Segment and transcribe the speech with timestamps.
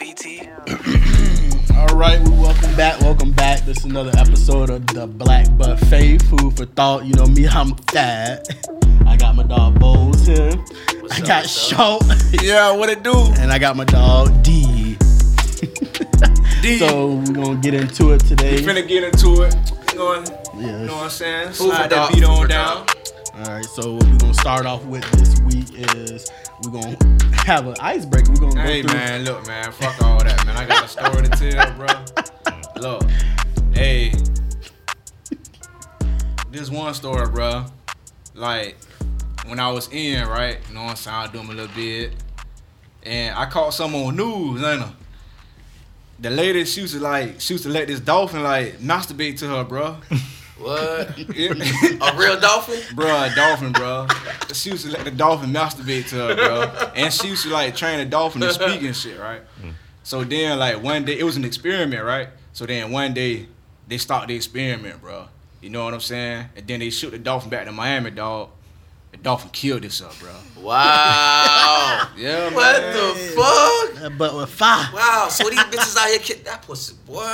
[0.00, 0.40] BT.
[1.76, 3.60] All right, we welcome back, welcome back.
[3.66, 7.04] This is another episode of the Black Buffet, food for thought.
[7.04, 8.48] You know me, I'm fat.
[9.06, 10.52] I got my dog Bowles here.
[11.10, 12.02] I got Short,
[12.42, 13.12] Yeah, what it do?
[13.38, 14.96] and I got my dog D.
[16.62, 16.78] D.
[16.78, 18.56] So we're gonna get into it today.
[18.56, 19.54] We finna get into it.
[19.94, 20.24] Going,
[20.56, 20.86] you Yes.
[20.86, 21.46] know what I'm saying?
[21.48, 22.86] Food for Slide that beat on for down.
[23.36, 26.26] All right, so what we're gonna start off with this week is
[26.62, 26.96] we're gonna
[27.44, 28.30] have an icebreaker.
[28.32, 28.94] We're gonna go Hey through.
[28.94, 30.56] man, look man, fuck all that man.
[30.56, 31.86] I got a story to tell, bro.
[32.80, 33.02] Look,
[33.74, 34.12] hey,
[36.50, 37.66] this one story, bro.
[38.34, 38.76] Like
[39.46, 40.58] when I was in, right?
[40.68, 41.16] You know what I'm saying?
[41.16, 42.12] I was doing a little bit,
[43.02, 44.92] and I caught some on news, ain't I?
[46.20, 49.64] The lady, she to like, she used to let this dolphin like masturbate to her,
[49.64, 49.96] bro.
[50.60, 51.18] What?
[51.18, 52.80] A real dolphin?
[52.94, 54.06] Bruh, a dolphin, bro.
[54.52, 56.90] She used to let the dolphin masturbate to her, bro.
[56.94, 59.42] And she used to like train the dolphin to speak and shit, right?
[59.62, 59.72] Mm.
[60.02, 62.28] So then, like one day, it was an experiment, right?
[62.52, 63.46] So then one day,
[63.88, 65.28] they stopped the experiment, bro.
[65.60, 66.46] You know what I'm saying?
[66.56, 68.50] And then they shoot the dolphin back to Miami, dog.
[69.12, 70.30] The dolphin killed itself, bro.
[70.62, 72.08] Wow.
[72.16, 72.54] Yeah, man.
[72.54, 74.02] what the fuck?
[74.04, 74.92] Uh, but with five.
[74.92, 77.24] Wow, so these bitches out here kick that pussy, boy.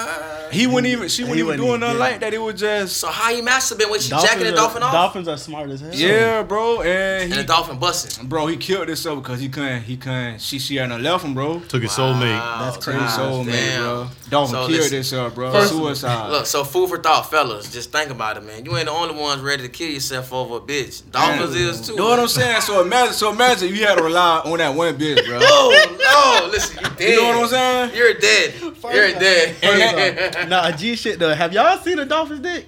[0.52, 1.08] He wouldn't even.
[1.08, 1.98] She wasn't He even doing nothing get it.
[2.12, 2.34] like that.
[2.34, 2.96] It was just.
[2.98, 4.92] So how you masturbate when she jacking the are, dolphin off?
[4.92, 5.90] Dolphins are smart as hell.
[5.92, 6.82] Yeah, bro.
[6.82, 8.28] And And he, the dolphin busting.
[8.28, 9.82] bro, he killed himself because he couldn't.
[9.82, 10.40] He couldn't.
[10.40, 11.60] She she hadn't left him, bro.
[11.60, 12.38] Took his soulmate.
[12.60, 12.98] That's crazy.
[13.00, 13.82] God Soulmate, damn.
[13.82, 14.08] bro.
[14.30, 15.50] Dolphin So killed listen, himself, bro.
[15.52, 16.30] First- Suicide.
[16.30, 17.72] Look, so food for thought, fellas.
[17.72, 18.64] Just think about it, man.
[18.64, 21.02] You ain't the only ones ready to kill yourself over a bitch.
[21.10, 21.68] Dolphins Man.
[21.68, 21.92] is too.
[21.94, 22.60] You know what I'm saying?
[22.60, 25.38] So imagine, so imagine you had to rely on that one bitch, bro.
[25.40, 26.50] Oh no!
[26.50, 27.10] Listen, you dead.
[27.10, 27.96] You know what I'm saying?
[27.96, 28.54] You're dead.
[28.60, 29.56] You're dead.
[29.56, 31.34] First off, nah, G shit though.
[31.34, 32.66] Have y'all seen a dolphin's dick?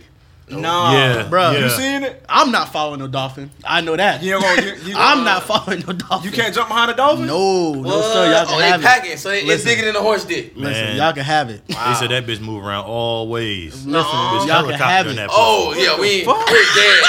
[0.51, 1.59] Nah, Yeah, Bro, yeah.
[1.65, 2.25] You seen it?
[2.29, 3.51] I'm not following no dolphin.
[3.65, 4.23] I know that.
[4.23, 6.31] You, ain't gonna, you, you I'm gonna- not uh, following no dolphin.
[6.31, 7.27] You can't jump behind a dolphin.
[7.27, 8.05] No, no What?
[8.05, 8.33] sir.
[8.33, 8.89] Y'all can oh, have they it.
[8.89, 9.67] packing, so it, it's Listen.
[9.67, 10.53] bigger than a horse dick.
[10.57, 10.97] Listen, Man.
[10.97, 11.67] y'all can have it.
[11.67, 13.75] They said that bitch move around all ways.
[13.87, 14.47] Listen, Nuh-uh.
[14.47, 15.17] y'all can have it.
[15.17, 15.83] that Oh pussy.
[15.85, 16.47] yeah, we ain't, fuck?
[16.51, 17.05] we're dead.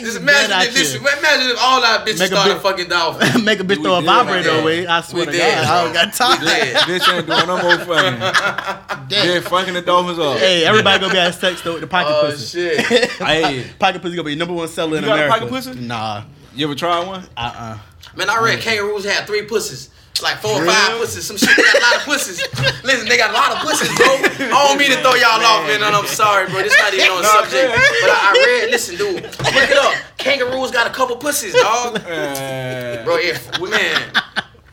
[0.00, 1.10] Just imagine out if, listen, here.
[1.18, 3.44] imagine if all our bitches Make a started big- fucking dolphins.
[3.44, 4.86] Make a bitch throw a vibrator away.
[4.86, 6.40] I swear to God, I don't got time.
[6.40, 6.46] We.
[6.46, 9.08] Bitch ain't doing no more fucking.
[9.08, 10.38] They fucking the dolphins up.
[10.38, 12.58] Hey, everybody gonna be at sex though with the pocket Oh pussy.
[12.58, 12.83] shit!
[13.18, 15.46] Hey, pocket pussy gonna be number one seller in You got a America.
[15.46, 15.74] pocket pussy?
[15.80, 16.24] Nah,
[16.54, 17.26] you ever tried one?
[17.36, 17.78] uh, uh
[18.16, 19.90] Man, I read kangaroos had three pussies.
[20.22, 21.50] Like four or five pussies, some shit.
[21.56, 22.38] They got a lot of pussies.
[22.84, 24.06] Listen, they got a lot of pussies, bro.
[24.06, 25.82] I don't mean to throw y'all off, man.
[25.82, 26.62] And I'm sorry, bro.
[26.62, 27.68] This not even on the Nah, subject.
[27.74, 27.78] man.
[28.00, 29.22] But I, I read, listen, dude.
[29.24, 29.34] Look
[29.70, 29.92] it up.
[30.16, 31.96] Kangaroos got a couple pussies, dog.
[31.96, 34.12] Uh, Bro, if man,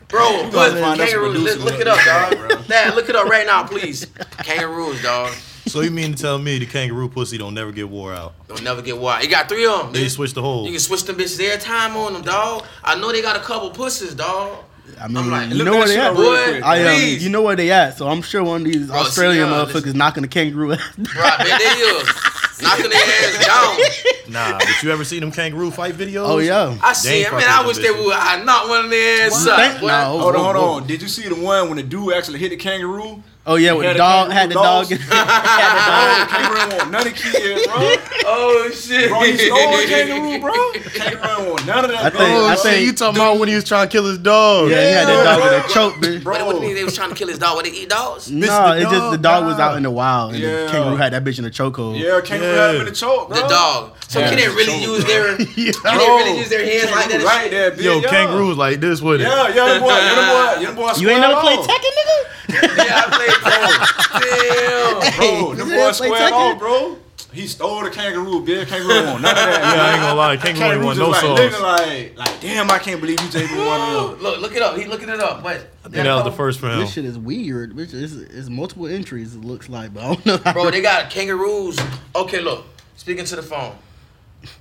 [0.06, 1.42] bro, gotta look, find us kangaroos.
[1.42, 2.68] Look, look it up, dog.
[2.68, 4.06] Dad, look it up right now, please.
[4.44, 5.32] Kangaroos, dog.
[5.72, 8.34] So you mean to tell me the kangaroo pussy don't never get wore out?
[8.46, 9.24] Don't never get wild.
[9.24, 9.92] You got three of them.
[9.94, 10.66] They switch the hole.
[10.66, 12.66] You can switch them bitches every time on them, dog.
[12.84, 14.58] I know they got a couple pussies, dog.
[15.00, 16.14] I mean, I'm like, you know that where they shit at.
[16.14, 16.60] boy.
[16.62, 17.96] I um, you know where they at.
[17.96, 19.96] So I'm sure one of these Bro, Australian see, uh, motherfuckers listen.
[19.96, 20.72] knocking the kangaroo.
[20.74, 20.78] out.
[20.98, 22.62] Bro, I they is.
[22.62, 24.32] Knocking their ass down.
[24.32, 26.28] Nah, but you ever see them kangaroo fight videos?
[26.28, 26.76] oh yeah.
[26.82, 27.44] I see ain't it, man.
[27.48, 28.12] I wish they would.
[28.14, 29.56] I knocked one of their ass up.
[29.58, 29.88] Thank- boy.
[29.88, 30.18] no.
[30.18, 30.86] Hold on, hold on.
[30.86, 33.22] Did you see the one when the dude actually hit the kangaroo?
[33.44, 34.86] Oh yeah, with the dog had oh, the kangaroo dog.
[34.86, 36.28] had the Oh, dog.
[36.28, 37.94] kangaroo want none of kids, bro.
[38.24, 39.08] Oh shit.
[39.10, 40.72] Bro, he stole a kangaroo, bro.
[40.94, 41.98] Kangaroo want none of that.
[42.04, 42.46] I think- bro.
[42.46, 44.70] I Oh, think- you talking about when he was trying to kill his dog?
[44.70, 45.50] Yeah, he had that dog bro.
[45.58, 46.22] with a choke, bitch.
[46.22, 46.32] Bro.
[46.36, 47.56] What, what do you mean they was trying to kill his dog?
[47.56, 48.30] What they eat dogs?
[48.30, 50.64] No, the it's just the dog, dog was out in the wild, and Yeah.
[50.66, 51.98] the kangaroo had that bitch in a chokehold.
[51.98, 52.66] Yeah, kangaroo Yeah.
[52.66, 53.40] had him in the choke, bro.
[53.42, 53.90] The dog.
[54.06, 54.28] So Yeah.
[54.28, 55.36] can they really use their?
[55.36, 55.72] Can Yeah.
[55.82, 57.24] they really use their hands like that?
[57.24, 57.74] Right there.
[57.80, 58.08] Yo, yeah.
[58.08, 59.24] kangaroos like this with it.
[59.24, 61.58] Yeah, yeah, them boy, yeah, them boy, yeah, them boy You ain't never played.
[61.58, 62.28] Tekken, nigga?
[62.52, 65.16] Yeah, I played Damn.
[65.18, 66.96] Bro, them You boys never played square off, bro.
[67.32, 68.66] He stole the kangaroo, bitch.
[68.66, 69.74] Kangaroo want none of that.
[69.74, 71.38] Yeah, I ain't gonna lie, kangaroo ain't Kangaroo want just no like sauce.
[71.38, 74.22] looking like, like, damn, I can't believe you taking one of them.
[74.22, 74.76] Look, look it up.
[74.76, 75.42] He looking it up.
[75.42, 76.80] But I think that was the first for him.
[76.80, 77.72] This shit is weird.
[77.74, 79.34] Bitch, it's, it's multiple entries.
[79.34, 80.52] It looks like, but I don't know.
[80.52, 81.78] Bro, they got kangaroos.
[82.14, 82.66] Okay, look.
[82.96, 83.76] Speaking to the phone.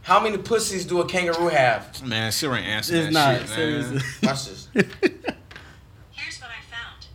[0.03, 2.02] How many pussies do a kangaroo have?
[2.08, 3.96] Man, Siri ain't answering it's that not shit, seriously.
[3.96, 4.03] man.
[4.23, 4.68] Watch this.
[4.73, 7.08] Here's what I found.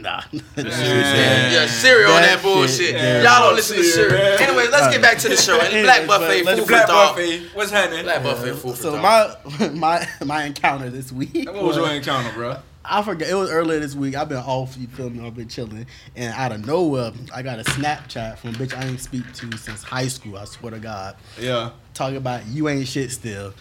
[0.00, 0.22] Nah.
[0.32, 2.70] Yeah, yeah, Siri on That that bullshit.
[2.76, 3.22] shit, yeah.
[3.22, 4.18] Y'all don't listen to Siri, Siri.
[4.18, 4.42] man.
[4.42, 5.58] Anyways, let's get back to the show.
[5.60, 7.16] And Black Buffet, Let's food Black thought.
[7.16, 8.04] Buffet, what's happening?
[8.04, 9.34] Black Buffet, food for So my
[9.72, 11.34] my my encounter this week.
[11.46, 12.56] What was your encounter, bro?
[12.84, 14.16] I forgot it was earlier this week.
[14.16, 15.24] I've been off, you feel me?
[15.24, 15.86] I've been chilling,
[16.16, 19.56] and out of nowhere, I got a Snapchat from a bitch I ain't speak to
[19.56, 20.36] since high school.
[20.36, 21.70] I swear to God, Yeah.
[21.94, 23.54] talking about you ain't shit still.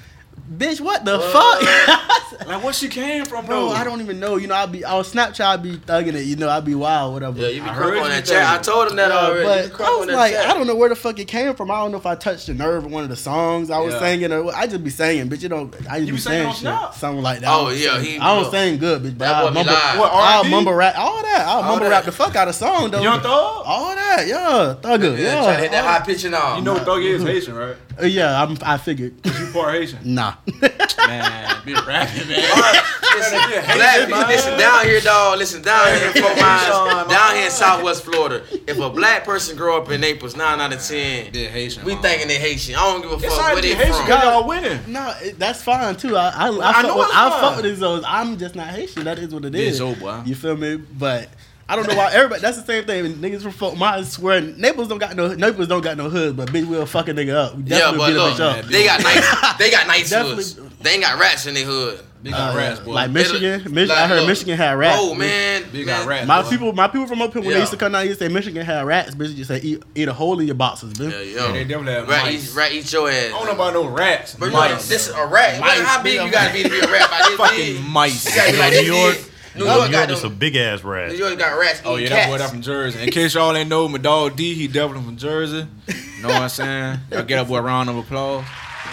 [0.51, 1.61] Bitch, what the fuck?
[1.61, 2.07] Like
[2.47, 3.75] Like where she came from, Bro, though?
[3.75, 4.35] I don't even know.
[4.37, 6.23] You know, I'll be on Snapchat, I'll be thugging it.
[6.25, 7.39] You know, I'll be wild, whatever.
[7.39, 8.59] Yeah, you be I crunk heard on that chat.
[8.59, 9.69] I told him that Yeah, already.
[9.69, 10.49] But I was like, chat.
[10.49, 11.69] I don't know where the fuck it came from.
[11.71, 13.93] I don't know if I touched the nerve of one of the songs I was
[13.93, 13.99] Yeah.
[13.99, 14.53] singing or.
[14.55, 15.43] I just be singing, bitch.
[15.43, 15.73] You don't.
[15.89, 17.49] I just You be be singing saying shit, something like that.
[17.49, 18.51] Oh, I yeah, he- I don't look.
[18.51, 19.17] sing good, bitch.
[19.17, 19.73] But That I'll mumble.
[19.73, 20.49] What, I'll R&B?
[20.49, 21.43] mumble rap, all that.
[21.47, 21.89] I'll All mumble that.
[21.91, 23.01] rap the fuck out of song though.
[23.01, 23.31] Young Thug?
[23.31, 26.57] All that, yeah, thugger, Yeah, yeah, try to hit that high pitch and all.
[26.57, 27.75] You know Thug is Haitian, right?
[28.01, 28.41] Uh, yeah.
[28.41, 29.13] I'm, I figured.
[29.25, 29.99] You part Haitian.
[30.21, 30.35] nah.
[31.07, 32.83] Man, be rapping, man.
[33.15, 33.39] Listen,
[33.75, 34.27] black man.
[34.27, 35.37] listen down here, dog.
[35.39, 38.43] Listen down here in Fort Myers, down here in Southwest Florida.
[38.67, 41.83] If a black person grow up in Naples, nine out of ten, They're Haitian.
[41.85, 42.01] we man.
[42.03, 42.75] thinking they Haitian.
[42.75, 44.05] I don't give a It's fuck alright where to they be Haitian from.
[44.05, 44.79] because y'all winning.
[44.87, 46.15] No, it, that's fine too.
[46.15, 47.41] I I, I, I fuck know with, it's I fine.
[47.41, 48.03] fuck with these those.
[48.07, 49.03] I'm just not Haitian.
[49.03, 49.61] That is what it is.
[49.61, 49.81] Bitch, is.
[49.81, 50.21] oh, boy.
[50.25, 50.75] You feel me?
[50.77, 51.29] But
[51.71, 52.41] I don't know why everybody.
[52.41, 53.13] That's the same thing.
[53.15, 56.49] Niggas from Fort Myers swear Naples don't got no Naples don't got no hood, but
[56.51, 57.55] bitch will fuck a nigga up.
[57.55, 58.65] We Yeah, but beat a look, bitch up.
[58.65, 60.55] they got nice, they got nice hoods.
[60.81, 62.01] They ain't got rats in their hood.
[62.23, 62.91] Big got Uh, rats, boy.
[62.91, 64.97] like Michigan, Mich- Like, I heard look, Michigan had rats.
[64.99, 66.05] Oh man, Big man.
[66.07, 66.27] rats.
[66.27, 66.49] My boy.
[66.49, 67.55] people, my people from up here when Yeah.
[67.55, 69.15] they used to come down, here, say Michigan had rats.
[69.15, 71.11] Bitch, just say eat, eat a hole in your boxes, bitch.
[71.11, 71.67] Yeah, Yeah, they yo.
[71.67, 72.51] definitely have Rat mice.
[72.51, 73.25] eat, rat eat your ass.
[73.25, 74.35] I don't know about no rats.
[74.37, 74.69] But you mice.
[74.69, 75.59] know, this is a rat.
[75.61, 77.85] Mice, how big big you gotta be to be a rat by this fucking big?
[77.85, 78.25] mice.
[78.29, 79.25] You gotta be like New York- big.
[79.55, 81.17] New New York York got is a big ass New rat.
[81.17, 81.81] York got rats.
[81.85, 82.43] Oh eating yeah, that boy cats.
[82.43, 83.03] that from Jersey.
[83.03, 85.67] In case y'all ain't know, my dog D, he definitely from Jersey.
[85.87, 86.99] You Know what I'm saying?
[87.11, 88.45] Y'all get up with a round of applause.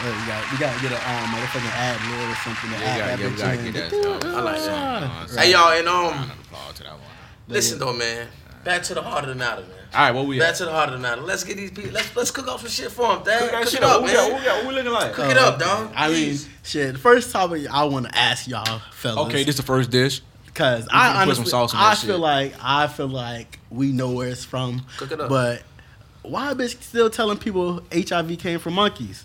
[0.02, 2.76] Yeah, you got, you got to get a um, motherfucking ad lib or something to
[2.78, 4.24] Yeah, add you that gotta, bitch get, gotta get that.
[4.24, 4.64] I like that.
[4.64, 5.36] You know what I'm?
[5.36, 7.00] Hey y'all, and Round um, of applause to that one.
[7.48, 8.28] listen though, man.
[8.64, 9.70] Back to the heart of the matter, man.
[9.94, 10.56] All right, what we Back at?
[10.56, 11.20] to the heart of the matter.
[11.22, 11.90] Let's get these people.
[11.92, 13.40] Let's let's cook up some shit for them, Dad.
[13.50, 14.02] Cook Cook, shit it up, up.
[14.02, 14.28] What we got?
[14.28, 14.32] man.
[14.32, 14.56] What we got?
[14.64, 15.12] What we looking like?
[15.14, 15.92] Cook it up, dog.
[15.94, 16.92] I mean, shit.
[16.94, 19.26] The first topic I want to ask y'all, fellas.
[19.28, 20.22] Okay, this is the first dish.
[20.58, 22.20] Because can I put some honestly, sauce in I that feel shit.
[22.20, 24.82] like I feel like we know where it's from.
[24.96, 25.28] Cook it up.
[25.28, 25.62] But
[26.22, 29.24] why bitch still telling people HIV came from monkeys?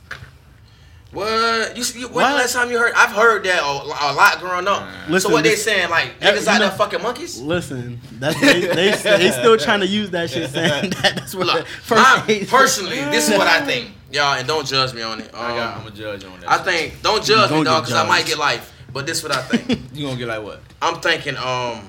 [1.12, 1.78] What?
[1.78, 2.30] You, you when What?
[2.32, 2.94] the last time you heard?
[2.96, 4.88] I've heard that a, a lot growing up.
[5.10, 5.90] Listen, so what they this- saying?
[5.90, 7.40] Like niggas you out there fucking monkeys?
[7.40, 11.48] Listen, that's they, they, they still trying to use that shit, saying that that's what
[11.48, 15.02] Look, the first my, personally, this is what I think, y'all, and don't judge me
[15.04, 15.30] on it.
[15.34, 15.78] I got.
[15.78, 16.50] Um, I'm a judge on that.
[16.52, 18.72] I think don't judge me, Don't dog, because I might get life.
[18.92, 19.82] But this is what I think.
[19.94, 20.62] you gonna get like what?
[20.84, 21.88] I'm thinking, um,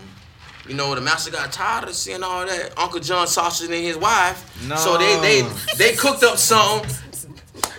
[0.69, 3.97] you know, the master got tired of seeing all that Uncle John sausage and his
[3.97, 4.67] wife.
[4.69, 4.77] No.
[4.77, 6.89] So they they they cooked up something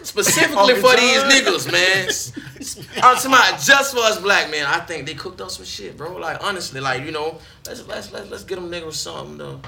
[0.04, 1.00] specifically for John?
[1.00, 2.10] these niggas, man.
[3.04, 4.66] I'm talking about just for us black men.
[4.66, 6.18] I think they cooked up some shit, bro.
[6.18, 9.60] Like honestly, like you know, let's let's let's, let's get them niggas something to,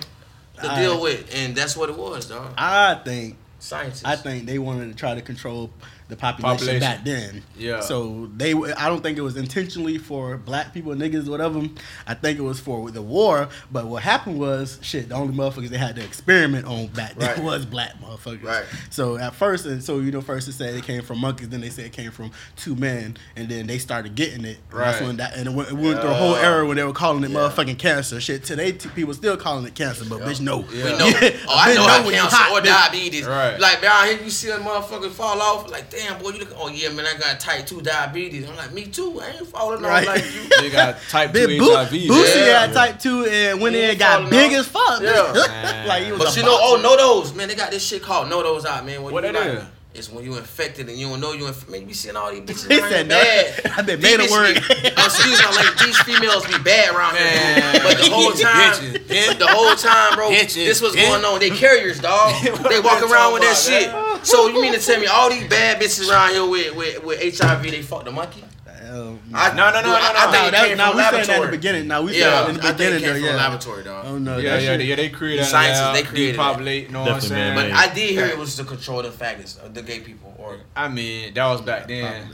[0.62, 2.54] to I- deal with, and that's what it was, dog.
[2.58, 4.06] I think Scientists.
[4.06, 5.72] I think they wanted to try to control
[6.10, 6.80] the population, Population.
[6.80, 7.44] back then.
[7.58, 7.82] Yeah.
[7.82, 11.64] So they, I don't think it was intentionally for black people, niggas, whatever.
[12.06, 13.50] I think it was for the war.
[13.72, 17.36] But what happened was, shit, the only motherfuckers they had to experiment on back then
[17.36, 17.44] Right.
[17.44, 18.44] was black motherfuckers.
[18.44, 18.64] Right.
[18.90, 21.60] So at first, and so you know, first it said it came from monkeys, then
[21.62, 24.60] they said it came from two men, and then they started getting it.
[24.72, 26.84] And That's when that, and it went, it went through a whole era when they
[26.84, 27.38] were calling it Yeah.
[27.38, 28.22] motherfucking cancer.
[28.22, 30.60] Shit, today t- people still calling it cancer, but bitch, no.
[30.72, 30.84] Yeah.
[30.86, 31.08] We know.
[31.08, 33.26] Yeah, Oh, I bitch, know how when you cancer hot, or diabetes.
[33.28, 33.60] Right.
[33.60, 35.70] Like down here, you see a motherfucker fall off.
[35.70, 36.50] Like, damn, boy, you look.
[36.58, 38.48] Oh yeah, man, I got type two diabetes.
[38.50, 39.20] I'm like, me too.
[39.22, 40.08] I ain't falling Right.
[40.08, 40.50] off like you.
[40.62, 41.90] They got type two Boo- HIV.
[41.92, 42.66] Boosie Yeah.
[42.68, 44.60] had type two and went He in and got big off.
[44.60, 45.02] as fuck.
[45.02, 45.86] Yeah.
[45.88, 46.84] like he was But a you know, oh, boxer.
[46.84, 47.48] no those man.
[47.48, 49.04] They got this shit called no those out, man.
[49.04, 49.64] When What you it like, is?
[49.94, 51.48] It's when you infected and you don't know you.
[51.48, 53.24] Inf- man, you be seeing all these bitches He around said here no.
[53.24, 53.72] bad.
[53.78, 54.54] I been made a word.
[54.54, 57.26] Be, excuse me, like these females be bad around here.
[57.26, 57.82] Man.
[57.82, 58.94] But the whole time,
[59.40, 61.40] the whole time, bro, this was going on.
[61.40, 62.32] They carriers, dog.
[62.70, 63.90] They walk around with that shit.
[64.34, 67.04] About, So you mean to tell me all these bad bitches around here with with,
[67.04, 68.44] with HIV, they fucked the monkey?
[68.90, 70.20] Um, I, No, no, no, dude, no, I, no.
[70.20, 71.88] I think it that, came now we said that in the beginning.
[71.88, 73.14] Now we Yeah, that in the I think it came though.
[73.16, 73.36] from Yeah.
[73.36, 74.06] laboratory, dog.
[74.08, 74.96] Oh no, Yeah, that yeah, yeah.
[74.96, 76.44] They created The that scientists, they created that.
[76.44, 77.56] depopulate, know what I'm saying?
[77.56, 77.72] man-made.
[77.74, 80.58] But I did hear it was to control the faggots, uh, the gay people, or
[80.76, 82.30] I mean, that was back then.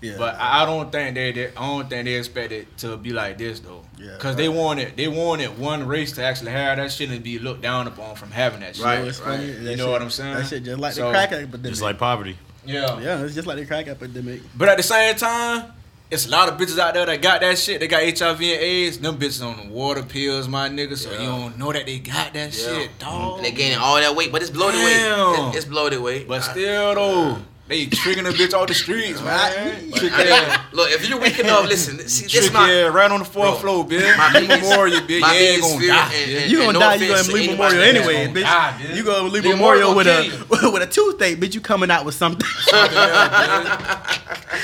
[0.00, 0.14] Yeah.
[0.18, 3.38] But I I don't think they, they I don't think they expected to be like
[3.38, 3.82] this though.
[3.98, 4.16] Yeah.
[4.18, 7.62] Cause they wanted they wanted one race to actually have that shit and be looked
[7.62, 8.84] down upon from having that shit.
[8.84, 8.94] Right.
[8.94, 9.46] You know what's funny?
[9.46, 10.34] That You know shit- what I'm saying?
[10.36, 11.70] That shit just like So- the crack epidemic.
[11.70, 12.36] Just like poverty.
[12.64, 12.98] Yeah.
[13.00, 14.40] yeah, it's just like the crack epidemic.
[14.56, 15.72] But at the same time,
[16.10, 17.78] it's a lot of bitches out there that got that shit.
[17.80, 18.98] They got HIV and AIDS.
[18.98, 20.96] Them bitches on the water pills, my nigga.
[20.96, 21.20] So Yeah.
[21.20, 22.64] you don't know that they got that Yeah.
[22.78, 23.10] shit, mm-hmm.
[23.10, 23.36] dog.
[23.38, 25.46] and they gaining all that weight, but it's bloated Damn.
[25.46, 25.54] weight.
[25.56, 26.26] It's bloated weight.
[26.28, 27.38] But still though,
[27.68, 29.90] they tricking a bitch off the streets, man.
[29.90, 30.60] But Trick I ass.
[30.72, 31.98] look, if you're weak enough, listen.
[32.08, 34.16] See, this Trick my yeah, right on the fourth Bro, floor, bitch.
[34.16, 35.20] my My biggest- memorial, bitch.
[35.20, 36.02] my You ain't biggest gonna die.
[36.04, 36.42] and- bitch.
[36.42, 38.42] and- You gonna no die, you offense gonna leave memorial anyway, gonna bitch.
[38.42, 38.96] die, bitch.
[38.96, 41.54] You gonna leave memorial with a with a toothache, bitch.
[41.54, 42.46] You coming out with something.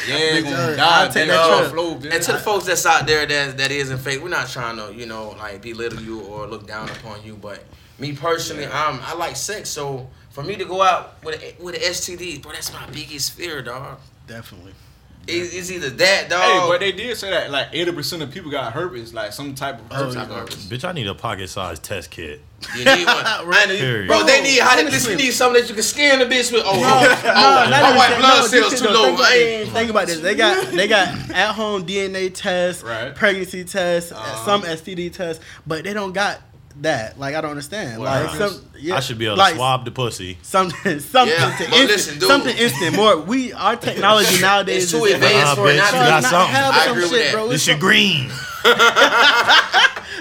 [0.09, 1.29] Yeah, you Bitch, gonna I'll die, take bitch.
[1.29, 2.13] that Off floor, bitch.
[2.15, 4.93] And to the folks that's out there that that isn't fake, we're not trying to,
[4.95, 7.35] you know, like belittle you or look down upon you.
[7.41, 7.63] But
[7.99, 11.75] me personally, I'm I like sex, so for me to go out with a, with
[11.75, 13.99] an STD, bro, that's my biggest fear, dog.
[14.27, 14.73] Definitely.
[15.29, 16.41] It- It's either that dog.
[16.43, 19.55] Hey, but they did say that like eighty percent of people got herpes, like some
[19.55, 20.15] type of herpes.
[20.17, 20.67] type of herpes.
[20.67, 22.41] Bitch, I need a pocket-sized test kit.
[22.77, 23.25] You need one.
[23.47, 23.71] Right.
[23.71, 25.13] And- Bro, they need how they, Honestly.
[25.13, 26.63] listen, need something that you can scan the bitch with.
[26.67, 29.17] Oh, No, oh, no, oh, not my even white blood No, cells too low.
[29.17, 29.19] Think
[29.65, 30.21] about, think about this.
[30.21, 33.15] They got they got at home DNA tests, Right.
[33.15, 34.45] pregnancy tests, Uh-huh.
[34.45, 36.41] some STD tests, but they don't got
[36.81, 37.19] that.
[37.19, 37.99] Like I don't understand.
[38.01, 40.39] What, like some, yeah, I should be able like, to swab the pussy.
[40.43, 42.29] something something Yeah, to instant, listen, dude.
[42.29, 42.97] something instant.
[42.97, 45.99] More we our technology nowadays It's too is advanced Nah, for it bitch, not you
[46.11, 46.55] not something.
[46.55, 47.33] have I some agree with shit, that.
[47.33, 47.49] bro.
[47.49, 48.31] This It's shit green.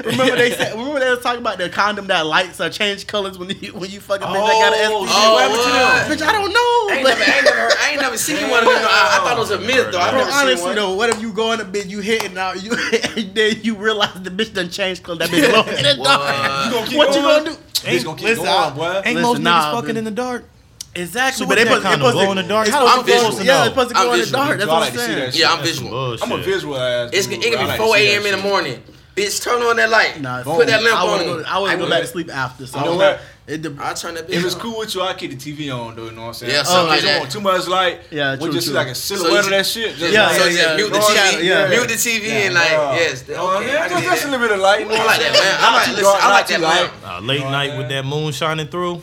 [0.05, 0.73] Remember they said.
[0.73, 3.89] Remember they was talking about the condom that lights or change colors when you when
[3.89, 5.07] you fucking bitch that got an Oh, STD.
[5.09, 6.17] oh, What happened to them?
[6.17, 6.59] Bitch, I don't know.
[6.61, 8.83] I ain't, but- never, I, ain't never, I ain't never seen one of them.
[8.83, 9.99] I, I thought it was a myth though.
[9.99, 10.75] I've Bro, never seen honestly one.
[10.75, 12.71] though, what if you go in a bitch, you hitting out, you
[13.15, 16.17] and then you realize the bitch done changed color, that bitch low in the What?
[16.17, 16.65] dark.
[16.65, 17.43] You gonna keep What you going?
[17.45, 17.87] gonna do?
[17.87, 18.93] Ain't, gonna keep Listen, going, I- boy.
[19.05, 20.45] Ain't Listen, most niggas nah, fucking in the dark?
[20.93, 22.67] Exactly, So but they what supposed, that they condom supposed glow in the dark?
[22.67, 23.63] It's How supposed, the fuck to to yeah, know?
[23.63, 24.57] it's supposed to I'm go in the dark.
[24.57, 25.31] That's what I'm saying.
[25.35, 26.13] Yeah, I'm visual.
[26.21, 27.09] I'm a visual ass.
[27.13, 28.25] It's, dude, it can be like 4 a.m.
[28.25, 28.83] in the morning.
[29.15, 30.21] Bitch, turn on that light.
[30.21, 31.07] Nah, Put that lamp I on.
[31.09, 31.43] wanna go.
[31.45, 32.65] I want to go back to sleep after.
[32.65, 33.21] So You know I'm what?
[33.47, 34.61] It, de- I turn that bitch If it's on.
[34.61, 36.05] cool with you, I keep the TV on, though.
[36.05, 36.53] You know what I'm saying?
[36.53, 37.19] Yeah, Oh, something like you don't that.
[37.19, 37.99] want too much light.
[38.09, 38.79] Yeah, we true, just see true.
[38.79, 39.95] like a silhouette you of that shit.
[39.97, 40.75] Just Yeah, like, so yeah, yeah.
[40.77, 41.67] mute the Oh, yeah, TV, yeah.
[41.69, 42.95] mute the TV, and like, Yeah.
[42.95, 44.79] yes, okay, Oh, yeah, just, just a little bit of light.
[44.81, 45.57] You know I like that, man.
[45.59, 46.91] I like, listen, dark, I like that light.
[47.03, 49.01] Uh, late night with that moon shining through.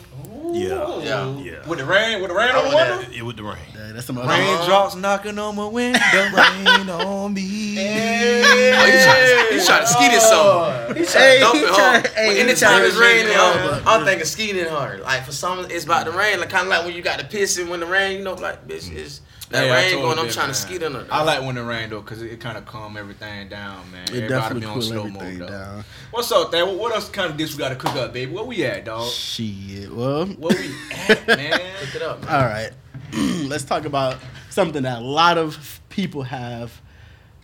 [0.53, 0.99] Yeah.
[1.03, 1.37] Yeah.
[1.37, 1.67] Yeah.
[1.67, 3.05] With the rain, with the rain on the window.
[3.11, 3.57] Yeah, with the rain.
[3.99, 4.29] Yeah, that's some other.
[4.29, 5.99] Raindrops knocking on my window.
[5.99, 7.77] rain on me.
[7.79, 10.95] Oh, you trying, you trying to ski this song?
[10.95, 12.07] He trying Hey, to dump he it try- hard.
[12.07, 13.83] hey, anytime it's to raining, make it I'm, hard.
[13.85, 15.01] I'm thinking skiing hard.
[15.01, 16.39] Like for some, it's about to rain.
[16.39, 18.33] Like kind of like when you got the piss and when the rain, you know,
[18.35, 20.17] like bitch, it's that Yeah, I rain told going.
[20.17, 20.53] you I'm trying man.
[20.55, 21.07] to ski in it.
[21.11, 24.03] I like when it rain though, cause it, it kind of calm everything down, man.
[24.03, 25.53] It Everybody definitely be on cool slow everything mode though.
[25.53, 25.83] down.
[26.11, 26.63] What's up, Dad?
[26.63, 28.31] What, what else kind of dish we got to cook up, baby?
[28.31, 29.07] Where we at, dog?
[29.09, 29.91] Shit.
[29.93, 30.71] Well, Where we
[31.09, 31.59] at, man?
[31.81, 32.23] Pick it up.
[32.23, 32.29] Man.
[32.35, 32.69] all right.
[33.47, 34.17] Let's talk about
[34.49, 36.81] something that a lot of people have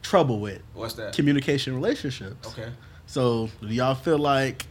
[0.02, 1.14] trouble with: What's that?
[1.14, 2.48] communication relationships.
[2.50, 2.70] Okay.
[3.08, 4.66] So, do y'all feel like?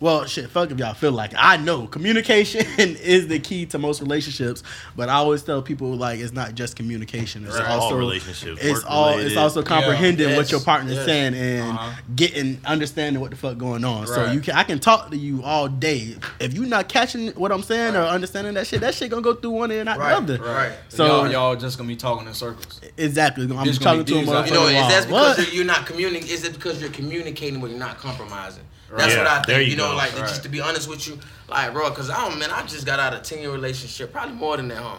[0.00, 1.38] Well, shit, fuck if y'all feel like it.
[1.40, 4.62] I know communication is the key to most relationships,
[4.94, 7.44] but I always tell people like it's not just communication.
[7.44, 7.66] It's Right.
[7.68, 9.18] All also relationships, It's work all.
[9.18, 10.36] It's also comprehending Yeah.
[10.36, 10.52] what Yes.
[10.52, 11.04] your partner's Yes.
[11.06, 11.90] saying and Uh-huh.
[12.14, 14.06] getting understanding what the fuck going on.
[14.06, 16.14] So you can I can talk to you all day.
[16.38, 19.34] If you're not catching what I'm saying or understanding that shit, that shit gonna go
[19.34, 20.44] through one ear and not Right, the other.
[20.44, 20.72] right.
[20.90, 22.80] So- So y'all, y'all just gonna be talking in circles.
[22.96, 23.44] Exactly.
[23.44, 24.44] I'm This talking gonna to be a these out.
[24.46, 24.48] motherfucker.
[24.48, 25.46] You know, is while- that's because What?
[25.46, 26.30] you're, you're not communicating?
[26.34, 28.62] Is it because you're communicating but you're not compromising?
[28.96, 29.18] That's Right.
[29.18, 29.46] what I think.
[29.48, 29.96] there You, you know, go.
[29.96, 30.28] like Right.
[30.28, 31.18] just to be honest with you,
[31.48, 34.12] like bro, because I don't man, I just got out of a ten year relationship,
[34.12, 34.96] probably more than that, huh?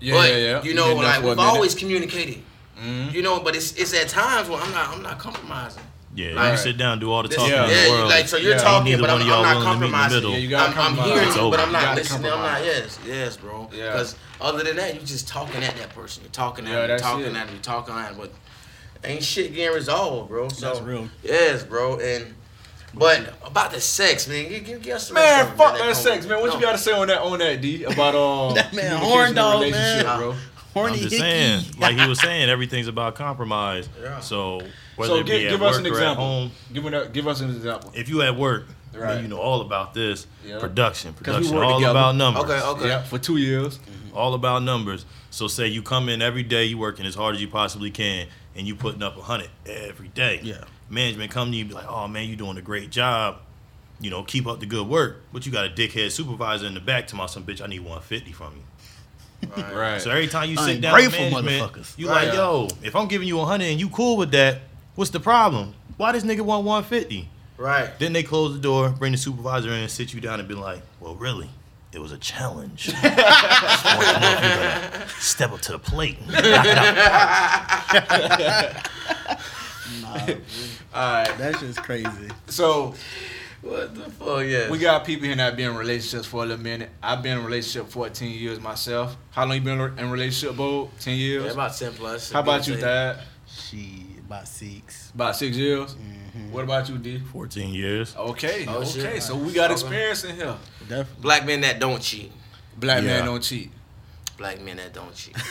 [0.00, 0.62] Yeah, but yeah, yeah.
[0.62, 1.48] you You know, been there like for a we've minute.
[1.50, 2.42] always communicated.
[2.82, 3.12] Mhm.
[3.12, 5.82] You know, but it's it's at times where I'm not I'm not compromising.
[6.12, 7.64] Yeah, Like- you sit down, do all the talking Yeah.
[7.66, 8.08] in yeah, the world.
[8.10, 8.58] like so you're Yeah.
[8.62, 10.16] talking, Neither but I'm, one of I'm y'all not willing to meet in the compromising.
[10.16, 10.30] middle.
[10.32, 11.56] Yeah, you gotta I'm, I'm hearing It's you, over.
[11.56, 12.32] but I'm not listening.
[12.32, 12.64] I'm not.
[12.64, 13.70] Yes, yes, bro.
[13.72, 13.92] Yeah.
[13.92, 16.24] Because other than that, you're just talking at that person.
[16.24, 17.28] You're talking at Yeah, them, that's talking it.
[17.28, 18.32] at them, you're talking at them, but
[19.08, 20.48] ain't shit getting resolved, bro.
[20.48, 21.08] So That's real.
[21.22, 22.00] Yes, bro.
[22.00, 22.34] And
[22.94, 25.96] but about the sex, man, give, give, give us some Man, some- fuck that that
[25.96, 26.40] sex, man.
[26.40, 26.54] What no.
[26.56, 30.04] you gotta say on that on that D about um That man horn dog, man.
[30.18, 30.34] bro?
[30.74, 33.88] Horny I'm just saying, like he was saying, everything's about compromise.
[34.00, 34.20] Yeah.
[34.20, 34.60] So
[34.96, 36.24] whether So it be give, at give work us an or at example.
[36.24, 37.90] home, Give, it, give us an example.
[37.94, 39.20] if you at work, man, Right.
[39.22, 40.58] you know all about this Yeah.
[40.60, 41.90] production, production, work all together.
[41.90, 42.44] about numbers.
[42.44, 42.88] Okay, okay.
[42.88, 43.80] Yeah, for two years.
[44.14, 45.06] all about numbers.
[45.30, 48.26] So say you come in every day, you working as hard as you possibly can,
[48.56, 50.40] and you putting up a hundred every day.
[50.42, 50.64] Yeah.
[50.90, 53.36] Management come to you and be like, "Oh man, you're doing a great job.
[54.00, 56.80] You know, keep up the good work." But you got a dickhead supervisor in the
[56.80, 57.62] back to my some bitch.
[57.62, 58.62] I need one fifty from you.
[59.72, 60.00] Right.
[60.00, 61.96] So every time you sit down with Ungrateful management, motherfuckers.
[61.98, 62.26] you Right.
[62.26, 64.60] like, "Yo, if I'm giving you a hundred and you cool with that,
[64.96, 65.74] what's the problem?
[65.96, 67.28] Why this nigga want one fifty?
[67.56, 67.96] Right.
[67.98, 70.82] Then they close the door, bring the supervisor in, sit you down, and be like,
[70.98, 71.48] "Well, really."
[71.92, 72.84] It was a challenge.
[72.84, 76.18] Just want to know if you gonna step up to the plate.
[80.02, 80.08] Nah,
[80.94, 81.34] All right.
[81.38, 82.08] That's just crazy.
[82.46, 82.94] So
[83.62, 84.44] What the fuck?
[84.46, 84.70] Yeah.
[84.70, 86.90] we got people here that been in relationships for a little minute.
[87.02, 89.16] I've been in a relationship 14 years myself.
[89.30, 90.90] How long you been in a relationship, Bo?
[91.00, 91.44] 10 years.
[91.44, 92.30] Yeah, about ten plus.
[92.32, 93.18] How about you, Dad?
[93.46, 95.10] She about six.
[95.14, 95.94] About six years.
[95.94, 96.52] Mm-hmm.
[96.52, 97.18] What about you, D?
[97.18, 98.14] 14 years.
[98.16, 98.64] Okay.
[98.68, 99.04] Oh, shit.
[99.04, 99.20] okay.
[99.20, 100.56] So we got experience in here.
[100.88, 101.20] Definitely.
[101.22, 102.30] Black men that don't cheat.
[102.78, 103.16] Black Yeah.
[103.16, 103.70] man don't cheat.
[104.38, 105.36] Black men that don't cheat.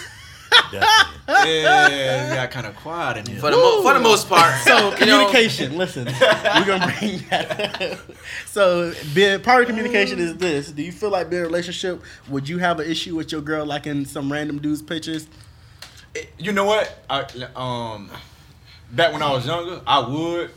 [0.72, 1.62] Definitely.
[1.62, 3.40] Yeah, you got kind of quiet in here.
[3.40, 4.54] For the mo- for the most part.
[4.64, 5.78] So communication.
[5.78, 7.82] Listen, we're gonna bring that.
[7.92, 8.00] up.
[8.48, 10.72] So being part of communication is this.
[10.72, 12.02] Do you feel like being in a relationship?
[12.30, 15.28] Would you have an issue with your girl like in some random dude's pictures?
[16.38, 17.04] You know what?
[17.10, 17.26] I,
[17.56, 18.10] um,
[18.92, 20.52] back when I was younger, I would,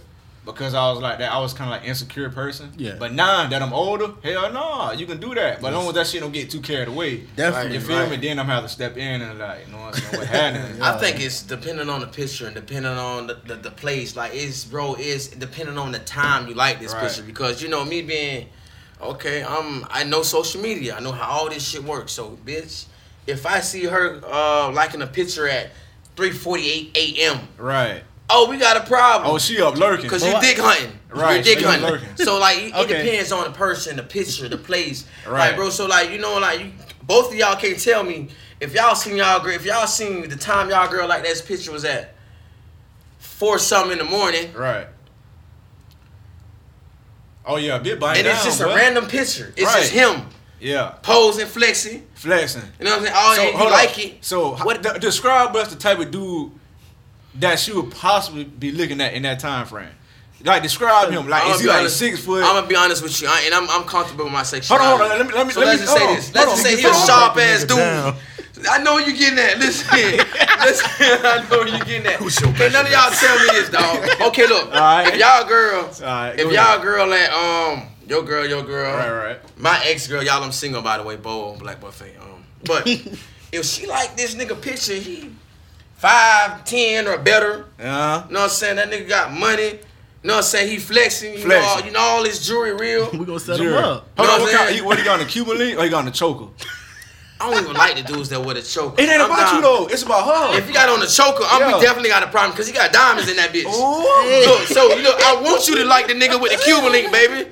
[0.44, 1.30] because I was like that.
[1.32, 2.72] I was kind of like insecure person.
[2.76, 2.96] Yeah.
[2.99, 5.61] But now that I'm older, hell no, you can do that.
[5.62, 7.25] But as long as that shit don't get too carried away.
[7.37, 7.75] Definitely.
[7.75, 8.11] You feel Right.
[8.11, 8.16] me?
[8.16, 10.16] Then I'm have to step in and like, you know what I'm?
[10.16, 10.82] What happened?
[10.82, 14.16] I think it's depending on the picture and depending on the, the, the place.
[14.16, 17.02] Like it's bro, it's depending on the time you like this Right.
[17.02, 18.49] picture because you know me being
[19.00, 19.42] okay.
[19.42, 20.96] Um, I know social media.
[20.96, 22.12] I know how all this shit works.
[22.12, 22.87] So bitch,
[23.28, 25.70] if I see her uh liking a picture at
[26.16, 27.49] 3:48 a.m.
[27.56, 28.02] Right.
[28.34, 29.30] Oh, we got a problem.
[29.30, 30.08] Oh, she up lurking.
[30.08, 31.90] Cause you what- dick hunting, Right, You're dick so you hunting.
[31.90, 32.16] lurking.
[32.16, 33.04] So like, it, it Okay.
[33.04, 35.04] depends on the person, the picture, the place.
[35.26, 35.48] Right.
[35.48, 35.68] Like, bro.
[35.68, 36.72] So like, you know, like, you,
[37.02, 38.28] both of y'all can't tell me
[38.60, 41.70] if y'all seen y'all girl, if y'all seen the time y'all girl like this picture
[41.72, 42.14] was at
[43.18, 44.86] four something in the morning, Right.
[47.44, 49.52] Oh yeah, bit bind and down, it's just a random picture.
[49.56, 49.80] It's Right.
[49.80, 50.28] just him
[50.60, 52.06] Yeah, posing, flexing.
[52.14, 52.62] flexing.
[52.78, 53.16] You know what I'm saying?
[53.18, 53.98] Oh, and you like up.
[53.98, 54.24] it.
[54.24, 54.82] So What- what?
[54.82, 56.52] De- describe us the type of dude
[57.36, 59.88] that she would possibly be looking at in that time frame.
[60.44, 61.28] Like describe him.
[61.28, 62.42] Like I'ma is he like honest- six foot?
[62.42, 64.84] I'm gonna be honest with you, I, and I'm, I'm comfortable with my sexuality.
[64.88, 65.28] Hold on, hold on.
[65.28, 66.34] Let me let me So let let's me just say on, this.
[66.34, 67.76] Let's just say he a sharp ass dude.
[67.78, 68.16] down.
[68.70, 69.58] I know you getting that.
[69.58, 70.86] Listen, listen.
[71.00, 72.16] I know you getting that.
[72.16, 74.08] Who's your Can't none of y'all tell me this, dog.
[74.28, 74.68] Okay, look.
[74.72, 75.14] Alright.
[75.14, 76.82] If y'all girl, Alright, if y'all ahead.
[76.82, 79.58] girl at um your girl, your girl, Right, right.
[79.58, 82.16] my ex girl, y'all, I'm single by the way, Bo, Black Buffet.
[82.20, 82.86] Um, but
[83.52, 85.30] if she like this nigga picture, he
[86.02, 87.64] five, ten or better.
[87.78, 88.76] Uh, You know what I'm saying?
[88.76, 89.62] That nigga got money.
[89.62, 90.68] You know what I'm saying?
[90.71, 91.32] He flexing.
[91.35, 91.71] You, Know, Flexing.
[91.80, 93.09] all, you know all his jewelry real.
[93.12, 93.71] We gonna set Jerry.
[93.73, 94.09] him up.
[94.16, 94.68] Hold Know on, what what I'm kind?
[94.68, 94.75] saying?
[94.80, 96.47] He, what he got on the Cuban link or he got on the choker?
[97.42, 99.02] I don't even like the dudes that wear the choker.
[99.02, 99.87] It ain't I'm about down- you though.
[99.88, 100.58] It's about her.
[100.58, 101.76] If you got on the choker, I'm Yeah.
[101.76, 103.66] we definitely got a problem because he got diamonds in that bitch.
[103.66, 104.46] Ooh.
[104.46, 107.11] Look, so you know, I want you to like the nigga with the Cuban link,
[107.11, 107.49] baby.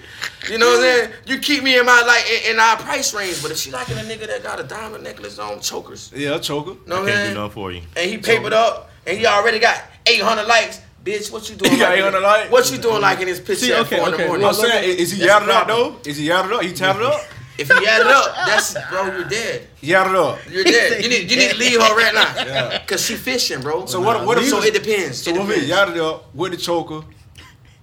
[0.49, 1.11] You know what I'm saying?
[1.27, 3.99] You keep me in my like in, in our price range, but if she liking
[3.99, 6.77] a nigga that got a diamond necklace on chokers, Yeah, choker.
[6.87, 7.83] know I I'm can't do nothing for you.
[7.97, 10.81] And he papered up, and he already got 800 likes.
[11.05, 11.73] Bitch, what you doing?
[11.73, 12.51] He got liking- 800 likes?
[12.51, 14.47] What you doing like in this picture See, at okay, in the okay, morning?
[14.47, 15.97] I'm saying, is, is he That's yadded up though?
[16.05, 16.63] Is he yadded up?
[16.63, 17.21] He tatted up?
[17.61, 19.69] If he added up, that's bro, you're dead.
[19.83, 20.39] Yadded up.
[20.51, 21.03] You're dead.
[21.03, 22.31] You need you need to leave her right now.
[22.51, 22.85] Yeah.
[22.87, 23.87] Cause she fishing, bro.
[23.87, 24.25] So what?
[24.25, 25.23] What if so it depends.
[25.23, 25.95] So it what if he depends.
[25.95, 27.07] yadded up with the choker,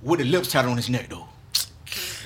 [0.02, 1.28] with the lips tatted on his neck though?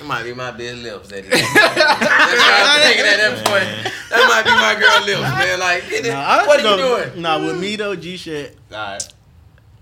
[0.00, 1.08] It might be my big lips.
[1.10, 1.30] That is.
[1.30, 3.94] That's what I'm thinking at that point.
[4.10, 5.60] That might be my girl lips, man.
[5.60, 6.10] Like, get it.
[6.10, 7.22] Nah, what are honestly you though, doing?
[7.22, 9.08] Nah, with me though, G shit, Alright.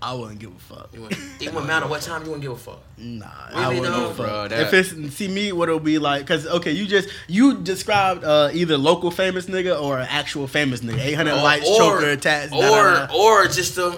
[0.03, 0.89] I wouldn't give a fuck.
[0.93, 2.79] You wouldn't- It wouldn't matter what time you wouldn't give a fuck.
[2.97, 4.49] Nah, I Really wouldn't don't, give a fuck.
[4.49, 6.25] bro, if it's see me, what it'll be like?
[6.25, 10.81] Cause okay, you just you described uh, either local famous nigga or an actual famous
[10.81, 10.99] nigga.
[10.99, 13.15] Eight hundred lights, choker, tats, or da, da, da.
[13.15, 13.97] or just a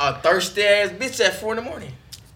[0.00, 1.92] a thirsty ass bitch at four in the morning.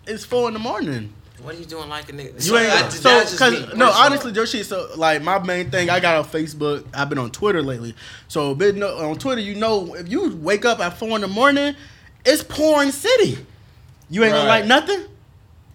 [0.06, 1.12] It's four in the morning.
[1.42, 2.34] What are you doing like a nigga?
[2.34, 3.92] You So ain't I so cause me, no personally.
[3.92, 7.60] honestly Joshi so like my main thing I got on Facebook I've been on Twitter
[7.62, 7.94] lately
[8.28, 11.74] so been on Twitter you know if you wake up at four in the morning
[12.24, 13.38] it's porn city
[14.10, 14.60] you ain't gonna Right.
[14.60, 15.04] like nothing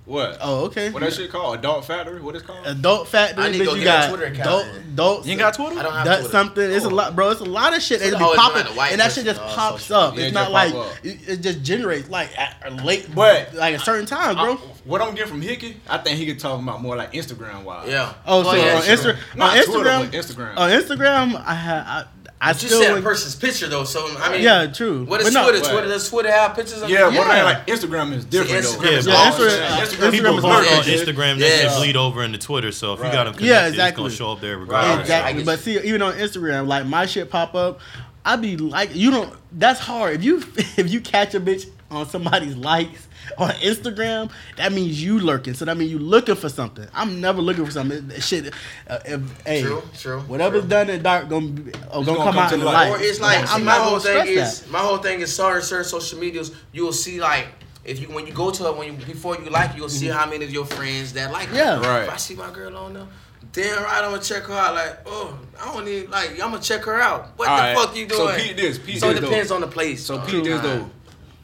[0.06, 0.38] What?
[0.42, 1.60] oh okay What that shit called?
[1.60, 2.20] Adult Factory?
[2.20, 2.66] What it's called?
[2.66, 4.76] adult factory I need to bitch go you get a got Twitter account, adult man.
[4.94, 5.80] adult You ain't got Twitter?
[5.80, 6.32] I don't have that's Twitter.
[6.32, 6.72] something.
[6.72, 6.92] It's a Oh.
[6.92, 7.30] lot, bro.
[7.30, 8.02] It's a lot of shit.
[8.02, 9.84] It Twitter be always been popping, the white and that shit person, just uh, pops
[9.84, 10.12] social up.
[10.14, 10.26] media.
[10.28, 11.06] It's not it like pop up.
[11.06, 14.54] it, it just generates like at a late, But- like a certain time, bro.
[14.54, 17.64] I- what I'm getting from Hickey, I think he could talk about more like Instagram
[17.64, 17.88] wise.
[17.90, 18.14] Yeah.
[18.26, 18.96] oh, so yeah, on, sure.
[19.14, 20.58] Insta- Not on Twitter, Instagram, but Instagram.
[20.58, 22.06] on Instagram, I had
[22.42, 25.04] I, I But you still said a person's picture though, so I mean, yeah, true.
[25.06, 25.60] What is But no, Twitter?
[25.64, 25.72] What?
[25.72, 27.22] Twitter does Twitter have pictures of Yeah, but Yeah.
[27.22, 28.82] I like Instagram is different See, though.
[28.82, 29.46] Instagram is Yeah, awesome.
[29.46, 30.78] Instagram- Instagram, uh, Instagram People is post awesome.
[30.94, 31.68] on Instagram, they Yeah.
[31.70, 32.72] can bleed over into Twitter.
[32.72, 34.06] So if you got them Yeah, exactly.
[34.06, 35.02] it's gonna show up there regardless.
[35.02, 35.42] Exactly.
[35.42, 37.82] I But see, even on Instagram, like my shit pop up,
[38.24, 39.34] I be like, you don't.
[39.52, 40.16] That's hard.
[40.16, 40.38] If you
[40.78, 43.08] if you catch a bitch on somebody's likes
[43.40, 45.54] on Instagram, that means you lurking.
[45.54, 46.88] So that means you looking for something.
[46.94, 48.10] I'm never looking for something.
[48.20, 48.54] Shit.
[48.88, 50.70] Uh, if, hey, True, true, Whatever's true.
[50.70, 52.72] done in dark gonna be, oh, gonna, gonna come come out to in the the
[52.72, 52.90] light.
[52.92, 53.00] light.
[53.00, 54.70] Or it's like I'm my whole thing is that.
[54.72, 57.48] my whole thing is certain certain social medias you'll see like
[57.86, 60.30] if you when you go to it when you before you like you'll see how
[60.30, 61.56] many of your friends that like it.
[61.56, 61.84] Mm-hmm.
[61.84, 61.88] Yeah.
[61.90, 62.04] Right.
[62.04, 63.08] If I see my girl on there,
[63.52, 64.76] damn right I'm gonna check her out.
[64.76, 67.30] Like oh I don't need like I'm gonna check her out.
[67.38, 67.76] What All the right.
[67.78, 68.20] fuck you doing?
[68.30, 69.56] So Pete this, Pete So it depends though.
[69.56, 70.06] on the place.
[70.06, 70.90] So Pete this though.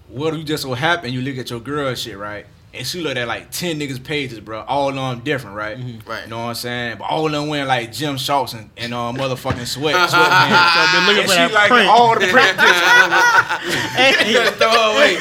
[0.08, 2.46] What if you just so happen you look at your girl shit, right?
[2.74, 4.62] And she look at like 10 niggas pages, bro.
[4.68, 5.78] All of them different, right?
[6.06, 6.24] Right.
[6.26, 6.98] You know what I'm saying?
[6.98, 10.12] But all of them wearing like gym shorts and, and uh, motherfucking sweat, sweatpants.
[10.12, 11.88] I've been looking and for she like print.
[11.90, 14.28] all the print pictures.
[14.28, 15.12] You better throw her away.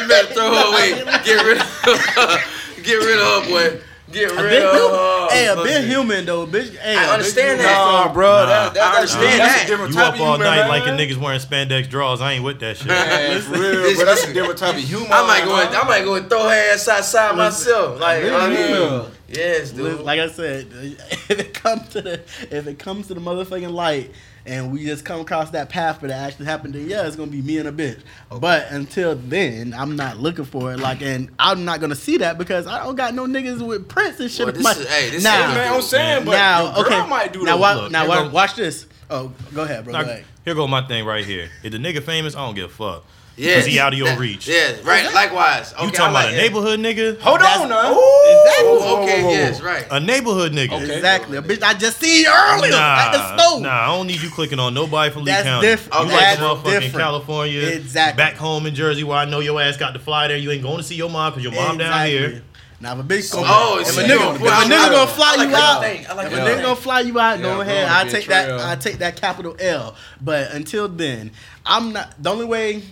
[0.00, 1.20] You better throw her away.
[1.24, 2.82] Get rid of her.
[2.82, 3.80] Get rid of her, boy.
[4.12, 6.76] Get A rid bit of human, hey, a bit human though, bitch.
[6.76, 7.72] Hey, I a bit understand that.
[8.06, 8.26] Nah, bro.
[8.28, 8.46] Nah.
[8.46, 9.64] That, that, I that's, understand that's that.
[9.64, 10.68] a different You type up of all human, night man.
[10.68, 12.20] like a niggas wearing spandex drawers.
[12.20, 12.88] I ain't with that shit.
[12.88, 15.06] Man, for real, but that's a different type of humor.
[15.10, 15.56] I might go.
[15.56, 15.74] man.
[15.74, 17.98] I might go and throw her ass outside myself.
[18.00, 20.00] Like I mean, yes, dude.
[20.00, 22.14] Like I said, if it comes to the
[22.50, 24.10] if it comes to the motherfucking light,
[24.46, 27.30] and we just come across that path for that actually happened, then yeah, it's gonna
[27.30, 28.00] be me and a bitch.
[28.40, 30.78] But until then, I'm not looking for it.
[30.80, 34.20] Like, and I'm not gonna see that because I don't got no niggas with Prince
[34.20, 34.46] and shit.
[34.46, 37.06] Well, this My- is- hey, this now, is- Man, I'm saying, but now, girl okay,
[37.08, 37.58] might do now, that.
[37.58, 38.86] wa- Look, now here wa- go- watch this.
[39.10, 39.92] Oh, go ahead, bro.
[39.92, 40.24] Now, go ahead.
[40.44, 41.48] here go my thing right here.
[41.62, 43.04] If the nigga famous, I don't give a fuck.
[43.34, 44.46] Yeah, Cause he out of your reach.
[44.46, 45.10] Yeah, right.
[45.14, 45.72] Likewise.
[45.72, 46.42] Okay, You talking like about a that.
[46.42, 47.18] neighborhood nigga?
[47.20, 47.88] Hold That's- on now.
[47.88, 48.68] Exactly.
[48.68, 49.86] Oh, okay, yes, right.
[49.90, 50.72] A neighborhood nigga.
[50.82, 50.96] Okay.
[50.96, 51.38] Exactly.
[51.38, 53.60] A bitch I just seen earlier Nah, at the store.
[53.62, 55.66] nah, I don't need you clicking on nobody from Lee That's County.
[55.66, 55.94] different.
[55.94, 56.12] You Okay.
[56.14, 57.04] like That's a motherfucker in different.
[57.04, 58.16] California, Exactly.
[58.22, 60.36] back home in Jersey where I know your ass got to fly there.
[60.36, 62.10] You ain't going to see your mom because your mom down Exactly.
[62.18, 62.42] here.
[62.80, 65.06] Now if a bitch gonna, Oh, if a see, nigga, yo, if a nigga gonna
[65.06, 66.04] fly you out, thing.
[66.06, 67.88] I like if a nigga gonna fly you out, go go ahead.
[67.88, 68.60] I take that.
[68.60, 69.94] I take that capital L.
[70.20, 71.30] But until then,
[71.64, 72.12] I'm not.
[72.20, 72.82] The only way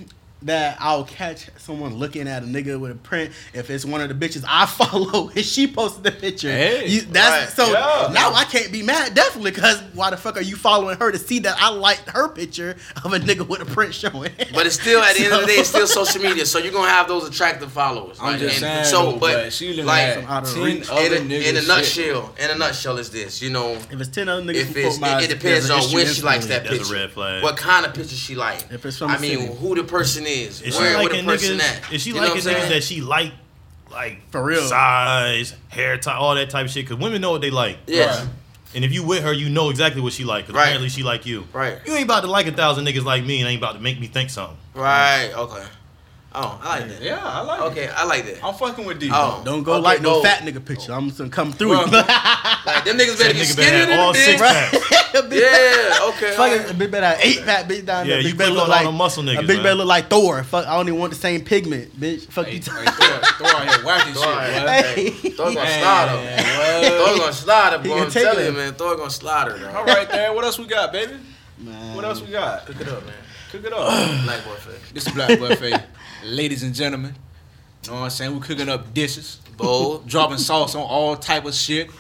[0.43, 4.09] that I'll catch someone looking at a nigga with a print if it's one of
[4.09, 6.51] the bitches I follow and she posted the picture.
[6.51, 6.87] Hey.
[6.89, 7.67] You- that's Right.
[7.67, 8.11] so Yeah.
[8.13, 11.19] now I can't be mad definitely because why the fuck are you following her to
[11.19, 14.33] see that I liked her picture of a nigga with a print showing?
[14.55, 16.45] But it's still at the end of the day, it's still social media.
[16.47, 18.19] So you're gonna have those attractive followers.
[18.21, 20.55] I'm Like, just and saying, So, though, but, but she looking like at out of
[20.55, 20.89] 10 reach.
[20.91, 21.69] other in, a, niggas in a shit.
[21.69, 23.43] nutshell, in a nutshell, is this.
[23.43, 26.07] You know, If it's ten other niggas if it's, it, it depends on issue when
[26.07, 26.95] she likes that That's a picture.
[26.95, 27.43] red flag.
[27.43, 28.65] What kind of picture she like?
[28.71, 29.55] If it's from I mean, city.
[29.55, 30.30] who the person is?
[30.31, 31.85] Is she where, where the liking person niggas?
[31.87, 31.93] at?
[31.93, 33.33] Is she You know what niggas that she like,
[33.91, 34.63] like For real.
[34.63, 36.85] size, hair type, all that type of shit?
[36.87, 37.79] Because women know what they like.
[37.87, 38.07] Yeah.
[38.19, 38.29] Right.
[38.75, 40.47] And if you with her, you know exactly what she like.
[40.47, 40.65] Because Right.
[40.67, 41.45] apparently she like you.
[41.53, 41.79] Right.
[41.85, 43.99] You ain't about to like a thousand niggas like me and ain't about to make
[44.01, 44.57] me think something.
[44.75, 45.33] Right.
[45.35, 45.65] Okay.
[46.33, 47.03] Oh, I like that.
[47.03, 47.65] Yeah, I like it.
[47.73, 48.45] Okay, I like that.
[48.45, 49.11] I'm fucking with these.
[49.13, 49.43] Oh.
[49.45, 50.23] Don't go Okay, like no go.
[50.23, 50.93] fat nigga picture.
[50.93, 51.71] I'm just gonna come through.
[51.71, 51.91] Well, Like
[52.85, 54.47] them niggas better That be nigga skinnier better than all the six bitch.
[54.47, 55.13] packs.
[55.35, 56.09] Yeah.
[56.11, 56.37] Okay.
[56.37, 58.21] Fuck it, a big better have eight fat bitch down Yeah, there.
[58.23, 59.39] you Big better look like a muscle nigga.
[59.39, 59.63] A big man.
[59.65, 60.45] better look like Thor.
[60.45, 62.27] Fuck, I don't even want the same pigment, bitch.
[62.27, 62.59] Fuck Hey, you.
[62.59, 64.61] hey, throw, throw out here whacking shit, Throw out here.
[64.65, 65.11] boy.
[65.27, 65.31] Hey.
[65.31, 66.91] Thor gonna Man, slide her.
[66.91, 67.19] Thor what?
[67.19, 67.95] gonna slaughter, her, He boy.
[67.97, 68.75] can I'm telling you, man.
[68.75, 69.67] Thor gonna slide her.
[69.77, 69.89] All Dog.
[69.89, 70.33] right, there.
[70.33, 71.15] What else we got, baby?
[71.95, 72.67] What else we got?
[72.67, 73.15] Cook it up, man.
[73.51, 73.89] Cook it up.
[74.25, 74.95] Black buffet.
[74.95, 75.83] this is Black Buffet.
[76.25, 77.15] Ladies and gentlemen.
[77.85, 78.35] You know what I'm saying?
[78.35, 79.41] We're cooking up dishes.
[79.57, 80.07] Bold.
[80.09, 81.91] Dropping sauce on all type of shit.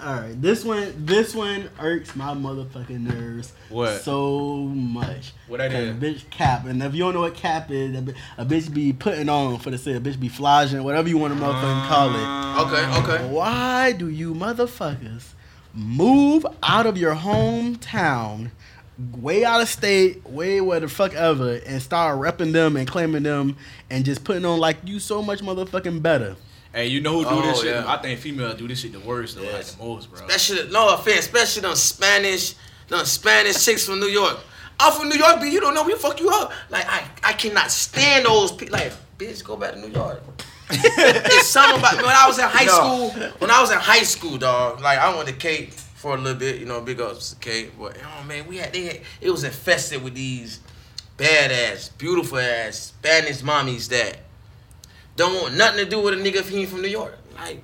[0.00, 4.00] All right, this one, this one irks my motherfucking nerves What?
[4.02, 5.32] so much.
[5.48, 5.90] What that 'Cause is?
[5.90, 8.72] A bitch cap, and if you don't know what cap is, a, bi- a bitch
[8.72, 11.88] be putting on for the say a bitch be flogging, whatever you want to motherfucking
[11.88, 12.14] call it.
[12.20, 13.02] Ah.
[13.02, 13.12] Okay.
[13.14, 13.28] Okay.
[13.28, 15.30] Why do you motherfuckers
[15.74, 18.52] move out of your hometown,
[18.98, 23.22] way out of state, way where the fuck ever, and start repping them and claiming
[23.22, 23.56] them
[23.90, 26.36] and just putting on like you so much motherfucking better?
[26.72, 27.74] Hey, you know who do Oh, this shit?
[27.74, 27.84] yeah.
[27.90, 29.52] I think females do this shit the worst, though, Yes.
[29.54, 30.26] like the most, bro.
[30.26, 32.54] Especially, no offense, especially them Spanish,
[32.88, 34.38] them Spanish chicks from New York.
[34.80, 35.50] I'm from New York, B.
[35.50, 36.52] You don't know we fuck you up.
[36.70, 38.74] Like I, I cannot stand those people.
[38.78, 40.22] Like, bitch, go back to New York.
[40.70, 42.72] it's something about when I was in high No.
[43.08, 43.30] school.
[43.38, 44.80] When I was in high school, dog.
[44.80, 46.58] Like I went to Cape for a little bit.
[46.60, 47.72] You know, big ups to Cape.
[47.78, 50.60] But oh man, we had they had, it was infested with these
[51.16, 54.18] badass, beautiful ass Spanish mommies that
[55.16, 57.18] don't want nothing to do with a nigga if he ain't from New York.
[57.36, 57.62] Like,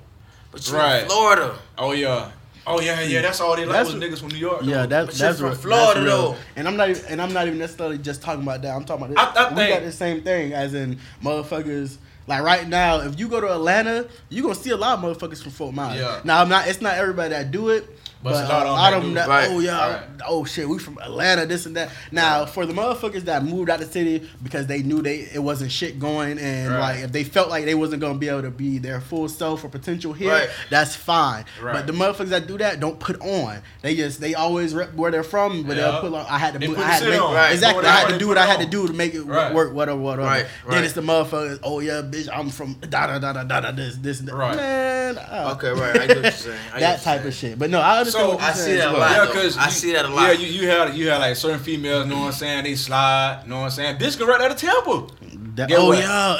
[0.51, 1.03] but you Right.
[1.03, 1.55] in Florida.
[1.77, 2.31] Oh, yeah.
[2.67, 3.21] Oh, yeah, yeah.
[3.21, 4.61] That's all they like That's was what- niggas from New York.
[4.63, 4.87] Yeah, though.
[4.87, 6.35] that's But that's you're real- from Florida, that's though.
[6.57, 8.75] And I'm not even, and I'm not even necessarily just talking about that.
[8.75, 9.41] I'm talking about this.
[9.41, 11.97] I- I we think- got the same thing as in motherfuckers.
[12.27, 15.43] Like right now, if you go to Atlanta, you gonna see a lot of motherfuckers
[15.43, 15.99] from Fort Myers.
[16.01, 16.21] Yeah.
[16.23, 16.67] Now I'm not.
[16.67, 17.87] It's not everybody that do it.
[18.25, 19.55] But But, a lot a of lot them of them that that, do it.
[19.55, 20.03] oh yeah, Right.
[20.27, 21.91] oh shit, we from Atlanta, this and that.
[22.11, 25.43] Now for the motherfuckers that moved out of the city because they knew they it
[25.43, 26.79] wasn't shit going, and Right.
[26.95, 29.63] like if they felt like they wasn't gonna be able to be their full self
[29.63, 30.49] or potential here, Right.
[30.71, 31.45] that's fine.
[31.61, 31.73] Right.
[31.75, 33.59] But the motherfuckers that do that don't put on.
[33.83, 35.91] They just they always rep where they're from, but Yeah.
[35.91, 36.25] they'll put on.
[36.27, 36.77] I had to They move.
[36.77, 37.21] put I had to make.
[37.21, 37.51] Right.
[37.53, 37.83] exactly.
[37.83, 39.53] Put I had to do what I had to do to make it Right.
[39.53, 39.71] work.
[39.71, 40.27] Whatever, whatever.
[40.27, 41.59] Right, Then it's the motherfuckers.
[41.63, 43.71] Oh yeah, bitch, I'm from da da da da da da.
[43.71, 44.35] This this and that.
[44.35, 44.55] Right.
[44.55, 45.17] man.
[45.19, 46.01] uh, Okay, right.
[46.01, 46.57] I get what you're saying.
[46.73, 47.51] I get that what type you're of saying.
[47.53, 47.59] shit.
[47.59, 49.11] But no, I understand So, I see that a lot.
[49.11, 49.33] Yeah, though.
[49.33, 50.27] cause I you- see that a lot.
[50.27, 52.63] Yeah, you, you had you had like certain females, you know what I'm saying?
[52.63, 53.97] They slide, you know what I'm saying?
[53.97, 55.07] Bitch can right out of Tampa.
[55.55, 55.97] That- Get oh what?
[55.99, 56.37] yeah.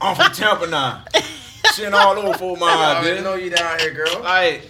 [0.00, 1.04] I'm from Tampa now.
[1.74, 3.22] Shitting all over Fort I Myers, already bitch.
[3.24, 4.20] know you down here, girl.
[4.22, 4.62] Like,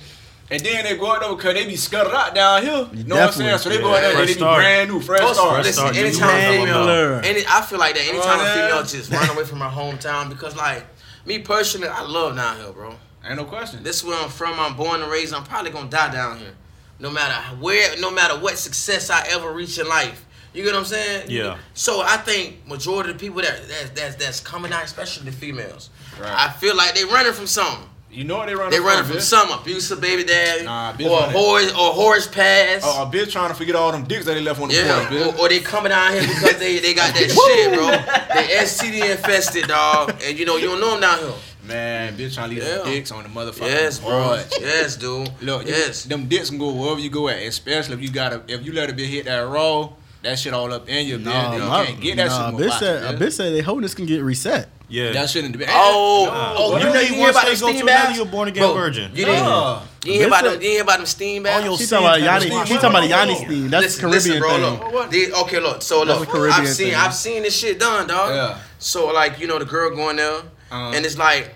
[0.51, 2.89] and then they go out there because they be scuttled out down here.
[2.95, 3.51] You know what I'm saying?
[3.51, 3.59] Definitely.
[3.59, 4.59] So they go out there and they be start.
[4.59, 5.55] brand new, fresh Most- start.
[5.55, 8.07] Fresh listen, start, anytime a female, any, I feel like that.
[8.07, 10.87] Anytime Oh, a female just run away from her hometown because, like,
[11.27, 12.95] me personally, I love down here, bro.
[13.27, 13.83] Ain't no question.
[13.83, 14.59] This is where I'm from.
[14.61, 15.33] I'm born and raised.
[15.35, 16.53] I'm probably gonna die down here,
[16.99, 20.25] no matter where, no matter what success I ever reach in life.
[20.53, 21.31] You get what I'm saying?
[21.31, 21.59] Yeah.
[21.73, 25.37] So I think majority of the people that that's that's, that's coming out, especially the
[25.37, 26.31] females, Right.
[26.33, 27.89] I feel like they're running from something.
[28.09, 28.81] You know what they run from something.
[28.85, 29.13] They running bitch?
[29.15, 32.83] from some abusive baby daddy Nah, bitch or a horse or horse pass.
[32.85, 35.09] Oh, a bitch trying to forget all them dicks that they left on the Yeah,
[35.09, 35.39] porch, bitch.
[35.39, 37.89] or, or they coming down here because they, they got that shit, bro.
[37.89, 41.33] They STD infested, dog, and you know you don't know them down here.
[41.67, 42.79] Man, bitch trying to leave Yeah.
[42.79, 44.39] them dicks on the motherfucking Yes, bro.
[44.61, 45.29] Yes, dude.
[45.41, 46.05] Look, you- yes.
[46.05, 48.73] them dicks can go wherever you go at, especially if you got to if you
[48.73, 49.89] let a bitch hit that raw,
[50.23, 51.25] that shit all up in you, man.
[51.25, 52.61] Nah, you my- can't get that nah, shit.
[52.61, 53.19] a bitch said a bitch.
[53.29, 54.69] bitch said they wholeness can get reset.
[54.87, 55.13] Yeah.
[55.13, 55.61] That shouldn't be.
[55.65, 55.71] bed.
[55.73, 56.55] Oh, Nah.
[56.59, 58.17] oh, You you, know you hear once about them go to steam another, baths?
[58.19, 59.11] you're a born again Bro, virgin.
[59.15, 59.81] You didn't, Yeah.
[60.05, 61.65] you ain't hear about Bitch them, you hear about them steam All baths?
[61.65, 62.55] your She sins talking about have Yoni.
[62.57, 63.71] been She talking about Yoni steam.
[63.71, 64.77] That's listen, Caribbean listen, bro.
[64.91, 64.93] thing.
[64.95, 65.83] Look, the- okay, look.
[65.83, 66.95] So look, I've seen, thing.
[66.95, 68.29] I've seen this shit done, dog.
[68.35, 68.59] Yeah.
[68.79, 70.93] So like, you know, the girl going there, Uh-huh.
[70.95, 71.55] and it's like,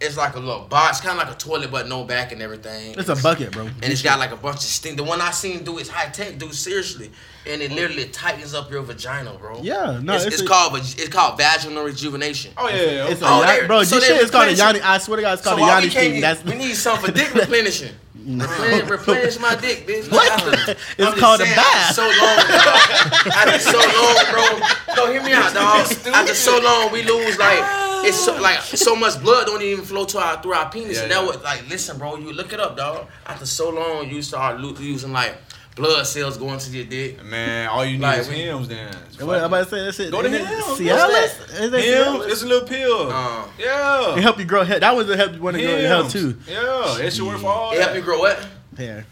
[0.00, 2.94] it's like a little box, kind of like a toilet, but no back and everything.
[2.96, 3.64] It's a bucket, bro.
[3.66, 4.94] and it's got like a bunch of steam.
[4.94, 6.54] The one I seen do is high tech, dude.
[6.54, 7.10] Seriously,
[7.46, 9.60] and it literally tightens up your vagina, bro.
[9.60, 12.52] Yeah, no, it's, it's it's a- called it's called vaginal rejuvenation.
[12.56, 13.08] Oh yeah, yeah.
[13.08, 13.82] It's a Oh, Yoni- bro.
[13.82, 14.80] so this they shit is called a Yoni.
[14.80, 16.14] I swear to God, it's So called a Yoni we can't steam.
[16.14, 17.92] get, That's we need something for dick replenishing.
[18.24, 20.12] Replenish, replenish my dick, bitch.
[20.12, 20.30] What?
[20.30, 21.64] After- It's I'm just called a bath.
[21.66, 23.32] After so long, dog.
[23.34, 24.94] After so long, bro.
[24.94, 25.90] No, hear me out, dog.
[26.14, 27.58] After so long, we lose like
[28.06, 31.02] it's so like so much blood don't even flow to our through our penis, Yeah,
[31.04, 31.26] and that yeah.
[31.26, 33.06] was like, listen, bro, you look it up, dog.
[33.26, 35.36] After so long, you start lo- using like
[35.74, 37.24] blood cells going to your dick.
[37.24, 38.92] Man, all you need Like, is we- Hims then.
[39.20, 40.10] What I'm about to say that shit.
[40.10, 40.60] Go to isn't it him.
[40.60, 41.46] Cialis?
[41.46, 41.60] that?
[41.62, 43.10] Is that Hims, it's a little pill.
[43.12, 44.20] Uh, It yeah.
[44.20, 44.80] help you grow hair.
[44.80, 46.12] That was to help you want to grow your hair Hims.
[46.12, 46.36] too.
[46.48, 48.46] Yeah, that should work for all it help you grow what?
[48.76, 49.06] Hair.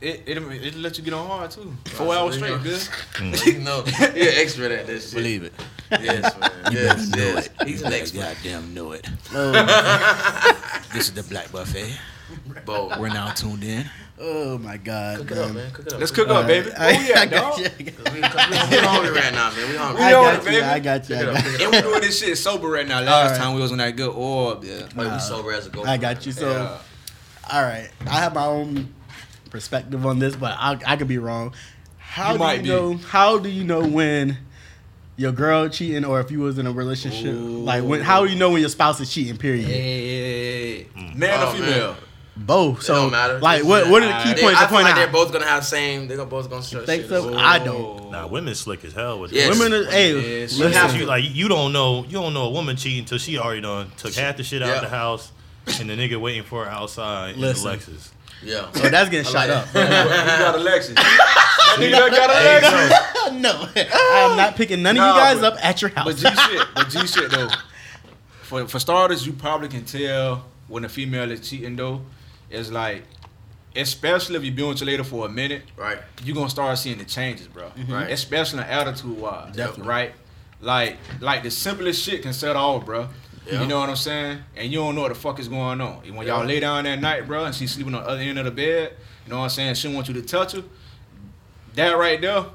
[0.00, 1.72] It, it, it, let you get on hard too.
[1.86, 2.80] Four hours there you straight,
[3.18, 3.30] go.
[3.32, 3.46] good.
[3.46, 5.14] you know, you're an expert at this shit.
[5.16, 5.52] Believe it.
[5.90, 6.50] Yes, man.
[6.72, 7.48] You yes, yes.
[7.64, 8.20] He's an expert.
[8.20, 9.08] Goddamn know it.
[9.34, 9.52] Oh,
[10.92, 11.92] This is the Black Buffet.
[12.64, 12.90] Bo.
[12.98, 13.84] We're now tuned in.
[14.18, 15.18] oh my god.
[15.18, 15.70] Cook it up, man.
[15.72, 16.00] Cook it up.
[16.00, 16.70] Let's cook up, baby.
[16.70, 17.58] Oh, I, Where we I at, got dog?
[17.60, 17.66] you.
[17.66, 19.70] I got We, we, we hungry right now, man.
[19.70, 20.00] We hungry.
[20.00, 20.44] We I on it, you.
[20.44, 20.62] baby.
[20.62, 21.16] I got you.
[21.16, 21.64] I Pick it up, got you.
[21.66, 23.00] And we doing this shit sober right now.
[23.00, 23.40] Last Alright.
[23.40, 24.64] time we was on that good orb.
[24.64, 24.88] Yeah.
[24.96, 25.84] Wait, we sober as a go.
[25.84, 26.32] I got you.
[26.32, 26.78] So, Yeah.
[27.52, 28.92] all right, I have my own
[29.50, 31.54] perspective on this, but I, I could be wrong.
[31.98, 32.68] How You do might you be.
[32.70, 32.96] know?
[32.96, 34.38] How do you know when
[35.16, 37.34] your girl cheating, or if you was in a relationship?
[37.38, 38.00] Like when?
[38.00, 39.36] How do you know when your spouse is cheating?
[39.36, 39.66] Period.
[39.66, 41.14] Hey, mm.
[41.14, 41.92] man Oh, or female?
[41.92, 41.96] man.
[42.38, 42.82] Both.
[42.82, 43.38] So, don't matter.
[43.40, 43.88] like, what?
[43.88, 44.96] What are the key They, points I to feel point like out?
[44.96, 46.06] they're both gonna have the same.
[46.06, 47.30] They're both gonna shut Think so?
[47.32, 47.34] up.
[47.38, 48.10] I don't.
[48.10, 49.58] Nah, women slick as hell with Yes.
[49.58, 50.58] Women, are, hey, Yes.
[50.58, 51.00] You listen.
[51.00, 53.90] You, like you don't know you don't know a woman cheating until she already done
[53.96, 54.80] took half the shit out Yeah.
[54.80, 55.32] the house
[55.80, 57.72] and the nigga waiting for her outside Listen.
[57.72, 58.08] in the Lexus.
[58.42, 58.68] Yeah.
[58.74, 59.66] Oh, that's getting I shot like up.
[59.68, 60.94] you got Alexis.
[60.94, 63.40] that nigga done got Alexis.
[63.40, 63.68] no,
[64.30, 66.04] I'm not picking none of Nah, you guys but- up at your house.
[66.04, 67.48] But G shit, but G shit though.
[68.42, 72.02] For for starters, you probably can tell when a female is cheating though.
[72.50, 73.02] It's like,
[73.74, 75.98] especially if you've been with your lady for a minute, Right.
[76.24, 77.64] You're gonna start seeing the changes, bro.
[77.70, 77.92] Mm-hmm.
[77.92, 78.10] Right.
[78.10, 79.54] Especially in attitude wise.
[79.56, 79.88] Definitely.
[79.88, 80.12] Right.
[80.60, 83.08] Like like the simplest shit can set off, bro.
[83.46, 83.62] Yeah.
[83.62, 84.38] You know what I'm saying?
[84.56, 86.02] And you don't know what the fuck is going on.
[86.04, 88.38] And when y'all lay down that night, bro, and she's sleeping on the other end
[88.38, 88.92] of the bed,
[89.24, 89.74] you know what I'm saying?
[89.74, 90.64] She want you to touch her.
[91.74, 92.46] That right there,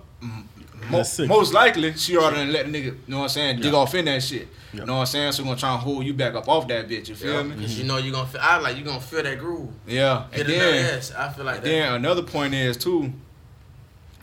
[0.89, 3.71] mo- most likely she already done let the nigga, you know what I'm saying, dig
[3.71, 3.80] Yeah.
[3.80, 4.47] off in that shit.
[4.73, 4.82] Yeah.
[4.82, 5.32] You know what I'm saying?
[5.34, 7.10] So we gonna try and hold you back up off that bitch.
[7.10, 7.43] You feel Yeah.
[7.43, 7.62] me?
[7.62, 7.88] Cause you mm-hmm.
[7.88, 8.41] know you gonna feel.
[8.41, 9.69] I like you gonna feel that groove.
[9.88, 10.25] Yeah.
[10.32, 11.12] Get And then, yes.
[11.13, 11.69] I feel like and that.
[11.69, 13.13] then another point is too,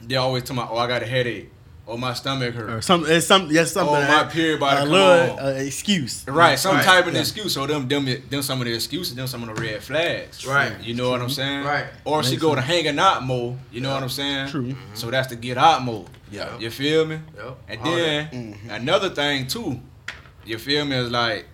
[0.02, 1.50] they always tell me, oh, I got a headache.
[1.90, 2.68] Oh, my stomach hurt.
[2.68, 3.96] or some, it's some, yes, something.
[3.96, 5.44] Oh, my period about to a come little on.
[5.44, 6.22] uh, excuse.
[6.28, 6.84] Right, some Right.
[6.84, 7.20] type of Yeah.
[7.20, 7.54] excuse.
[7.54, 10.44] So them, them, them, some of the excuses, them, some of the red flags.
[10.46, 10.72] Right.
[10.82, 11.64] You know what I'm saying?
[11.64, 11.86] Right.
[12.04, 12.66] Or she Makes go to sense.
[12.84, 13.56] hanging out mode.
[13.72, 14.48] You know what I'm saying?
[14.48, 14.76] True.
[14.92, 16.08] So that's the get out mode.
[16.30, 16.58] Yeah.
[16.58, 17.20] You feel me?
[17.36, 17.56] Yep.
[17.70, 18.28] And All then
[18.68, 18.70] Mhm.
[18.70, 19.80] another thing too,
[20.44, 20.94] you feel me?
[20.96, 21.46] Is like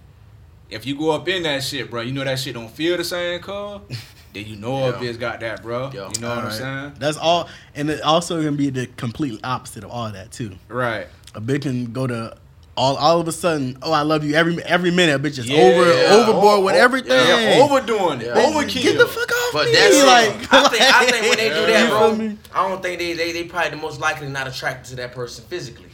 [0.68, 3.04] if you go up in that shit, bro, you know that shit don't feel the
[3.04, 3.80] same, cuz.
[4.34, 4.92] then you know a Yeah.
[5.12, 5.90] bitch got that, bro.
[5.94, 6.10] Yeah.
[6.14, 6.92] You know what I'm saying?
[6.98, 10.52] That's all, and it also gonna be the complete opposite of all that too.
[10.68, 11.06] Right.
[11.34, 12.36] A bitch can go to
[12.76, 13.78] all all of a sudden.
[13.82, 15.14] Oh, I love you every every minute.
[15.14, 15.58] A bitch is Yeah.
[15.62, 17.12] over overboard Oh, with oh, everything.
[17.12, 18.26] Yeah, overdoing it.
[18.26, 18.34] Yeah.
[18.46, 18.82] Overkill.
[18.82, 19.72] Get the fuck off But me!
[19.74, 22.36] that's like, I think I think when they do that, bro.
[22.54, 25.44] I don't think they they they probably the most likely not attracted to that person
[25.44, 25.86] physically,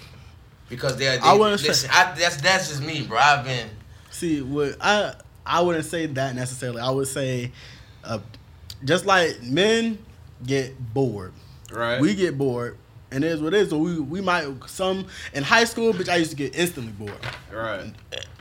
[0.71, 1.19] because they're.
[1.19, 1.91] They, I wouldn't say- listen.
[1.93, 3.19] I, that's that's just me, bro.
[3.19, 3.69] I've been.
[4.11, 6.81] See, what I I wouldn't say that necessarily.
[6.81, 7.53] I would say,
[8.05, 8.19] uh,
[8.85, 9.99] just like men
[10.47, 11.33] get bored,
[11.73, 12.01] Right.
[12.01, 12.77] we get bored,
[13.11, 13.71] and it is what it is.
[13.71, 16.09] So we we might some in high school, bitch.
[16.09, 17.19] I used to get instantly bored,
[17.53, 17.93] right.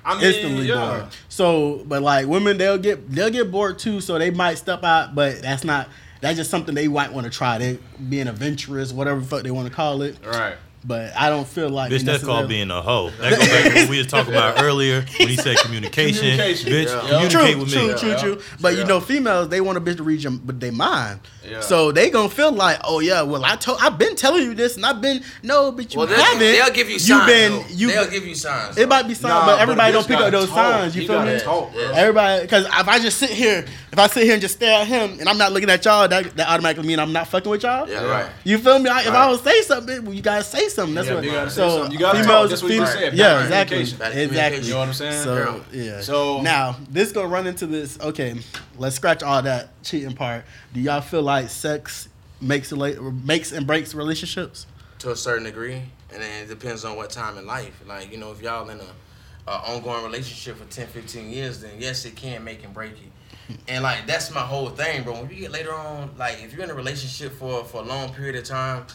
[0.06, 1.00] I mean, instantly yeah.
[1.00, 1.08] bored.
[1.28, 4.02] So, but like women, they'll get they'll get bored too.
[4.02, 5.90] So they might step out, but that's not.
[6.22, 7.58] That's just something they might want to try.
[7.58, 10.18] They being adventurous, whatever the fuck they want to call it.
[10.26, 10.56] Right.
[10.84, 13.10] But I don't feel like Bitch, that's called being a hoe.
[13.20, 16.20] That goes back to what we was talking about earlier when he said communication.
[16.22, 16.72] Communication.
[16.72, 17.02] Bitch, Yeah.
[17.02, 18.00] communicate True, with true, me.
[18.00, 18.16] true, Yeah.
[18.18, 18.42] true.
[18.62, 21.20] But you know, females they want a bitch to read them with their mind.
[21.46, 21.60] Yeah.
[21.62, 24.78] So they gonna feel like, oh yeah, well I told, I've been telling you this,
[24.78, 26.40] and I've been no, but you Well, they'll, haven't.
[26.40, 27.10] they'll give you signs.
[27.10, 27.88] You've been, you.
[27.92, 28.78] they'll give you signs.
[28.78, 30.58] It might be signs, Nah, but but everybody bitch don't pick up those talk.
[30.58, 30.96] signs.
[30.96, 31.40] You, You feel me?
[31.42, 31.74] talk.
[31.76, 34.88] Everybody, because if I just sit here, if I sit here and just stare at
[34.88, 37.64] him, and I'm not looking at y'all, that, that automatically mean I'm not fucking with
[37.64, 37.90] y'all.
[37.90, 38.30] Yeah, right.
[38.46, 38.90] You feel me?
[38.90, 39.32] I, if I Right.
[39.32, 40.96] would say something, well, you gotta say something.
[40.96, 41.24] That's Yeah, what.
[41.24, 41.92] you gotta say so something.
[41.92, 43.14] You gotta females, That's what you said.
[43.14, 44.62] Yeah, exactly, exactly.
[44.62, 45.24] You know what I'm saying?
[45.24, 46.02] So Yeah.
[46.02, 48.00] So- now this gonna run into this.
[48.00, 48.40] Okay,
[48.78, 50.46] let's scratch all that cheating part.
[50.74, 52.10] Do y'all feel like sex
[52.42, 54.66] makes makes and breaks relationships?
[55.00, 55.76] to a certain degree,
[56.14, 57.82] and then it depends on what time in life.
[57.88, 61.72] Like you know, if y'all in a, a ongoing relationship for 10, 15 years, then
[61.80, 63.58] yes, it can make and break it.
[63.70, 65.14] And like that's my whole thing, bro.
[65.22, 68.14] When you get later on, like if you're in a relationship for for a long
[68.14, 68.86] period of time,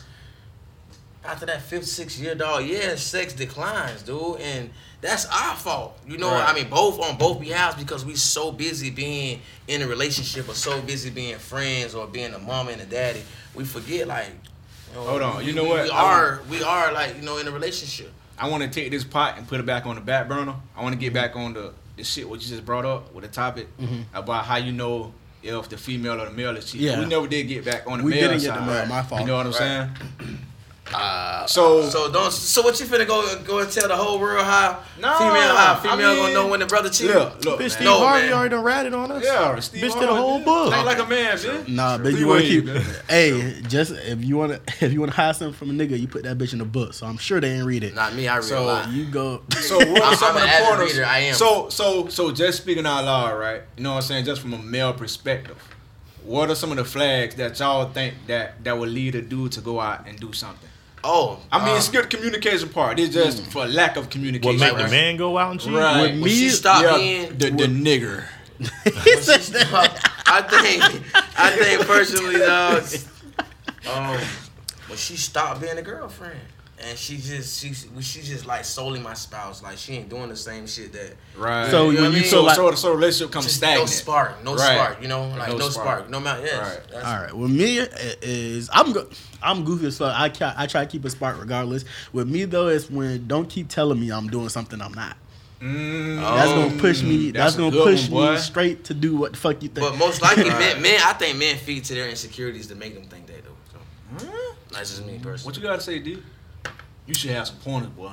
[1.25, 5.99] after that fifth, sixth year, dog, yeah, sex declines, dude, and that's our fault.
[6.07, 6.49] You know, Right.
[6.49, 10.55] I mean, both on both behalves because we so busy being in a relationship or
[10.55, 13.23] so busy being friends or being a mom and a daddy,
[13.55, 14.29] we forget like.
[14.91, 15.85] You know, Hold on, we- you know we- what?
[15.85, 18.13] We are, we are like you know in a relationship.
[18.39, 20.57] I want to take this pot and put it back on the back burner.
[20.77, 21.15] I want to get mm-hmm.
[21.15, 24.03] back on the the shit what you just brought up with the topic mm-hmm.
[24.13, 26.89] about how you know if the female or the male is cheating.
[26.89, 26.99] Yeah.
[26.99, 28.63] We never did get back on the We male didn't get side.
[28.63, 29.21] the male, my fault.
[29.21, 29.59] You know what I'm Right.
[29.59, 30.39] saying?
[30.93, 32.31] Uh, so So don't.
[32.31, 35.73] So what you finna go go and tell the whole world how No, female how
[35.73, 37.17] I female mean- gonna know when the brother cheated?
[37.17, 37.71] look, look, Bitch, man.
[37.71, 38.33] Steve No, Harvey man.
[38.35, 39.25] already done ratted on us.
[39.25, 40.45] Yeah, Steve Bitch did a whole man.
[40.45, 40.73] book.
[40.75, 41.69] Think like a man, bitch.
[41.69, 42.65] Nah, but Free you want to keep.
[42.67, 42.85] man.
[43.09, 45.99] hey, just if you want to, if you want to hide something from a nigga,
[45.99, 46.93] you put that bitch in a book.
[46.93, 47.95] So I'm sure they ain't read it.
[47.95, 48.29] Not me.
[48.29, 48.89] I read So a lot.
[48.91, 49.41] You go.
[49.63, 50.93] So what some I'm of the avid pointers?
[50.93, 51.35] reader, I am.
[51.35, 53.63] So so so just speaking out loud, right?
[53.79, 54.27] You know what I'm saying?
[54.27, 55.57] Just from a male perspective,
[56.25, 59.53] what are some of the flags that y'all think that that would lead a dude
[59.53, 60.69] to go out and do something?
[61.05, 62.99] Oh, I mean, um, skip the communication part.
[62.99, 64.59] It's just for lack of What communication.
[64.61, 64.85] make right?
[64.85, 65.73] the man go out and cheat?
[65.73, 66.13] Right.
[66.15, 68.25] With me, she stopped Yeah, being, the, the nigger.
[68.59, 69.67] he when said she that.
[69.69, 70.83] stopped, I think,
[71.39, 72.83] I think personally, dog.
[73.87, 74.19] Um,
[74.89, 76.41] when she stopped being a girlfriend.
[76.83, 79.63] And she just she she's just like solely my spouse.
[79.63, 81.71] Like she ain't doing the same shit that Right.
[81.71, 82.23] So You know when you mean?
[82.23, 83.83] feel so like, so so the relationship comes just stagnant.
[83.83, 84.75] no spark, no Right.
[84.77, 85.01] spark.
[85.03, 85.99] You know, like No no, spark.
[86.01, 86.11] spark.
[86.11, 86.43] no matter.
[86.45, 87.05] Yes, Right.
[87.05, 87.33] All right.
[87.37, 87.79] With me
[88.23, 89.09] is I'm go,
[89.43, 90.15] I'm goofy as fuck.
[90.19, 91.85] I ca- I try to keep a spark regardless.
[92.13, 95.17] With me though, it's when don't keep telling me I'm doing something I'm not.
[95.63, 97.31] Mm, That's Oh, gonna push me.
[97.31, 99.87] That's, a gonna push one, me straight to do what the fuck you think.
[99.89, 103.05] But most likely, men, men, I think men feed to their insecurities to make them
[103.05, 103.55] think they do.
[104.19, 104.29] So
[104.73, 105.47] that's just me personally.
[105.47, 106.19] What you gotta say, D?
[107.07, 108.13] You should have some pointers, boy.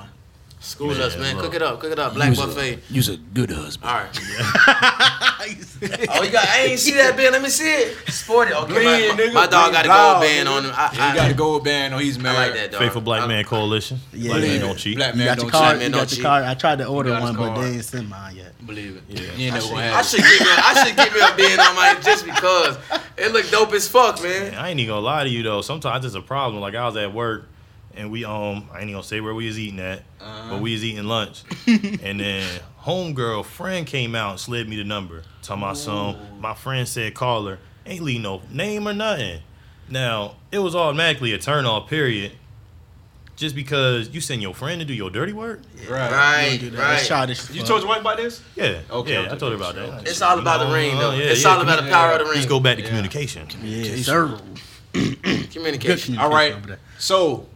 [0.60, 1.34] School Man, us, man.
[1.36, 1.46] look.
[1.46, 2.14] Cook it up, cook it up.
[2.14, 2.78] Black buffet.
[2.88, 3.90] You's a good husband.
[3.90, 4.20] All right.
[5.44, 6.46] Oh, you got?
[6.46, 7.32] I ain't see that band.
[7.32, 7.96] Let me see it.
[8.12, 8.54] Sport it.
[8.54, 9.34] Okay, Bleed, my, nigga.
[9.34, 10.56] my dog got a gold loud, band nigga.
[10.56, 10.70] on him.
[10.72, 11.94] I, Yeah, you I, got a gold band.
[11.94, 12.34] Oh, he's I mad.
[12.34, 12.80] like that dog.
[12.80, 13.98] Faithful Black I- Man Coalition.
[14.12, 14.28] Yeah.
[14.28, 14.96] Black Believe man don't cheat.
[14.96, 15.64] Black you man got don't your card.
[15.72, 15.82] cheat.
[15.82, 16.44] You Man, got don't your card.
[16.44, 18.66] I tried to order one, but they ain't sent mine yet.
[18.66, 19.02] Believe it.
[19.08, 19.20] Yeah.
[19.20, 20.46] You ain't I never should, gonna I should give me.
[20.46, 22.78] A, I should give me a band on my just because
[23.16, 24.54] it look dope as fuck, man.
[24.54, 25.60] I ain't even gonna lie to you though.
[25.62, 26.60] Sometimes it's a problem.
[26.60, 27.48] Like I was at work
[27.96, 30.72] and we um I ain't even gonna say where we was eating at, but we
[30.72, 31.42] was eating lunch.
[31.66, 35.22] and then homegirl friend came out and slid me the number.
[35.42, 37.58] Talking my son, my friend said call her.
[37.86, 39.40] Ain't leave no name or nothing.
[39.88, 42.32] Now, it was automatically a turn off period.
[43.34, 45.60] Just because you send your friend to do your dirty work?
[45.88, 46.12] Right.
[46.12, 46.78] Right, Do that.
[46.78, 47.04] Right.
[47.04, 47.50] childish.
[47.50, 48.40] You told your wife about this?
[48.54, 48.82] Yeah.
[48.90, 50.06] Okay, Yeah, I told her about that.
[50.06, 51.10] It's all about the ring, though.
[51.12, 52.34] Yeah, it's yeah, all about the power of the ring.
[52.34, 52.88] Let's go back to Yeah.
[52.88, 53.48] communication.
[53.62, 54.38] Yeah, sir.
[54.92, 55.48] Communication.
[55.50, 56.54] communication All right.
[56.98, 57.48] So,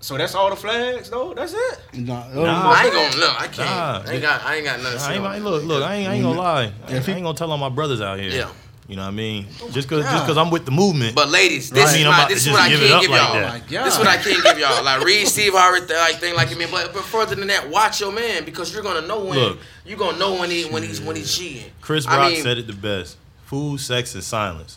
[0.00, 1.34] so that's all the flags, though.
[1.34, 1.78] That's it.
[1.94, 2.70] Nah, Nah.
[2.72, 3.40] I ain't gonna look.
[3.40, 3.58] I can't.
[3.58, 4.02] Nah.
[4.06, 4.44] I ain't got.
[4.44, 4.98] I ain't got nothing.
[4.98, 6.60] to I ain't, I ain't- look, look, I ain't, I ain't gonna lie.
[6.62, 8.30] I ain't, I ain't gonna tell all my brothers out here.
[8.30, 8.50] Yeah.
[8.88, 9.46] You know what I mean?
[9.62, 11.14] Oh just cause, just cause I'm with the movement.
[11.14, 12.00] But ladies, this Right.
[12.00, 13.34] Is my, this to is what I just give it can't give like y'all.
[13.34, 13.62] that.
[13.70, 14.82] Oh my This is what I can't give y'all.
[14.84, 17.70] Like read Steve Harvey th- like thing like you mean, but but further than that,
[17.70, 19.58] watch your man because you're gonna know when Look.
[19.86, 21.70] you're gonna know when he when he's when he's cheating.
[21.80, 24.76] Chris I Rock mean- said it the best: food, sex, and silence.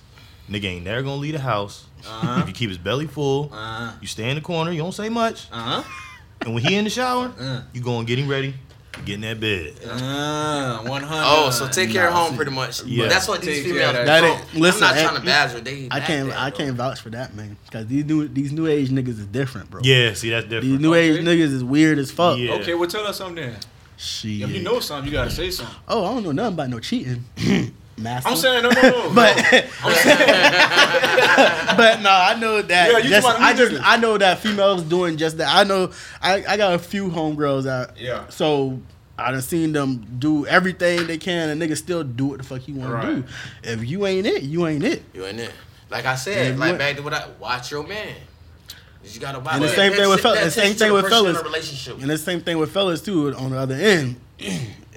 [0.49, 1.85] Nigga ain't never gonna leave the house.
[2.05, 2.41] Uh-huh.
[2.41, 5.09] If you keep his belly full, Uh you stay in the corner, you don't say
[5.09, 5.83] much, huh.
[6.41, 7.61] and when he in the shower, Uh.
[7.73, 8.53] you go and get him ready,
[9.05, 9.73] get in that bed.
[9.85, 11.23] Uh, one hundred.
[11.25, 12.83] Oh, so take care of home pretty much.
[12.83, 13.07] Yeah.
[13.07, 13.95] That's what these females.
[13.97, 14.47] of that.
[14.53, 14.59] do.
[14.59, 15.59] Listen, I'm not trying to badger.
[15.61, 16.29] They I can't.
[16.29, 16.57] that, I though.
[16.57, 17.55] can't vouch for that, man.
[17.65, 19.79] Because these new these new age niggas is different, bro.
[19.83, 20.63] Yeah, see that's different.
[20.63, 20.81] These different.
[20.81, 22.37] new age niggas is weird as fuck.
[22.37, 22.55] Yeah.
[22.55, 23.55] Okay, well tell us something then.
[23.95, 24.41] Shit.
[24.41, 25.75] If you know something, you gotta say something.
[25.87, 27.23] oh, I don't know nothing about no cheating.
[27.97, 28.29] Master.
[28.29, 29.11] I'm saying no, no, no.
[29.13, 29.37] But
[29.83, 29.93] I'm
[31.77, 32.91] but no, I know that.
[32.91, 33.81] Yeah, you just, talking about I just.
[33.83, 35.53] I know that females doing just that.
[35.55, 37.97] I know I, I got a few homegirls out.
[37.99, 38.27] Yeah.
[38.29, 38.79] So
[39.17, 42.67] I done seen them do everything they can, and niggas still do what the fuck
[42.67, 43.05] you want Right.
[43.05, 43.23] to do.
[43.63, 45.03] If you ain't it, you ain't it.
[45.13, 45.51] You ain't it.
[45.91, 48.15] Like I said, like what- back to what I watch your man.
[49.05, 49.55] You gotta watch.
[49.55, 51.37] And the same thing with fellas- the same thing with fellas.
[51.87, 53.35] And the same thing with fellas too.
[53.35, 54.15] On the other end,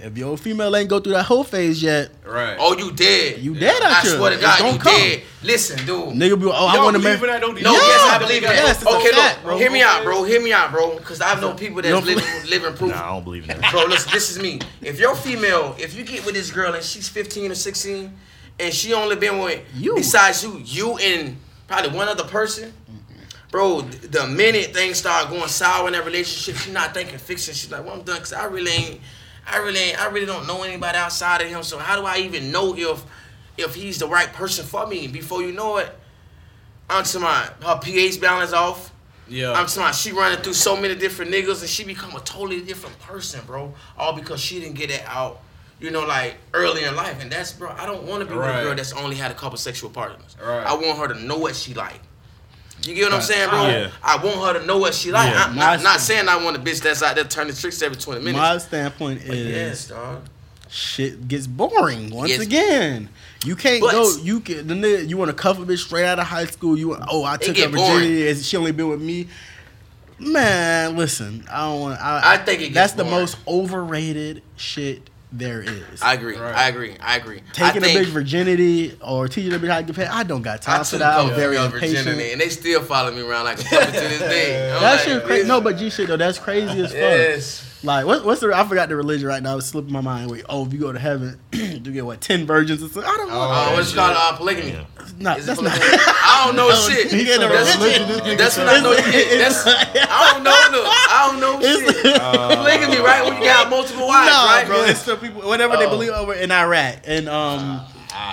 [0.02, 2.56] if your female ain't go through that whole phase yet, Right.
[2.58, 3.38] Oh, you dead.
[3.40, 4.16] you dead out I here.
[4.16, 4.94] swear to It's God, gonna you come.
[4.94, 5.22] dead.
[5.42, 6.14] Listen, dude.
[6.14, 7.34] Nigga be, oh, I Y'all want to believe marry.
[7.34, 7.62] in that, don't you?
[7.64, 8.54] No, Yeah, yes, I believe in that.
[8.56, 9.58] yes, it's a okay, fact, look, bro.
[9.58, 10.24] hear me out, bro.
[10.24, 10.96] Hear me out, bro.
[10.96, 12.00] Because I know people that's No.
[12.00, 12.90] living, living proof.
[12.92, 13.70] Nah, I don't believe in that.
[13.72, 14.60] Bro, listen, this is me.
[14.82, 18.12] If your female, if you get with this girl and she's 15 or 16,
[18.58, 19.94] and she only been with You.
[19.94, 21.36] besides you, you and
[21.68, 22.72] probably one other person,
[23.50, 27.54] bro, the minute things start going sour in that relationship, she's not thinking fixing.
[27.54, 29.00] She's like, well, I'm done because I really ain't,
[29.46, 31.62] I really I really don't know anybody outside of him.
[31.62, 33.04] So how do I even know if,
[33.56, 35.06] if he's the right person for me?
[35.06, 35.94] Before you know it,
[36.90, 38.92] I'm to my her pH balance off.
[39.28, 39.52] Yeah.
[39.52, 42.98] I'm talking she running through so many different niggas and she become a totally different
[43.00, 43.74] person, bro.
[43.98, 45.40] All because she didn't get it out,
[45.80, 47.20] you know, like early in life.
[47.20, 49.34] And that's, bro, I don't want to be with a girl that's only had a
[49.34, 50.36] couple sexual partners.
[50.40, 50.64] Right.
[50.64, 52.00] I want her to know what she like.
[52.86, 53.66] You get what I'm saying, bro?
[53.66, 53.90] Yeah.
[54.02, 55.32] I want her to know what she like.
[55.32, 55.44] Yeah.
[55.44, 58.20] I'm not, not saying I want a bitch that's out there turning tricks every 20
[58.20, 58.38] minutes.
[58.38, 60.22] My standpoint But is yes, dog.
[60.68, 62.40] shit gets boring once Yes.
[62.40, 63.08] again.
[63.44, 64.16] You can't But- go.
[64.22, 66.78] You can the nigga, you want to cover a bitch straight out of high school.
[66.78, 69.28] You want, oh I took her virginity and she only been with me.
[70.18, 72.00] Man, listen, I don't want.
[72.00, 76.02] I, I think it gets that's the most overrated shit there is.
[76.02, 76.36] I agree.
[76.36, 76.54] Right.
[76.54, 76.96] I agree.
[77.00, 77.42] I agree.
[77.52, 80.08] Taking I a think, bitch virginity or teaching a bitch how to get paid.
[80.08, 81.18] I don't got time for took that.
[81.18, 82.32] a I'm very girls virginity impatient.
[82.32, 84.72] and they still follow me around like a puppet to this day.
[84.74, 85.48] I'm That like, shit crazy.
[85.48, 86.94] No, but G shit though, that's crazy as fuck.
[87.00, 87.65] Yes.
[87.86, 88.52] Like what, what's the?
[88.52, 89.56] I forgot the religion right now.
[89.56, 90.30] It's slipping my mind.
[90.30, 93.04] Wait, oh, if you go to heaven, you get what ten virgins or something.
[93.04, 93.40] I don't know.
[93.40, 94.14] Uh, what's it called?
[94.16, 94.72] Uh, polygamy.
[94.72, 94.84] Yeah.
[95.18, 95.72] Nah, Is it that's not.
[95.72, 97.12] I don't know shit.
[97.12, 98.36] You get the That's, religion.
[98.36, 98.90] that's what I know.
[98.92, 99.38] You get.
[99.38, 100.50] That's, I don't know.
[100.72, 102.20] Look, I don't know shit.
[102.58, 103.24] polygamy, right?
[103.24, 104.66] When you got multiple wives, Nah, right?
[104.66, 104.82] bro.
[104.84, 105.90] It's the people, whatever they Oh.
[105.90, 107.80] believe over in Iraq and um.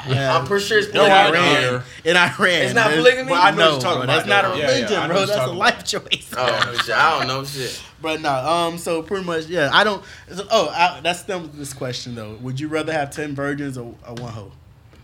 [0.08, 0.38] Yeah.
[0.38, 1.38] I'm pretty sure it's in polygamy.
[1.38, 1.84] Iran.
[2.06, 2.62] In Iran.
[2.64, 3.30] It's not polygamy?
[3.30, 4.56] But I know what you're talking bro, about, that's not a though.
[4.56, 5.16] Yeah, yeah, religion, bro.
[5.20, 6.34] That's a talking life choice.
[6.38, 6.96] Oh, shit.
[6.96, 7.84] I don't know shit.
[8.02, 9.70] But no, um, so pretty much, yeah.
[9.72, 10.04] I don't.
[10.34, 11.52] so- Oh, I, that's them.
[11.54, 12.36] This question though.
[12.42, 14.52] Would you rather have ten virgins or, or one hoe?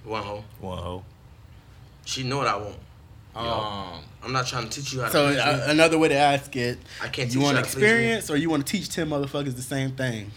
[0.03, 0.43] One hoe.
[0.59, 1.03] One hoe.
[2.05, 2.75] She know what I want.
[3.35, 6.53] Um, I'm not trying to teach you how to So uh, another way to ask
[6.55, 7.87] it: I can't teach You want how to please me.
[7.87, 10.31] experience or you want to teach ten motherfuckers the same thing?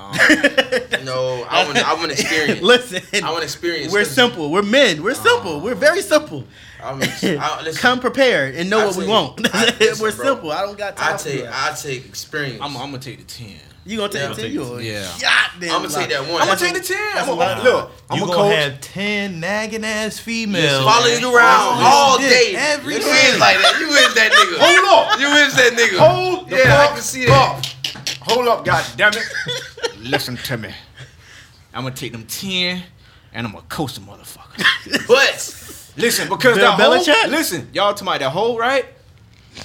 [0.00, 0.12] Um,
[1.04, 1.78] No, I want.
[1.78, 2.62] I want experience.
[2.62, 3.92] Listen, I want experience.
[3.92, 4.50] We're 'cause simple.
[4.50, 5.02] We're men.
[5.02, 5.60] We're simple.
[5.60, 6.44] We're very simple.
[6.82, 9.54] I want, I, listen, Come prepared and know I what we you- want.
[9.54, 10.24] I- listen, We're bro.
[10.26, 10.52] simple.
[10.52, 11.42] I don't got time I for take.
[11.44, 11.72] that.
[11.72, 12.58] I take experience.
[12.62, 13.56] I'm, I'm gonna take the ten.
[13.84, 14.28] You gonna take Yeah.
[14.34, 14.52] the ten?
[14.52, 15.12] You a Yeah.
[15.20, 16.40] goddamn I'ma take that one.
[16.42, 16.98] I'm gonna take the ten.
[17.18, 17.64] I'm gonna, lot.
[17.64, 18.62] look, I'm you gonna gonna coach.
[18.72, 20.84] have ten nagging ass females.
[20.84, 22.54] Follow you around Listen, all dick day.
[22.56, 23.06] every you day.
[23.10, 23.76] is like that.
[23.80, 24.58] You is that nigga.
[24.60, 25.20] Hold up.
[25.20, 25.98] You is that nigga.
[25.98, 27.32] Hold the Yeah, I fuck can see that.
[27.58, 27.64] up.
[28.22, 29.24] Hold up, god damn it.
[30.00, 30.70] Listen to me.
[31.74, 32.82] I'm gonna take them ten
[33.32, 35.06] and I'm gonna coach the motherfucker.
[35.06, 35.56] But
[35.96, 37.30] Listen, because Bill that whole, Belichick?
[37.30, 38.86] listen, y'all talking about that whole right?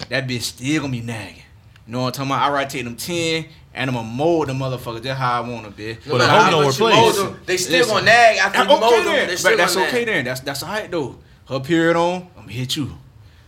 [0.09, 1.43] That bitch still gonna be nagging.
[1.87, 2.49] You know what I'm talking about?
[2.51, 5.65] I right take them ten and I'm gonna mold the motherfucker just how I want
[5.65, 5.93] to be.
[6.07, 7.17] But matter a don't much you replace.
[7.17, 7.93] mold them, They still Listen.
[7.95, 9.05] gonna nag after you okay mold them.
[9.05, 9.27] then.
[9.29, 10.05] They But that's okay nag.
[10.07, 10.25] then.
[10.25, 11.17] That's that's alright though.
[11.47, 12.97] Her period on, I'm gonna hit you.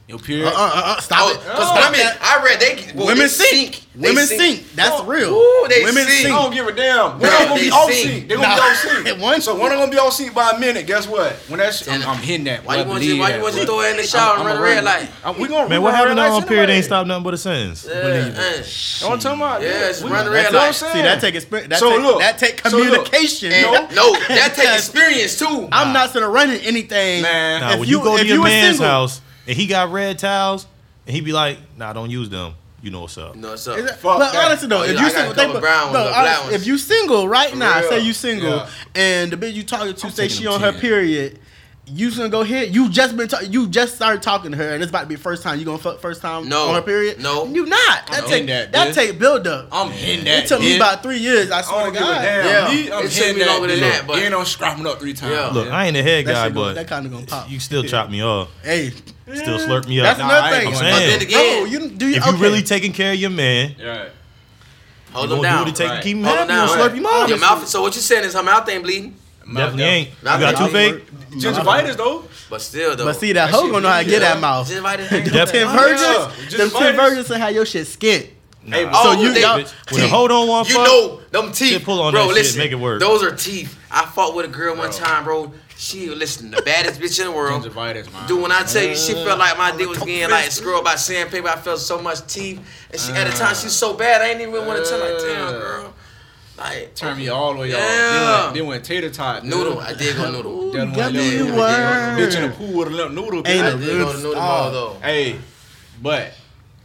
[0.07, 0.47] Your period.
[0.47, 1.41] Uh, uh, uh, uh, stop Oh, it.
[1.41, 2.17] Cause Stop women, that.
[2.21, 3.83] I read they well, Women they sink.
[3.93, 4.71] They Women sink.
[4.73, 5.35] That's Oh, real.
[5.35, 6.27] ooh, they Women sink.
[6.27, 7.09] I don't give a damn.
[7.11, 8.03] One Bro, of them gonna they be off sing.
[8.07, 8.29] seat.
[8.29, 8.55] They gonna Nah.
[8.55, 9.17] be off seat.
[9.17, 10.87] One- So one of them gonna be off seat by a minute.
[10.87, 11.33] Guess what?
[11.49, 12.63] When that shit, I'm, I'm hitting that.
[12.63, 13.05] Why you want to?
[13.05, 15.09] believe Why you want to throw it in the shower and run a red light?
[15.25, 16.75] Uh, We gonna Man, we what gonna happened run on period anyway.
[16.77, 17.85] ain't stop nothing but a sentence.
[17.85, 19.61] Uh, uh, Know what I'm talking about?
[19.61, 20.75] Yes, we- run the red what I'm light.
[20.75, 20.93] saying.
[20.95, 21.79] See, that take experience.
[21.79, 23.49] So look, that take communication.
[23.93, 25.67] No, that take experience too.
[25.69, 27.23] I'm not gonna run in anything.
[27.23, 27.59] Man.
[27.59, 30.67] Nah, If when you, you- go to your man's house and he got red towels
[31.05, 33.35] and he be like, "Nah, don't use them." You know what's up.
[33.35, 33.77] No, what's up?
[33.79, 34.45] Is it- Fuck but that.
[34.45, 36.77] honestly though, Oh, if yeah, you single, a couple brown no, the honest- if you
[36.77, 37.89] single right For now, real.
[37.89, 38.69] say you single, Yeah.
[38.93, 41.39] and the bitch you talking to I'm say she them on her period,
[41.89, 42.75] you gonna go ahead.
[42.75, 45.15] You just been ta- you just started talking to her, and it's about to be
[45.15, 46.67] the first time you gonna fuck first time No.
[46.69, 47.21] on her period.
[47.21, 47.45] No.
[47.45, 48.07] you not.
[48.07, 49.69] That I'm take in that, that take build up.
[49.71, 50.31] I'm hitting that.
[50.31, 50.47] It that.
[50.49, 51.49] took me about three years.
[51.49, 52.21] I I swear don't to God.
[52.21, 52.45] damn.
[52.45, 52.67] Yeah.
[52.73, 53.81] Me, I'm It took hitting me that longer than bitch.
[53.81, 55.31] that, but- You ain't on scrapping up three times.
[55.33, 55.47] Yeah.
[55.49, 57.49] Look, I ain't a head That guy, but that kind of gonna pop.
[57.49, 58.49] you still chop me off.
[58.63, 58.91] Hey,
[59.33, 60.05] Still slurp me up.
[60.05, 60.67] that's Nah, another thing.
[60.67, 61.09] I'm But saying.
[61.09, 62.07] then again, No, you do.
[62.07, 62.41] You, If you okay.
[62.41, 64.09] really taking care of your man, Right.
[65.11, 65.59] hold you them gonna do down.
[65.59, 66.03] what it take Right.
[66.03, 66.37] keep him happy.
[66.37, 66.69] them You down.
[66.77, 67.29] slurp him off.
[67.29, 67.67] Your mouth.
[67.67, 69.15] So what you saying is her mouth ain't bleeding,
[69.53, 70.09] Definitely ain't.
[70.09, 71.05] You Not got that toothache?
[71.31, 72.23] Gingivitis though.
[72.49, 73.05] but still though.
[73.05, 74.33] But see that That hoe shit gonna know how to get there.
[74.33, 74.65] that mouth.
[74.67, 74.99] Just invite.
[75.09, 76.95] Them Def- ten virgins, them ten virgins.
[76.97, 78.29] virgins will have your shit skint.
[78.65, 78.75] Nah.
[78.77, 81.51] Hey, So Oh, you they- y'all- Bitch, when the hoe don't You fuck, know them
[81.53, 82.23] teeth, Shit, pull on bro.
[82.23, 82.99] that shit, listen, make it work.
[82.99, 83.77] Those are teeth.
[83.89, 85.53] I fought with a girl one time, bro.
[85.79, 87.63] She listen, the baddest bitch in the world.
[87.63, 88.27] Gingivitis, man.
[88.27, 90.95] Dude, when I tell you, she felt like my dick was getting like scrubbed by
[90.95, 91.47] sandpaper.
[91.49, 92.59] I felt so much teeth,
[92.91, 93.53] and she at the time ah.
[93.53, 94.21] she's so bad.
[94.23, 95.51] I ain't even want to tell her, damn ah.
[95.51, 95.93] girl,
[96.57, 97.77] like Turn me all the way Yeah.
[97.77, 97.83] off.
[97.83, 99.45] Then went, then went tater tot.
[99.45, 99.79] noodle.
[99.79, 100.71] I did go noodle.
[100.71, 102.17] Then got went me little- word.
[102.19, 103.39] Bitch in the pool with a little noodle.
[103.45, 103.79] Ain't I a bitch.
[103.85, 104.97] did go to noodle mall though.
[105.01, 105.35] Hey,
[106.01, 106.33] but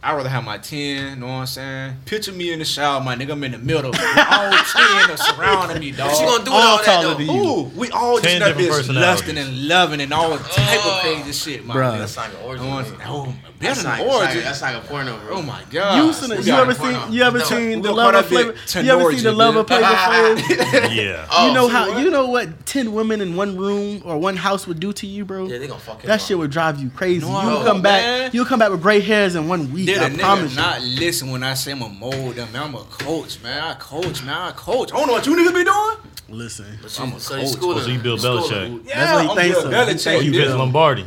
[0.05, 0.77] I'd rather have my 10,
[1.11, 1.93] you know what I'm saying?
[2.05, 3.85] Picture me in the shower, my nigga, I'm in the middle.
[3.85, 6.09] All 10 are surrounding me, dog.
[6.11, 7.17] What you gonna do All all that though?
[7.19, 7.31] you.
[7.31, 10.99] Ooh, we all just Ten that different bitch lusting and loving and all type of
[10.99, 11.93] crazy shit, my Bruh.
[11.93, 11.99] nigga.
[11.99, 12.65] That's like an origin.
[12.65, 12.99] You know what I'm man.
[12.99, 13.11] saying?
[13.13, 14.43] Oh, That's better like, than that's like, origin.
[14.43, 15.35] that's like a porno, bro.
[15.37, 15.97] Oh my god.
[16.05, 16.77] You, seen, We you got ever it.
[16.77, 18.83] seen you ever No, seen the gonna lover call that flavor?
[18.85, 19.67] You ever seen the Tenorgy, lover bitch.
[19.67, 20.93] flavor Flav?
[20.95, 21.27] Yeah.
[21.31, 21.99] Oh, You know how what?
[22.03, 25.25] you know what ten women in one room or one house would do to you,
[25.25, 25.47] bro?
[25.47, 26.27] Yeah, they gonna fuck him That up.
[26.27, 27.25] shit would drive you crazy.
[27.25, 29.85] No, you come back, you come back with gray hairs in one week.
[29.87, 30.57] Did I a promise you.
[30.61, 32.51] not listen when I say I'm a mold them?
[32.51, 33.61] Man, I'm a coach, man.
[33.63, 34.35] I coach, man.
[34.35, 34.91] I coach.
[34.93, 35.97] I don't know what you niggas be doing.
[36.29, 36.65] Listen,
[36.99, 37.47] I'm a so coach.
[37.49, 37.83] schooling.
[37.83, 38.43] So you Bill schooling.
[38.43, 38.87] Belichick.
[38.87, 39.71] Yeah, what he I'm thinks Bill.
[39.71, 40.23] Belichick.
[40.23, 40.41] You Bill.
[40.45, 41.05] Vince Lombardi.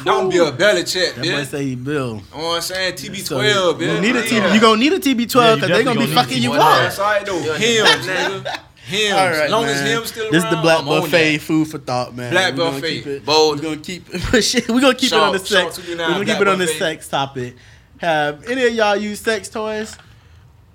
[0.00, 1.46] I'm Bill Belichick, that boy bitch.
[1.46, 1.94] say he Bill.
[2.34, 2.94] You know what I'm saying?
[2.94, 4.00] TB12, you bitch.
[4.02, 4.48] need a Yeah.
[4.50, 4.54] TB.
[4.54, 6.58] You gonna need a TB12 Yeah, because they gonna be gonna fucking you up.
[6.60, 7.38] That's all right, though.
[7.38, 7.56] Yeah.
[7.56, 8.58] Hims, nigga.
[8.86, 9.12] Hims.
[9.14, 9.74] All right, as long man.
[9.74, 12.30] as Hims still This is the Black I'm Buffet food for thought, man.
[12.32, 12.90] Black We gonna Buffet.
[12.98, 13.56] keep it- Bold.
[13.58, 14.08] We're gonna keep
[14.42, 14.68] shit.
[14.68, 15.78] We're gonna keep it on the sex.
[15.78, 17.56] We're gonna keep Black it on the sex topic.
[17.98, 19.96] Have any of y'all use sex toys?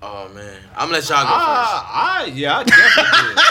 [0.04, 3.44] Oh man, I'm gonna let y'all go Ah, I, yeah, I definitely did.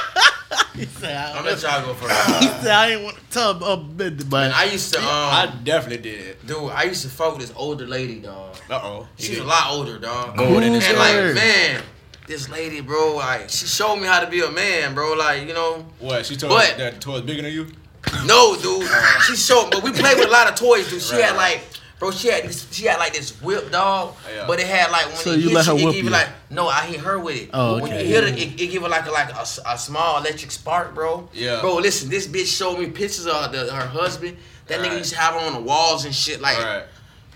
[0.76, 1.36] He said, first.
[1.38, 2.40] I'm gonna let y'all go first.
[2.44, 5.06] he said, I ain't want to tub a bit, but And I used to, um,
[5.08, 6.46] I definitely did.
[6.46, 8.56] dude, I used to fuck with this older lady, dog.
[8.70, 9.08] Uh oh.
[9.18, 10.36] She's a lot older, dog.
[10.38, 11.82] More than Who this And like, man,
[12.28, 15.14] this lady, bro, like, she showed me how to be a man, bro.
[15.14, 16.26] Like, you know, What?
[16.26, 17.68] She told But- you that the toy's bigger than you?
[18.26, 18.90] no, dude.
[19.28, 21.02] She showed, but we played with a lot of toys, dude.
[21.02, 21.54] She Right, had right.
[21.56, 21.64] like,
[22.02, 24.16] bro, she had this, she had like this whip, dog.
[24.36, 24.46] Yeah.
[24.48, 26.04] But it had like when So it you hit let her you, whip it give
[26.06, 26.10] you?
[26.10, 27.50] you like, no, I hit her with it.
[27.54, 29.78] Oh, When you hit it, it, it give her like a, like a, s- a
[29.78, 31.30] small electric spark, bro.
[31.32, 31.62] Yeah.
[31.62, 34.36] Bro, listen, this bitch showed me pictures of the, her husband.
[34.68, 34.98] That nigga Right.
[34.98, 36.42] used to have her on the walls and shit.
[36.42, 36.84] Like, Alright.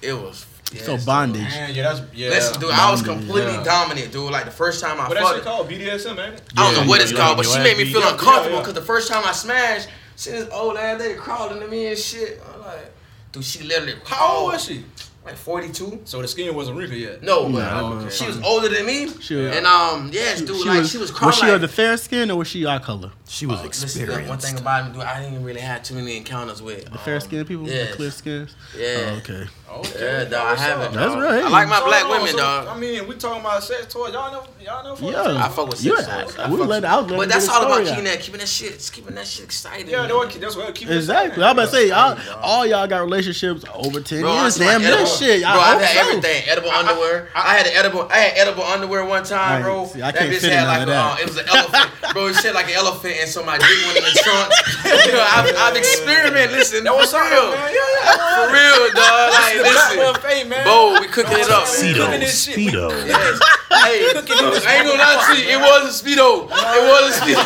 [0.01, 0.45] it was.
[0.83, 1.41] so yes, bondage.
[1.43, 2.29] Man, yeah, that's yeah.
[2.29, 3.63] Listen, dude, I was completely yeah.
[3.63, 4.31] dominant, dude.
[4.31, 5.69] Like the first time I What that fucked shit called?
[5.69, 6.41] BDSM, ain't it?
[6.57, 8.49] I don't know Yeah, what it's you called, but she made me feel Yeah, uncomfortable
[8.49, 8.59] yeah, yeah.
[8.61, 11.97] because the first time I smashed, she this old ass lady crawling to me and
[11.97, 12.41] shit.
[12.53, 12.91] I'm like,
[13.35, 13.95] dude, she literally.
[14.05, 14.83] How old was she?
[15.25, 16.01] Like 42.
[16.05, 17.23] So the skin wasn't wrinkled yet.
[17.23, 18.09] No, but Nah, okay.
[18.15, 19.09] she was older than me.
[19.21, 21.29] She was- and um, yes, dude, like she was crawling.
[21.29, 23.11] was she like, of the fair skin or was she our color?
[23.27, 24.29] She was Oh, listen, the experienced.
[24.29, 27.15] one thing about me, dude, I didn't really have too many encounters with The fair
[27.15, 27.89] um, skin people, yes.
[27.89, 28.55] the clear skins.
[28.77, 28.97] Yeah.
[28.99, 29.45] Oh, okay.
[29.67, 29.99] Okay.
[29.99, 30.93] Yeah, dog, I haven't.
[30.93, 31.23] That's dog.
[31.23, 31.43] right.
[31.43, 32.67] I like my So, black women, so, dog.
[32.67, 34.13] I mean, we talking about sex toys.
[34.13, 34.95] Y'all know, y'all know.
[34.95, 36.37] fuck Yeah, I fuck with you sex had- toys.
[36.39, 37.07] I We fuck let with- out.
[37.09, 39.89] let But that's all about keeping that, keeping that shit, keeping that shit exciting.
[39.89, 40.09] Yeah, man.
[40.09, 41.25] that's what, that's what keep it Exactly.
[41.27, 41.43] exciting.
[41.43, 44.55] I'm about to say, y'all, all y'all got relationships over ten Bro, I years.
[44.55, 45.03] smell Damn edible.
[45.03, 45.41] this shit.
[45.41, 45.99] Bro, I I've had so.
[46.09, 46.43] everything.
[46.47, 47.29] Edible underwear.
[47.35, 48.07] I, had an edible.
[48.11, 49.87] I had edible underwear one time, bro.
[49.87, 51.19] See, I that can't bitch fit had like a, that.
[51.19, 52.27] uh, it was an elephant, bro.
[52.27, 54.51] It shit like an elephant, and so my dick went in the trunk.
[54.85, 56.51] I've, I've experimented.
[56.55, 57.49] Listen, That was for something, real.
[57.51, 58.45] Yeah, yeah.
[58.45, 59.33] for real, dog.
[59.33, 60.63] Like, The black listen, buffet, man.
[60.63, 61.67] bro, we cooking it up.
[61.67, 61.97] See, Speedo.
[61.99, 62.55] Look at this shit.
[62.57, 62.89] Speedo.
[63.07, 63.39] Yes.
[63.75, 65.49] Hey, I ain't gonna lie to you.
[65.49, 66.45] It was a speedo.
[66.45, 67.39] It was a speedo.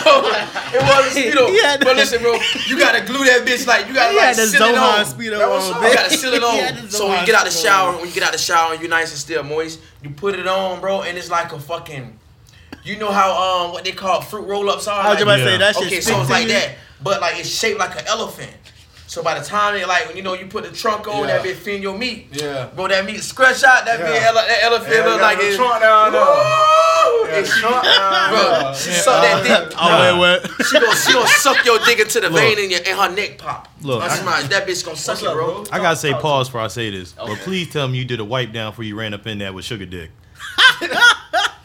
[0.73, 1.49] It was a speedo.
[1.49, 2.33] He but listen, bro,
[2.67, 4.99] you gotta glue that bitch like you gotta He like had the seal it Zohan
[4.99, 5.05] on.
[5.05, 6.43] speedo That was on, so- You gotta seal it
[6.83, 6.89] on.
[6.89, 8.71] So when you get out of the shower, when you get out of the shower
[8.73, 11.59] and you're nice and still moist, you put it on, bro, and it's like a
[11.59, 12.17] fucking.
[12.83, 15.01] You know how um what they call fruit roll ups are.
[15.01, 15.45] I was just about to Yeah.
[15.47, 15.87] say that shit.
[15.87, 18.51] Okay, so it's like that, but like it's shaped like an elephant.
[19.09, 21.37] So by the time it like when you know you put the trunk on, Yeah.
[21.39, 22.27] that bitch fin your meat.
[22.31, 22.67] Yeah.
[22.75, 23.83] Bro, that meat scratch out.
[23.85, 24.05] That Yeah.
[24.05, 25.55] big ele- that elephant Yeah, look like the it.
[25.55, 26.21] trunk down there.
[26.21, 26.29] Woo!
[26.29, 28.75] Yeah, And the she, trunk down bro, there.
[28.75, 29.77] she suck that dick.
[29.81, 30.65] Oh, wait, wait.
[30.67, 32.39] She gon' she gon' suck your dick into the Look.
[32.39, 33.67] vein in your in her neck pop.
[33.81, 35.63] Look, That's I- my, that bitch gonna suck What's it, bro.
[35.63, 35.65] bro?
[35.71, 38.25] I gotta say pause before I say this, but please tell me you did a
[38.25, 40.11] wipe down before you ran up in there with sugar dick.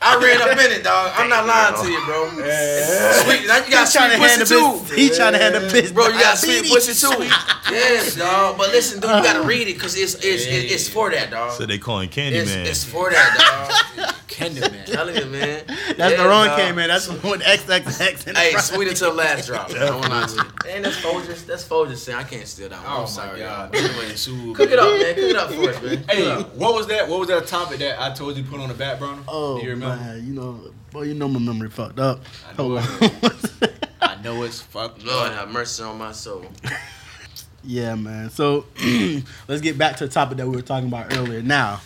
[0.07, 1.13] I ran up in it, dog.
[1.17, 2.29] I'm not lying to you, bro.
[2.29, 4.95] Sweet, now you got He trying to sweet hand the pussy too.
[4.95, 5.95] He trying to hand the bitch.
[5.95, 6.73] Bro, you got sweet diabetes.
[6.75, 7.25] pussy too.
[7.73, 8.59] Yes, dog.
[8.59, 9.47] But listen, dude, you gotta ah.
[9.47, 11.53] read it because it's it's, it's it's for that, dog.
[11.53, 12.67] So they calling It's, Candyman.
[12.67, 14.15] it's for that, dog.
[14.29, 14.85] Candyman.
[14.85, 15.63] Telling you, man.
[15.67, 16.59] That's Yeah, the wrong dog.
[16.59, 16.89] K, man.
[16.89, 18.67] That's with XXX in the Hey, front.
[18.67, 19.71] sweet until the last drop.
[19.71, 20.71] I won't lie to you.
[20.73, 21.47] And that's Folgers.
[21.47, 22.87] That's Folgers saying I can't steal that one.
[22.89, 23.73] Oh I'm my sorry, god.
[23.75, 23.85] y'all.
[23.85, 25.15] Anyway, so- Cook it up, man.
[25.15, 26.05] Cook it up for us, man.
[26.11, 27.09] Hey, what was that?
[27.09, 29.23] What was that topic that I told you put on the back burner?
[29.29, 29.97] Oh Do you remember?
[29.97, 30.61] man, you know,
[30.91, 32.21] boy, you know my memory fucked up.
[32.49, 32.79] I know Hold
[33.23, 33.71] on.
[34.01, 35.35] I know it's fucked Lord up.
[35.35, 36.47] have mercy on my soul.
[37.65, 38.31] yeah, man.
[38.31, 38.67] So
[39.49, 41.43] let's get back to the topic that we were talking about earlier.
[41.43, 41.81] Now,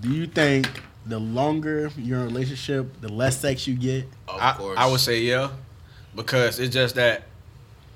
[0.00, 0.68] do you think
[1.06, 4.04] the longer you're in a relationship, the less sex you get?
[4.28, 4.78] Of I, course.
[4.78, 5.50] I would say yeah,
[6.14, 7.22] because it's just that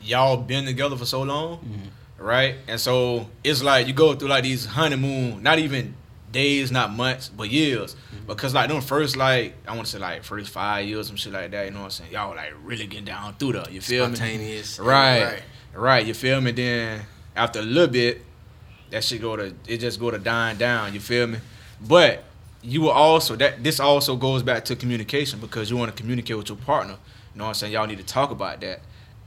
[0.02, 2.24] y'all been together for so long, Mm-hmm.
[2.24, 2.56] right?
[2.68, 5.94] And so it's like you go through like these honeymoon, not even
[6.32, 7.94] days, not months, but years.
[7.94, 8.26] Mm-hmm.
[8.26, 11.32] Because like them first like I want to say like first five years, some shit
[11.32, 11.64] like that.
[11.64, 12.12] You know what I'm saying?
[12.12, 13.68] Y'all like really getting down through the.
[13.70, 14.16] You feel me?
[14.16, 14.78] Spontaneous.
[14.78, 15.42] Right,
[15.74, 16.06] right.
[16.06, 16.52] You feel me?
[16.52, 17.02] Then
[17.36, 18.22] after a little bit,
[18.90, 20.94] that shit go to it just go to dying down.
[20.94, 21.38] You feel me?
[21.80, 22.24] But
[22.62, 26.36] you will also that this also goes back to communication because you want to communicate
[26.36, 26.96] with your partner.
[27.34, 27.72] You know what I'm saying?
[27.72, 28.80] Y'all need to talk about that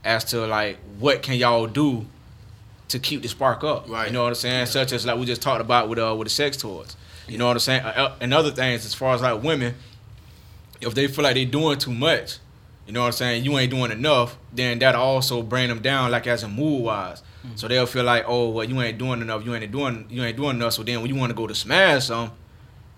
[0.04, 2.06] as to like what can y'all do
[2.88, 3.88] to keep the spark up.
[3.88, 4.06] Right.
[4.06, 4.66] You know what I'm saying?
[4.66, 6.96] Such as like we just talked about with uh with the sex toys.
[7.28, 7.82] You know what I'm saying?
[7.82, 9.74] Uh, uh, and other things as far as like women,
[10.80, 12.38] if they feel like they're doing too much,
[12.86, 13.44] you know what I'm saying?
[13.44, 17.22] You ain't doing enough, then that also bring them down like as a mood wise.
[17.44, 17.56] Mm-hmm.
[17.56, 19.44] So they'll feel like, oh, well, you ain't doing enough.
[19.44, 20.74] You ain't doing you ain't doing enough.
[20.74, 22.32] So then when you want to go to smash some,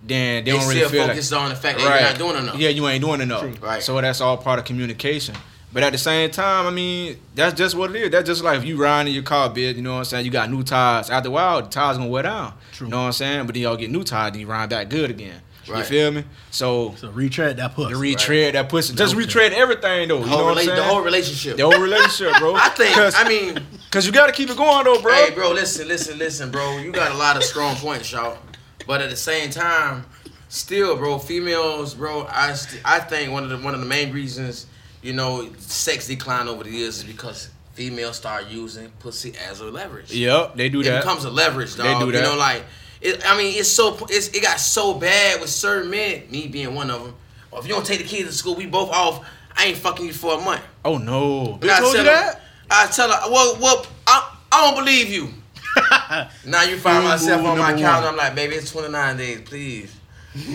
[0.02, 2.58] then they, They, don't really feel like on the fact that you're not doing enough.
[2.58, 3.42] yeah, you ain't doing enough.
[3.42, 3.54] True.
[3.60, 3.82] Right.
[3.82, 5.36] So that's all part of communication.
[5.76, 8.10] But at the same time, I mean, that's just what it is.
[8.10, 10.24] That's just like if you riding in your car, bitch, you know what I'm saying?
[10.24, 11.10] You got new tires.
[11.10, 12.54] After a while, the tires gonna wear down.
[12.72, 12.86] True.
[12.86, 13.44] You know what I'm saying?
[13.44, 15.42] But then y'all get new tires, then you ride back good again.
[15.66, 16.24] You feel me?
[16.50, 17.90] So So retread that puss.
[17.90, 18.94] the retread that pussy.
[18.94, 19.24] Just Okay.
[19.24, 20.20] retread everything though.
[20.20, 20.76] The You know what I'm rela- saying?
[20.76, 21.56] the whole relationship.
[21.58, 22.54] The whole relationship, bro.
[22.56, 22.94] I think.
[22.94, 23.58] Cause, I mean,
[23.90, 25.12] 'cause you gotta keep it going though, bro.
[25.12, 26.78] hey, bro, listen, listen, listen, bro.
[26.78, 28.38] You got a lot of strong points, y'all.
[28.86, 30.06] But at the same time,
[30.48, 32.26] still, bro, females, bro.
[32.32, 34.66] I st- I think one of the one of the main reasons,
[35.06, 39.64] you know, sex decline over the years is because females start using pussy as a
[39.64, 40.12] leverage.
[40.12, 40.96] Yep, they do it that.
[40.96, 41.86] It becomes a leverage, dog.
[41.86, 42.18] They do that.
[42.18, 42.64] You know, like
[43.00, 46.74] it, I mean, it's so it's, it got so bad with certain men, me being
[46.74, 47.14] one of them.
[47.52, 49.24] Or if you don't take the kids to school, we both off.
[49.56, 50.62] I ain't fucking you for a month.
[50.84, 51.58] oh no.
[51.62, 52.40] I told tell you her- that?
[52.68, 55.28] I tell her, well, well, I, I don't believe you.
[56.44, 58.08] now you find myself on my calendar.
[58.08, 59.94] I'm like, baby, it's 29 days, please.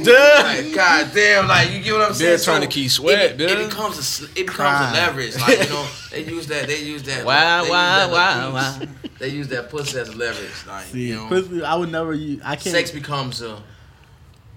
[0.03, 0.41] Duh.
[0.43, 2.29] Like, God damn, like you get what I'm saying?
[2.29, 4.93] They're trying to keep sweat, it, it becomes a it becomes Crime.
[4.93, 5.35] a leverage.
[5.39, 6.67] Like you know, they use that.
[6.67, 7.25] They use that.
[7.25, 8.79] Wow, they use wow, that wow, wow.
[9.19, 10.49] They use that pussy as a leverage.
[10.67, 12.41] Like See, you know, pussy, I would never use.
[12.43, 12.75] I can't.
[12.75, 13.61] sex becomes a,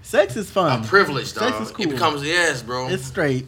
[0.03, 0.83] Sex is fun.
[0.83, 1.53] a privilege, dog.
[1.53, 1.85] Sex is cool.
[1.85, 2.87] It becomes yes, bro.
[2.89, 3.47] It's straight,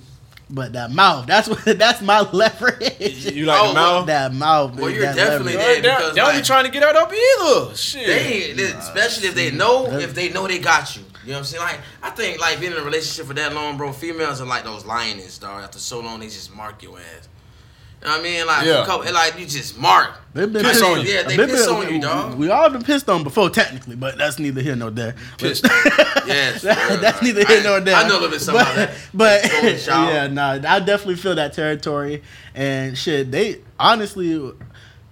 [0.50, 1.28] but that mouth.
[1.28, 1.64] That's what.
[1.78, 3.26] That's my leverage.
[3.32, 4.06] You like Oh, the mouth?
[4.08, 4.76] that mouth.
[4.80, 5.84] Well, you're that definitely leverage.
[5.84, 7.76] there They, because, they don't be trying to get out up either.
[7.76, 8.08] Shit.
[8.08, 11.04] They, they- especially if they know, if they know they got you.
[11.28, 11.64] You know what I'm saying?
[11.64, 13.92] Like, I think like being in a relationship for that long, bro.
[13.92, 15.62] Females are like those lioness, dog.
[15.62, 17.28] After so long, they just mark your ass.
[18.02, 18.46] You know what I mean?
[18.48, 18.84] Like, Yeah.
[18.84, 20.12] a couple, like you just mark.
[20.34, 21.08] They've been pissed on you.
[21.08, 22.36] Yeah, they They've piss been- on you, dog.
[22.38, 25.16] We all been pissed on before, technically, but that's neither here nor there.
[25.38, 25.66] Pissed.
[26.28, 27.96] Yes, That- that's neither here I- nor there.
[27.96, 28.98] I know a little bit something but, about that.
[29.14, 30.12] But Go in the shower.
[30.12, 32.22] yeah, nah, I definitely feel that territory
[32.54, 33.32] and shit.
[33.32, 34.52] They honestly,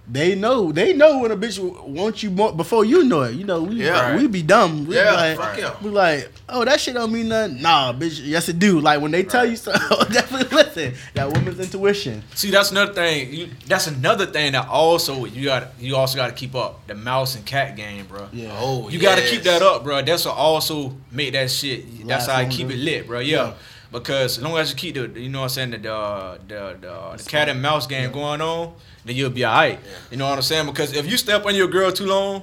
[0.08, 3.34] they know they know when a bitch wants you more before you know it.
[3.34, 4.16] You know, we Yeah.
[4.16, 4.86] we be dumb.
[4.86, 5.74] We Yeah, like, fuck yeah.
[5.82, 7.60] we like, oh that shit don't mean nothing.
[7.60, 8.80] Nah, bitch, yes it do.
[8.80, 9.72] Like when they tell you so,
[10.12, 10.94] definitely listen.
[11.14, 12.22] That woman's intuition.
[12.34, 13.32] See, that's another thing.
[13.32, 15.72] You, that's another thing that also you got.
[15.80, 18.28] You also got to keep up the mouse and cat game, bro.
[18.32, 18.56] Yeah.
[18.58, 20.02] Oh, You got to keep that up, bro.
[20.02, 22.06] That's what also make that shit.
[22.06, 23.18] That's Last how I keep it lit, bro.
[23.20, 23.36] Yeah.
[23.36, 23.52] Yeah.
[24.00, 26.76] Because as long as you keep the, you know what I'm saying, the the the,
[26.80, 28.74] the, the cat and mouse game going on,
[29.04, 29.78] then you'll be alright.
[30.10, 30.66] You know what I'm saying?
[30.66, 32.42] Because if you step on your girl too long,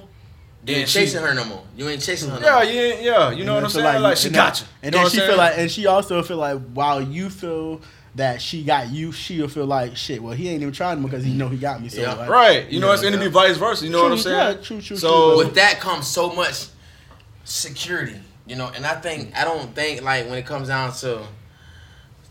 [0.64, 1.62] then ain't she, chasing her no more.
[1.76, 2.64] You ain't chasing her no yeah, more.
[2.64, 3.30] yeah, yeah.
[3.30, 4.02] You know And what I'm saying?
[4.02, 4.68] Like, she got then- you.
[4.82, 7.30] And know then what she I'm feel like, and she also feel like, while you
[7.30, 7.80] feel
[8.16, 10.22] that she got you, she'll feel like, shit.
[10.22, 11.88] Well, he ain't even trying because he know he got me.
[11.88, 12.14] So Yeah.
[12.14, 12.68] like, right.
[12.70, 13.24] You know, Yeah, it's gonna yeah.
[13.24, 13.84] be vice versa.
[13.84, 14.36] You know what I'm saying?
[14.36, 16.66] yeah, true, true, So true, With that comes so much
[17.44, 18.70] security, you know.
[18.74, 21.22] And I think I don't think like when it comes down to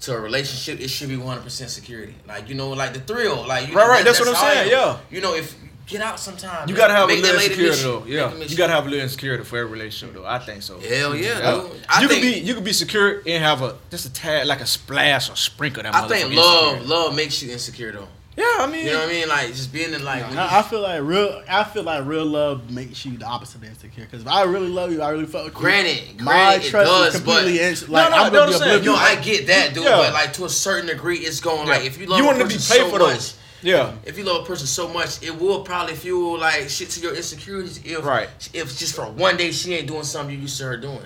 [0.03, 2.15] to a relationship, it should be one hundred percent security.
[2.27, 4.69] Like you know, like the thrill, like you Right, know, right, that's what I'm saying,
[4.69, 4.97] you- yeah.
[5.11, 6.67] You know, if get out sometime.
[6.69, 6.79] You man.
[6.81, 8.03] gotta have Make a little lady insecurity though.
[8.05, 10.25] Yeah, you gotta have a little insecurity for every relationship though.
[10.25, 10.79] I think so.
[10.79, 11.51] Hell yeah, Yeah.
[11.61, 11.71] dude.
[11.89, 14.47] I you think could be you could be secure and have a just a tad
[14.47, 15.93] like a splash or sprinkle that.
[15.93, 16.87] I think motherfucker love insecurity.
[16.87, 18.07] love makes you insecure though.
[18.35, 19.27] Yeah, I mean, You know what I mean?
[19.29, 21.43] Like just being in like when I, I feel like real.
[21.47, 24.05] I feel like real love makes you the opposite of insecure.
[24.05, 25.59] Because if I really love you, I really fuck with you.
[25.59, 28.39] Granted, my granted, it trust does, is completely but- ins- like No, no, I'm no,
[28.39, 28.85] gonna be I'm saying, oblivious.
[28.85, 29.83] No, I get that, dude.
[29.83, 29.97] Yeah.
[29.97, 32.43] But like to a certain degree, it's going like if you love You a wanna
[32.45, 33.37] person be paid so for much, those.
[33.61, 36.99] yeah, if you love a person so much, it will probably fuel like shit to
[37.01, 37.81] your insecurities.
[37.85, 38.29] If Right.
[38.53, 40.97] if just for one day she ain't doing something you used to her doing,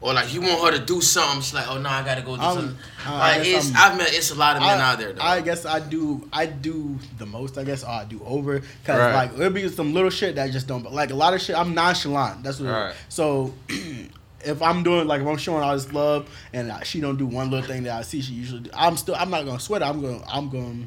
[0.00, 2.36] or like you want her to do something, she's like, oh no, I gotta go
[2.36, 2.76] do I'm- something.
[3.06, 4.98] uh, I like guess it's I'm- I've met it's a lot of men I, out
[4.98, 5.12] there.
[5.12, 5.22] Though.
[5.22, 6.28] I guess I do.
[6.32, 7.58] I do the most.
[7.58, 9.14] I guess or I do over because Right.
[9.14, 10.82] like there'll be some little shit that I just don't.
[10.82, 12.42] But like a lot of shit, I'm nonchalant.
[12.44, 12.66] That's what.
[12.66, 12.74] it is.
[12.74, 12.94] Right.
[13.08, 13.54] So
[14.44, 17.50] if I'm doing like if I'm showing all this love and she don't do one
[17.50, 19.16] little thing that I see she usually, do, I'm still.
[19.16, 19.82] I'm not gonna sweat.
[19.82, 19.86] it.
[19.86, 20.22] I'm gonna.
[20.28, 20.86] I'm gonna.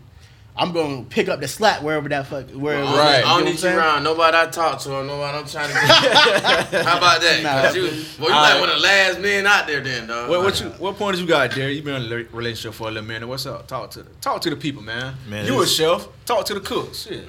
[0.56, 2.84] I'm gonna pick up the slack wherever that fuck wherever.
[2.84, 3.08] I don't, Right.
[3.16, 3.78] I You know don't what I'm need you saying?
[3.78, 4.04] around.
[4.04, 6.86] Nobody I talk to or nobody I'm trying to get.
[6.86, 7.40] How about that?
[7.42, 7.62] Nah.
[7.62, 7.84] 'Cause you,
[8.20, 8.60] well, you All like right.
[8.60, 10.30] one of the last men out there, then, dog.
[10.30, 11.74] what what you what point did you got, Jerry?
[11.78, 13.28] You been in a relationship for a little minute.
[13.28, 13.66] What's up?
[13.68, 15.16] Talk to the talk to the people, man.
[15.30, 16.08] Man, you a chef.
[16.26, 17.04] Talk to the cooks.
[17.08, 17.28] Shit.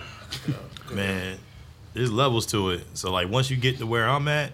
[0.92, 1.38] man,
[1.94, 2.84] there's levels to it.
[2.94, 4.52] So like once you get to where I'm at,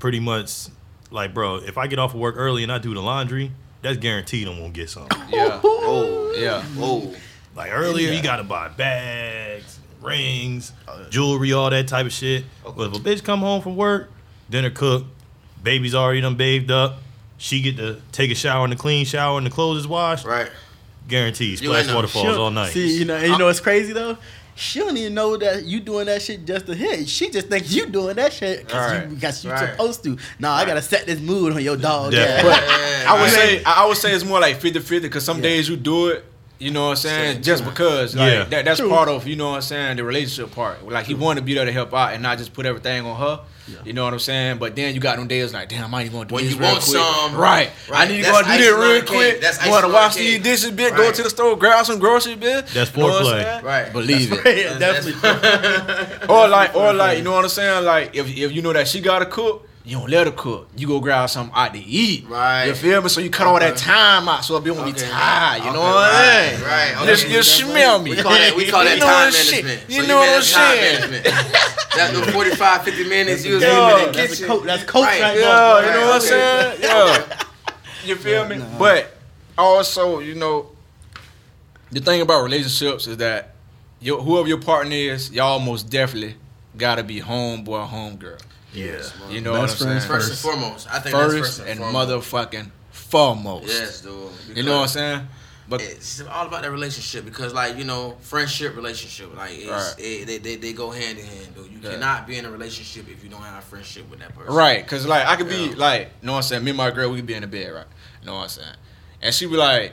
[0.00, 0.66] pretty much
[1.10, 3.98] like bro, if I get off of work early and I do the laundry, that's
[3.98, 5.18] guaranteed I'm gonna get something.
[5.30, 5.60] Yeah.
[5.62, 6.64] Oh, Yeah.
[6.78, 7.14] oh.
[7.56, 12.44] Like earlier, you gotta buy bags, rings, uh, jewelry, all that type of shit.
[12.64, 14.10] But if a bitch come home from work,
[14.50, 15.06] dinner cooked,
[15.62, 16.98] baby's already done bathed up,
[17.38, 20.24] she get to take a shower in the clean shower and the clothes is washed,
[20.24, 20.50] Right.
[21.08, 22.72] guaranteed You splash waterfalls She'll- all night.
[22.72, 24.16] See, you know, and you know what's crazy though.
[24.56, 27.08] she don't even know that you doing that shit just to hit.
[27.08, 29.08] She just thinks you doing that shit because Right.
[29.08, 29.70] you, because you Right.
[29.70, 30.16] supposed to.
[30.38, 32.12] Nah, I gotta set this mood on your dog.
[32.12, 32.20] Yeah.
[32.36, 32.42] Yeah.
[32.42, 33.32] But Yeah, I would right.
[33.32, 35.42] say I I would say it's more like 50-50 because some Yeah.
[35.44, 36.24] days you do it,
[36.64, 37.72] you know what I'm saying, Same just time.
[37.72, 38.16] because.
[38.16, 38.44] Like Yeah.
[38.44, 38.88] that, that's True.
[38.88, 40.86] part of, you know what I'm saying, the relationship part.
[40.88, 43.16] Like he wanted to be there to help out and not just put everything on
[43.20, 43.40] her.
[43.66, 43.76] Yeah.
[43.84, 44.58] You know what I'm saying?
[44.58, 46.60] But then you got them days like, damn, I ain't gonna do When this you
[46.60, 46.96] real want quick.
[47.00, 47.70] some, right.
[47.92, 49.32] I need to go and do icing this on real the quick.
[49.34, 49.40] cake.
[49.40, 50.42] That's Want to icing wash the these cake.
[50.42, 50.96] dishes, bitch.
[50.96, 52.72] Go to the store, grab some groceries, bitch.
[52.74, 53.62] That's You know foreplay.
[53.62, 53.92] Right.
[53.92, 54.44] Believe it.
[54.44, 56.28] yeah, definitely.
[56.28, 57.84] Or like, or like, you know what I'm saying?
[57.84, 60.68] Like, if, if you know that she gotta cook, you don't let her cook.
[60.76, 62.26] You go grab something out to eat.
[62.26, 62.66] Right.
[62.66, 63.08] You feel me?
[63.10, 65.08] So you cut all that time out, so it won't be Okay.
[65.10, 65.62] tired.
[65.64, 66.64] You know Okay, what I right, mean?
[66.64, 67.00] right.
[67.00, 67.34] You just, Okay.
[67.34, 68.10] you smell me.
[68.12, 69.88] We call that we call that You know time what I'm management.
[69.88, 70.02] saying?
[70.02, 71.10] You know what I'm saying?
[71.10, 71.24] management.
[71.96, 74.46] That little 45, 50 minutes you was in the That's a kitchen.
[74.46, 74.64] coach.
[74.64, 75.34] That's coach right, Right.
[75.34, 75.42] there.
[75.42, 76.80] Yeah, you Right, know what I'm saying?
[76.80, 77.38] Yeah.
[78.04, 78.56] You feel me?
[78.56, 78.78] Nah.
[78.78, 79.16] But
[79.56, 80.70] also, you know,
[81.92, 83.54] the thing about relationships is that
[84.00, 86.34] your, whoever your partner is, y'all most definitely
[86.76, 88.40] gotta be homeboy or homegirl.
[88.74, 89.02] Yeah.
[89.30, 90.00] You know Best what I'm saying?
[90.00, 92.32] friends First and foremost, I think that's First first and, and foremost.
[92.32, 93.66] motherfucking foremost.
[93.68, 94.56] Yes, dude.
[94.56, 95.28] You know what I'm saying?
[95.66, 99.94] But It's all about that relationship because, like you know, friendship, relationship, like it's, Right.
[99.98, 101.70] it, they, they they go hand in hand, dude.
[101.72, 101.92] You Yeah.
[101.92, 104.52] cannot be in a relationship if you don't have a friendship with that person.
[104.52, 105.74] right, cause like I could be Yeah.
[105.76, 106.64] like, you know what I'm saying?
[106.64, 107.86] Me and my girl, we could be in the bed, right?
[108.20, 108.76] You know what I'm saying?
[109.22, 109.92] And she be like,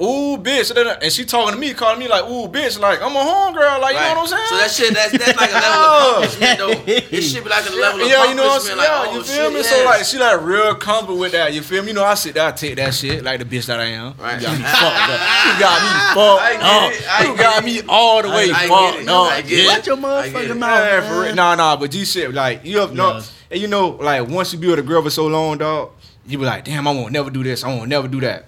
[0.00, 3.20] "Ooh, bitch," and she talking to me, calling me like, "Ooh, bitch," like I'm a
[3.20, 4.46] homegirl, like you know what I'm saying?
[4.48, 7.16] So that shit, that's, that's like a level of accomplishment, though.
[7.16, 8.78] It should be like a level of yeah, you know what I'm saying?
[8.78, 9.58] Like, yeah, oh, you feel shit, me?
[9.58, 9.70] yes.
[9.70, 11.52] So like she like real comfortable with that.
[11.52, 11.88] You feel me?
[11.88, 14.14] You know I sit there, I take that shit like the bitch that I am.
[14.18, 14.40] Right.
[14.40, 15.20] You got me fucked up.
[15.46, 17.26] You got me fucked up.
[17.26, 19.32] You got me all the way I get fucked it, up.
[19.32, 19.66] I get it.
[19.68, 20.54] Watch your motherfucking it.
[20.54, 20.84] mouth.
[20.84, 21.34] Yeah, for real.
[21.34, 24.58] Nah, nah, but G shit, like you have no, and you know, like once you
[24.58, 25.92] be with a girl for so long, dog,
[26.26, 27.62] you be like, damn, I won't never do this.
[27.62, 28.46] I won't never do that.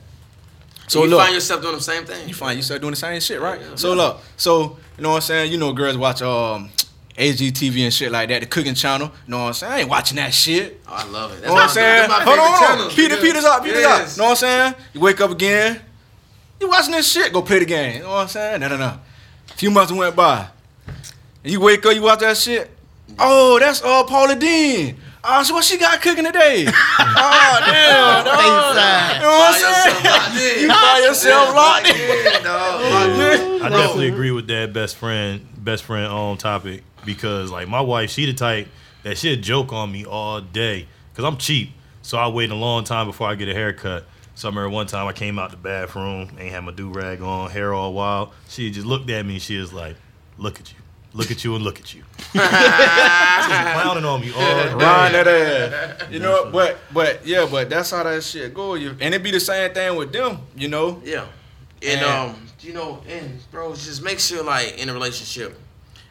[0.88, 2.28] So you look, find yourself doing the same thing.
[2.28, 3.60] you find yourself doing the same shit, right?
[3.60, 3.74] Yeah.
[3.74, 5.52] So look, so you know what I'm saying?
[5.52, 6.70] You know, girls watch um.
[7.16, 9.10] HGTV and shit like that, the cooking channel.
[9.24, 9.72] You know what I'm saying?
[9.72, 10.82] I ain't watching that shit.
[10.86, 11.46] Oh, I love it.
[11.46, 12.10] know what I'm saying?
[12.10, 12.90] Hold on, hold on.
[12.90, 14.10] Peter, Peter, Peter's up, Peter's Yes.
[14.12, 14.16] up.
[14.16, 14.74] You know what I'm saying?
[14.92, 15.80] You wake up again.
[16.60, 17.96] You watching this shit, go play the game.
[17.96, 18.60] You know what I'm saying?
[18.60, 18.98] No, no, no.
[19.48, 20.46] A few months went by.
[21.42, 22.70] And you wake up, you watch that shit.
[23.18, 24.98] Oh, that's uh Paula Deen.
[25.28, 26.66] Oh, so what she got cooking today?
[26.68, 28.38] oh, damn, dog.
[29.16, 30.62] You know what I'm saying?
[30.62, 32.46] You find yourself locked in.
[32.46, 38.10] I definitely agree with that best friend, best friend on topic because like my wife,
[38.10, 38.68] she the type
[39.02, 41.70] that she'll joke on me all day because I'm cheap,
[42.02, 44.04] so I wait a long time before I get a haircut.
[44.34, 47.22] So I remember one time I came out the bathroom, ain't had my do rag
[47.22, 48.30] on, hair all wild.
[48.48, 49.96] She just looked at me and she was like,
[50.38, 50.78] "Look at you,
[51.12, 52.02] look at you, and look at you."
[52.32, 52.40] She's
[53.72, 54.72] clowning on me all day.
[54.74, 56.10] Run that ass.
[56.10, 58.74] You know, but but yeah, but that's how that shit go.
[58.74, 61.00] You and it be the same thing with them, you know.
[61.04, 61.26] Yeah.
[61.82, 65.58] And And- um, you know, and bro, just make sure like in a relationship,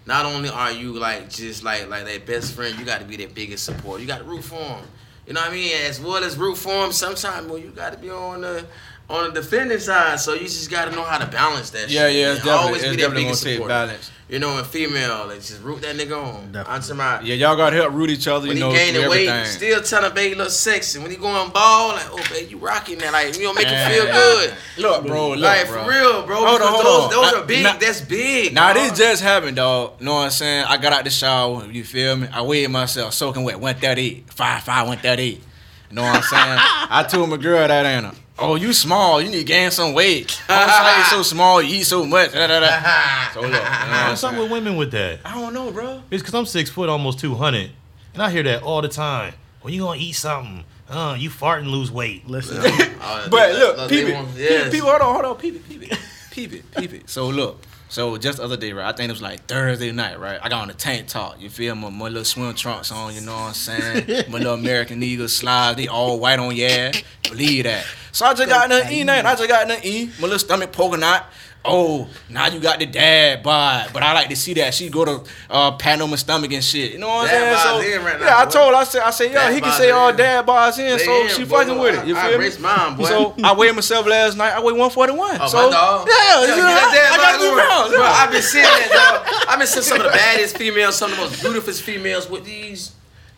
[0.06, 3.18] not only are you like just like like that best friend, you got to be
[3.18, 4.00] their biggest support.
[4.02, 4.86] You got to root for them.
[5.28, 5.72] You know what I mean?
[5.88, 8.66] As well as root for them, sometimes well, you got to be on the
[9.10, 10.20] on the defending side.
[10.20, 11.90] So you just got to know how to balance that.
[11.90, 12.36] Yeah, shit, yeah, man.
[12.36, 14.12] it's definitely, Always it's be definitely gonna take balance.
[14.28, 16.52] You know, and female, like just root that nigga on.
[16.52, 16.74] Definitely.
[16.74, 17.26] I'm talking about.
[17.26, 19.46] Yeah, y'all gotta help root each other, you When know, he gaining weight, everything.
[19.56, 20.98] still telling baby look sexy.
[20.98, 23.92] When he going ball, like, oh baby, you rocking that, like you don't make Man.
[23.92, 24.54] you feel good.
[24.80, 25.84] Look, bro, look, like bro.
[25.84, 26.38] for real, bro.
[26.44, 27.10] Hold on, hold those, on.
[27.12, 27.64] those I- are big.
[27.64, 28.54] now- that's big.
[28.56, 28.90] Now dog.
[28.90, 30.02] this just happened, dog.
[30.02, 30.66] Know what I'm saying?
[30.68, 31.64] I got out the shower.
[31.72, 32.28] You feel me?
[32.34, 35.44] I weighed myself, soaking wet, 138, 5'5", 138.
[35.92, 36.58] You know what I'm saying?
[36.90, 38.22] I told my girl that ain't her.
[38.38, 39.22] Oh, you small.
[39.22, 40.42] You need to gain some weight.
[40.50, 41.62] I'm sorry so small.
[41.62, 42.34] You eat so much.
[42.34, 43.30] Da, da, da.
[43.34, 44.42] So look, you know what What's up saying?
[44.44, 45.20] with women with that?
[45.26, 46.02] I don't know, bro.
[46.12, 47.72] It's because I'm six foot, almost two hundred,
[48.14, 49.34] and I hear that all the time.
[49.62, 50.64] When you gonna eat something?
[50.90, 52.28] Uh, you fart and lose weight.
[52.30, 54.14] Listen, Oh, But look, they peep it.
[54.14, 54.68] want- Peep yes.
[54.68, 54.72] it.
[54.72, 55.36] People, hold on, hold on.
[55.38, 56.00] Peep it, peep it.
[56.32, 57.10] Peep it, peep it.
[57.10, 57.60] So look.
[57.88, 58.88] So just the other day, right?
[58.88, 60.40] I think it was like Thursday night, right?
[60.42, 61.40] I got on the tank top.
[61.40, 61.90] You feel me?
[61.92, 64.26] My little swim trunks on, you know what I'm saying?
[64.30, 67.04] my little American Eagle slides, they all white on your ass.
[67.24, 67.86] Believe that.
[68.12, 69.26] So I just got nothing eat, nothing.
[69.26, 70.10] I just got nothing eat.
[70.20, 71.26] My little stomach poking out.
[71.68, 73.90] Oh, now you got the dad bod.
[73.92, 74.74] But I like to see that.
[74.74, 76.92] She go to uh, pat on my stomach and shit.
[76.94, 77.94] You know what I'm saying?
[78.00, 78.52] in right now, yeah, I boy.
[78.52, 80.16] told her, I said, I said, yo, he can say all in.
[80.16, 81.60] dad bods in, They so in, she boy.
[81.64, 82.08] fucking with it.
[82.08, 82.58] You I- feel I me?
[82.60, 83.06] mine, boy.
[83.06, 84.52] So I weighed myself last night.
[84.54, 85.38] I weighed 141.
[85.42, 86.08] Oh, so my dog.
[86.08, 87.90] yeah, Yo, you know, I, I got two pounds.
[87.96, 89.46] Bro, I've been seeing that, dog.
[89.50, 92.46] I've been seeing some of the baddest females, some of the most beautiful females with
[92.46, 92.92] these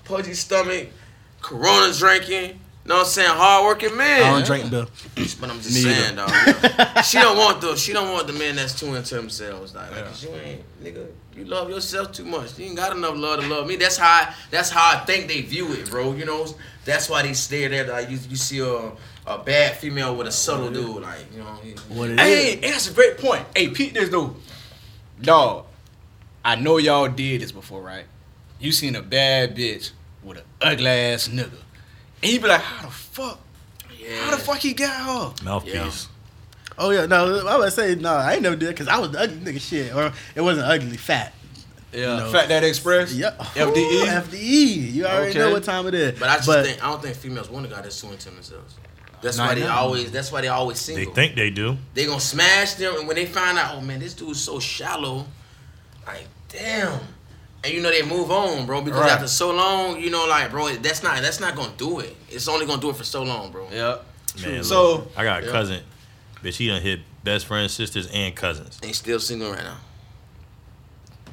[0.03, 0.89] pudgy stomach,
[1.41, 2.59] Corona drinking.
[2.87, 3.29] Know what I'm saying?
[3.29, 4.23] Hard working men.
[4.23, 4.87] I don't drink Bill.
[5.41, 5.93] But I'm just Neither.
[5.93, 7.03] saying, dog.
[7.03, 9.75] she don't want the she don't want the men that's too into themselves.
[9.75, 12.57] Like, like, you ain't nigga, you love yourself too much.
[12.57, 13.75] You ain't got enough love to love me.
[13.75, 16.13] That's how I, that's how I think they view it, bro.
[16.13, 16.47] You know,
[16.85, 17.85] that's why they stare there.
[17.87, 18.91] Like you, you see a
[19.29, 21.59] a bad female with a subtle dude, like you know.
[21.89, 22.53] What it Hey, is?
[22.61, 23.45] hey, that's a great point.
[23.53, 24.33] Hey, Pete, this though,
[25.21, 25.65] dog.
[26.45, 28.05] I know y'all did this before, right?
[28.61, 29.91] You seen a bad bitch
[30.23, 31.51] with an ugly ass nigga,
[32.23, 33.39] and you be like, how the fuck?
[33.99, 34.15] Yeah.
[34.23, 35.43] How the fuck he got her?
[35.45, 36.07] Mouthpiece.
[36.77, 38.13] Oh yeah, no, I would say no.
[38.13, 40.67] I ain't never did it because I was the ugly nigga shit, or it wasn't
[40.67, 41.33] ugly, fat.
[41.91, 42.31] Yeah, know.
[42.31, 43.13] Fat Dad Express.
[43.15, 43.39] Yep.
[43.39, 44.01] FDE?
[44.05, 44.93] FDE.
[44.93, 45.39] You already Okay.
[45.39, 46.19] know what time it is.
[46.19, 48.75] But I just think I don't think females want a guy that's too into themselves.
[49.21, 49.77] That's why they now.
[49.77, 50.11] always.
[50.11, 50.95] That's why they always sing.
[50.95, 51.77] They think they do.
[51.95, 55.25] they gonna smash them, and when they find out, oh man, this dude's so shallow,
[56.05, 56.99] like damn.
[57.63, 59.11] And you know they move on, bro, because Right.
[59.11, 62.15] after so long, you know, like, bro, that's not that's not gonna do it.
[62.29, 63.67] It's only gonna do it for so long, bro.
[63.71, 64.05] Yep.
[64.45, 65.51] Man, So- look, I got a Yeah.
[65.51, 65.81] cousin,
[66.43, 68.77] but she done hit best friends, sisters, and cousins.
[68.83, 69.77] Ain't still single right now.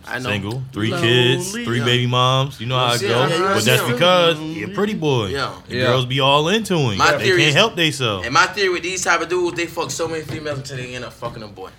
[0.06, 0.28] I know.
[0.30, 1.84] Single, three Lonely, kids, three yeah.
[1.84, 2.60] baby moms.
[2.60, 3.30] You know how it Yeah, goes.
[3.30, 3.92] yeah, yeah, but that's yeah.
[3.92, 5.26] because he a pretty boy.
[5.28, 5.52] Yeah.
[5.66, 5.86] The Yeah.
[5.86, 6.98] girls be all into him.
[6.98, 8.24] My they theory can't is- help themselves.
[8.26, 10.94] And my theory with these type of dudes, they fuck so many females until they
[10.94, 11.70] end up fucking a boy.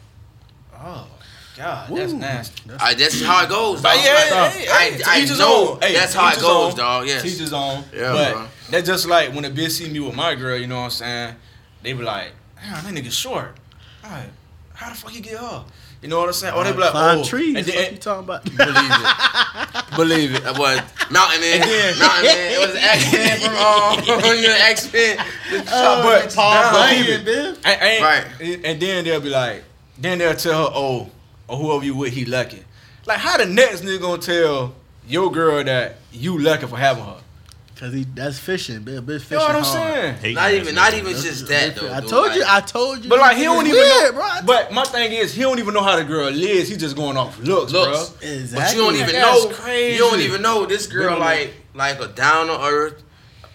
[0.76, 1.06] Oh
[1.58, 2.20] God, that's Woo.
[2.20, 2.70] nasty.
[2.70, 3.82] Alright, that's how it goes.
[3.82, 4.04] But dog.
[4.06, 5.82] yeah, Like, hey, I, hey, I teach know own.
[5.82, 6.78] Hey, that's how it goes, own.
[6.78, 7.08] dog.
[7.08, 7.22] Yes.
[7.24, 7.84] Teach his own.
[7.94, 8.48] Yeah, but bro.
[8.72, 10.90] that's just like when a bitch see me with my girl, you know what I'm
[10.92, 11.36] saying?
[11.82, 12.32] They be like,
[12.62, 13.56] damn, that nigga short.
[14.04, 14.30] Alright,
[14.74, 15.64] how the fuck you get her?
[16.02, 16.54] You know what I'm saying?
[16.54, 17.56] Or they be like, Climb oh, trees.
[17.56, 18.44] And what then, you talking about?
[18.44, 19.86] believe it.
[19.96, 20.44] believe it.
[20.44, 20.76] That boy,
[21.10, 21.60] Mountain Man.
[21.62, 22.52] Then- Mountain Man.
[22.52, 25.18] It was X Men from um, you know, X Men.
[25.72, 27.66] Oh, but- Paul down, Bunyan, believe bitch.
[27.66, 28.62] I, I ain't, Right.
[28.66, 29.64] And then they'll be like,
[29.98, 31.10] then they'll tell her, oh,
[31.48, 32.64] or whoever you with, he lucky.
[33.06, 34.74] Like, how the next nigga gonna tell
[35.08, 37.18] your girl that you lucky for having her?
[37.78, 39.02] Cause he that's fishing, bitch.
[39.02, 39.66] Bitch You know what I'm hard.
[39.66, 40.16] saying?
[40.16, 41.92] Hating Not ass even, not even just that though.
[41.94, 42.10] I dude.
[42.10, 42.44] told you.
[42.48, 43.10] I told you.
[43.10, 44.22] But like he Niggas don't even weird, know.
[44.22, 44.30] bro.
[44.46, 46.70] But my thing is he don't even know how the girl lives.
[46.70, 48.12] He just going off looks, Looks.
[48.12, 48.30] bro.
[48.30, 48.56] exactly.
[48.58, 49.52] But you don't even That's know.
[49.52, 49.94] crazy.
[49.96, 53.04] You don't even know this girl like like a down to earth,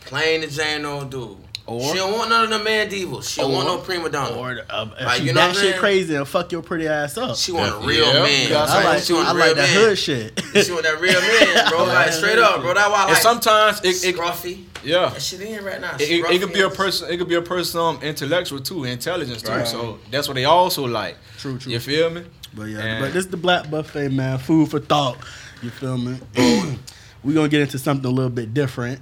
[0.03, 1.39] plain as ain't no dude.
[1.71, 3.29] Or- she don't want none of the man divas.
[3.31, 4.35] She don't want no prima donna.
[4.37, 5.79] Or if Like, you know that I'm shit saying?
[5.79, 7.37] crazy and fuck your pretty ass up.
[7.37, 8.23] she want a real Yeah.
[8.25, 8.51] man.
[8.51, 9.89] Yeah, I like she want I a real like that man.
[9.89, 10.43] hood shit.
[10.67, 11.79] She want that real man, bro.
[11.87, 12.75] Like like straight up, bro.
[12.75, 14.65] That's why I And sometimes it, it scruffy.
[14.83, 15.11] yeah.
[15.11, 15.95] That shit in right now.
[15.95, 17.09] It, it, it could be a person.
[17.11, 19.53] It could be a person um, intellectual too, intelligence too.
[19.53, 19.67] Right.
[19.69, 21.17] So that's what they also like.
[21.39, 21.71] True, true.
[21.73, 22.25] You feel me?
[22.53, 24.39] But yeah, And- but this is the Black Buffet, man.
[24.39, 25.19] Food for thought.
[25.63, 26.19] You feel me?
[27.23, 29.01] We're gonna get into something a little bit different.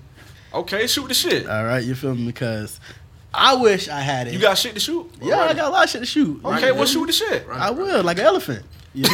[0.55, 1.49] Okay, shoot the shit.
[1.49, 2.27] All right, you feel me?
[2.27, 2.81] Because
[3.33, 4.33] I wish I had it.
[4.33, 5.11] You got shit to shoot.
[5.21, 6.41] yeah, I got a lot of shit to shoot.
[6.45, 7.47] Okay, well shoot the shit.
[7.51, 8.65] I will, like an elephant.
[8.99, 9.05] You?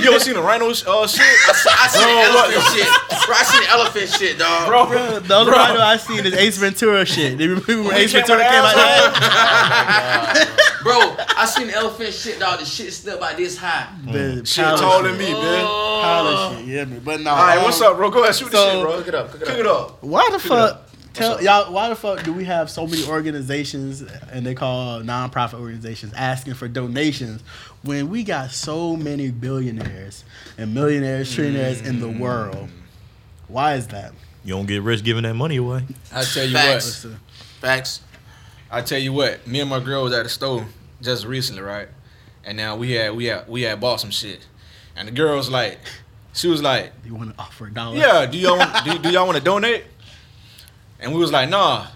[0.00, 0.72] You ever seen a rhino uh,
[1.06, 1.20] shit?
[1.22, 3.26] I I see Bro, the what- shit.
[3.26, 4.68] Bro, I see the elephant shit, dog.
[4.68, 5.58] Bro, Bro, the only Bro.
[5.60, 7.38] rhino I seen is Ace Ventura shit.
[7.38, 10.56] They remember when When Ace he came Ventura out came the out there?
[10.82, 12.58] Bro, I seen elephant shit, dog.
[12.60, 13.88] The shit still about this high.
[14.10, 15.28] The shit taller than shit.
[15.28, 15.64] me, man.
[15.64, 16.98] Pile of shit, you hear me?
[16.98, 17.30] But no.
[17.30, 18.10] All right, um, what's up, bro?
[18.10, 18.98] Go ahead, shoot the shit, bro.
[18.98, 19.60] Cook it up, cook it Cook up.
[19.60, 20.02] it up.
[20.02, 20.88] Why the it fuck?
[21.12, 25.60] Tell y'all why the fuck do we have so many organizations and they call nonprofit
[25.60, 27.42] organizations asking for donations
[27.82, 30.24] when we got so many billionaires
[30.56, 32.18] and millionaires, trillionaires in the mm.
[32.18, 32.68] world?
[33.48, 34.12] Why is that?
[34.44, 35.84] You don't get rich giving that money away.
[36.12, 37.04] I tell you Facts.
[37.04, 37.14] what.
[37.60, 38.02] Facts.
[38.70, 39.46] I tell you what.
[39.46, 40.66] Me and my girl was at the store
[41.00, 41.88] just recently, right?
[42.44, 44.46] And now we had we had we had bought some shit,
[44.96, 45.78] and the girl was like,
[46.32, 47.96] she was like, "Do You want to offer a dollar?
[47.96, 49.84] Yeah, do y'all want, do, do y'all want to donate?
[50.98, 51.86] And we was like, nah.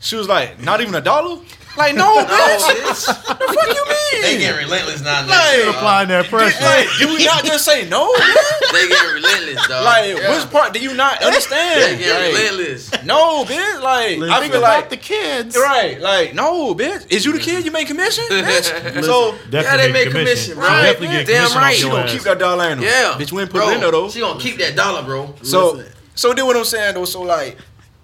[0.00, 1.40] She was like, not even a dollar?
[1.76, 2.58] Like, no, No, bitch.
[2.68, 3.06] bitch.
[3.06, 3.75] The fuck you mean?
[4.22, 5.26] They get relentless now.
[5.26, 5.28] Like,
[5.64, 5.74] dog.
[5.74, 6.64] Applying that uh, pressure.
[6.64, 8.12] like, did we not just say no?
[8.72, 9.84] They get relentless, dog.
[9.84, 10.36] Like, Yeah.
[10.36, 11.98] which part do you not They understand?
[11.98, 12.90] getting Like, relentless.
[13.04, 13.80] no, bitch.
[13.80, 14.50] Like, I Listen.
[14.52, 15.56] feel like the kids.
[15.56, 16.00] right.
[16.00, 17.10] Like, no, bitch.
[17.10, 17.64] Is you the kid?
[17.64, 19.04] You make commission, bitch.
[19.04, 20.64] so Yeah, they make commission, bro.
[20.66, 21.74] She definitely get Damn commission right.
[21.74, 22.12] she your gonna ass.
[22.12, 22.84] keep that dollar in her.
[22.84, 23.14] Yeah.
[23.18, 23.32] bitch.
[23.32, 24.10] We ain't put bro, it in there though.
[24.10, 25.34] She gonna keep that dollar, bro.
[25.42, 25.92] So, Listen.
[26.14, 27.56] so then what I'm saying though, so like,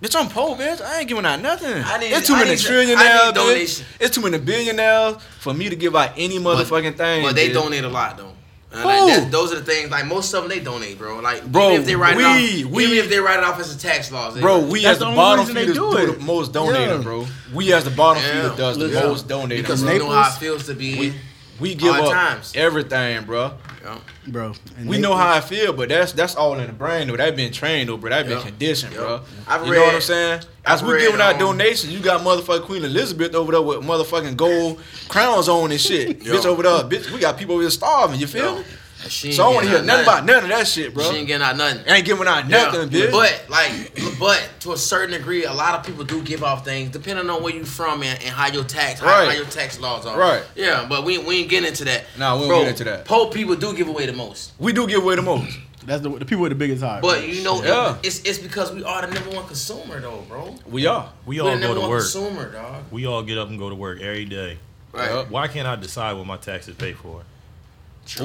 [0.03, 0.81] bitch, I'm poor, bitch.
[0.83, 1.83] I ain't giving out nothing.
[1.85, 3.83] I need- it's too I many trillionaires, bitch.
[4.01, 7.23] It's too many billionaires for me to give out any motherfucking thing.
[7.23, 7.55] But they bitch.
[7.55, 8.33] donate a lot though.
[8.75, 8.89] And Who?
[8.89, 9.91] like, that's- those are the things.
[9.91, 11.19] Like most of them, they donate, bro.
[11.21, 13.45] Like Bro, even if they write we- it off, we- even if they write it
[13.45, 15.77] off as a tax loss, they- Bro, we as the, the bottom reason they feeders
[15.77, 17.03] do do, the most donating, Yeah.
[17.03, 17.27] bro.
[17.53, 18.43] We as the bottom Yeah.
[18.43, 19.63] feeder does the most donating.
[19.63, 19.93] because bro.
[19.93, 20.99] we know how it Naples, feels to be.
[20.99, 21.15] we,
[21.63, 22.53] we give hard up times.
[22.55, 23.53] everything, bro.
[23.85, 23.99] Yeah.
[24.29, 24.53] bro.
[24.77, 27.17] and We they- know how I feel, but that's that's all in the brain, though.
[27.17, 28.11] That been trained, though, bro.
[28.11, 28.45] That been Yeah.
[28.45, 28.99] conditioned, Yeah.
[28.99, 29.21] bro.
[29.49, 30.41] I've you know what read- I'm saying?
[30.65, 33.63] As I've we read, giving out um, donations, you got motherfucking Queen Elizabeth over there
[33.63, 36.23] with motherfucking gold crowns on and shit.
[36.23, 36.35] Yeah.
[36.35, 37.11] Bitch over there, bitch.
[37.11, 38.21] We got people over here starving.
[38.21, 38.65] You feel Yo, me?
[39.03, 40.95] And she So I don't want to hear getting nothing about none of that shit,
[40.95, 41.11] bro.
[41.11, 41.83] She ain't getting out nothing.
[41.87, 42.65] ain't giving out Yeah.
[42.65, 43.11] nothing, bitch.
[43.11, 46.91] But like, but to a certain degree, a lot of people do give off things
[46.91, 49.29] depending on where you from and, and how your tax, how, Right.
[49.29, 50.19] how your tax laws are.
[50.19, 50.43] Right.
[50.55, 52.05] Yeah, but we, we ain't getting into that.
[52.19, 53.05] Nah, we don't Bro, get into that.
[53.05, 54.53] Poor people do give away the most.
[54.59, 55.59] we do give away the most.
[55.85, 57.03] That's the, the people with the biggest heart.
[57.03, 57.97] But you know, Yeah.
[58.05, 60.55] it's it's because we are the number one consumer though, bro.
[60.65, 61.09] We are.
[61.27, 62.01] We We're all the go to one work.
[62.03, 62.85] consumer, dog.
[62.93, 64.59] We all get up and go to work every day.
[64.93, 65.11] Right.
[65.11, 65.31] Yup.
[65.31, 67.23] Why can't I decide what my taxes pay for?
[68.21, 68.25] Ooh.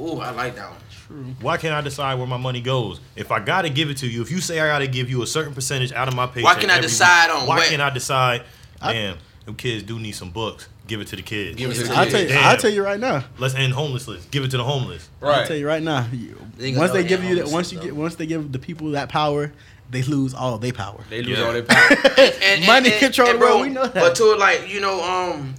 [0.00, 0.78] Ooh, I like that one.
[1.06, 1.24] True.
[1.40, 3.00] Why can't I decide where my money goes?
[3.14, 5.26] If I gotta give it to you, if you say I gotta give you a
[5.26, 7.82] certain percentage out of my paycheck, why can't I decide week, on Why what- can't
[7.82, 8.42] I decide?
[8.82, 10.68] I- Damn, them kids do need some books.
[10.88, 11.56] Give it to the kids.
[11.56, 12.12] Give it to the I'll kids.
[12.12, 12.28] tell you.
[12.28, 12.44] Damn.
[12.44, 13.24] I'll tell you right now.
[13.38, 14.24] Let's end homelessness.
[14.26, 15.08] Give it to the homeless.
[15.20, 15.40] Right.
[15.40, 16.06] I'll tell you right now.
[16.12, 17.84] you- They once they give you that, once you though.
[17.84, 19.52] get, once they give the people that power,
[19.90, 21.00] they lose all their power.
[21.10, 21.44] They lose Yeah.
[21.44, 21.88] all their power.
[22.42, 23.94] And, Money control the world, we know that.
[23.94, 25.54] But to like, you know, um,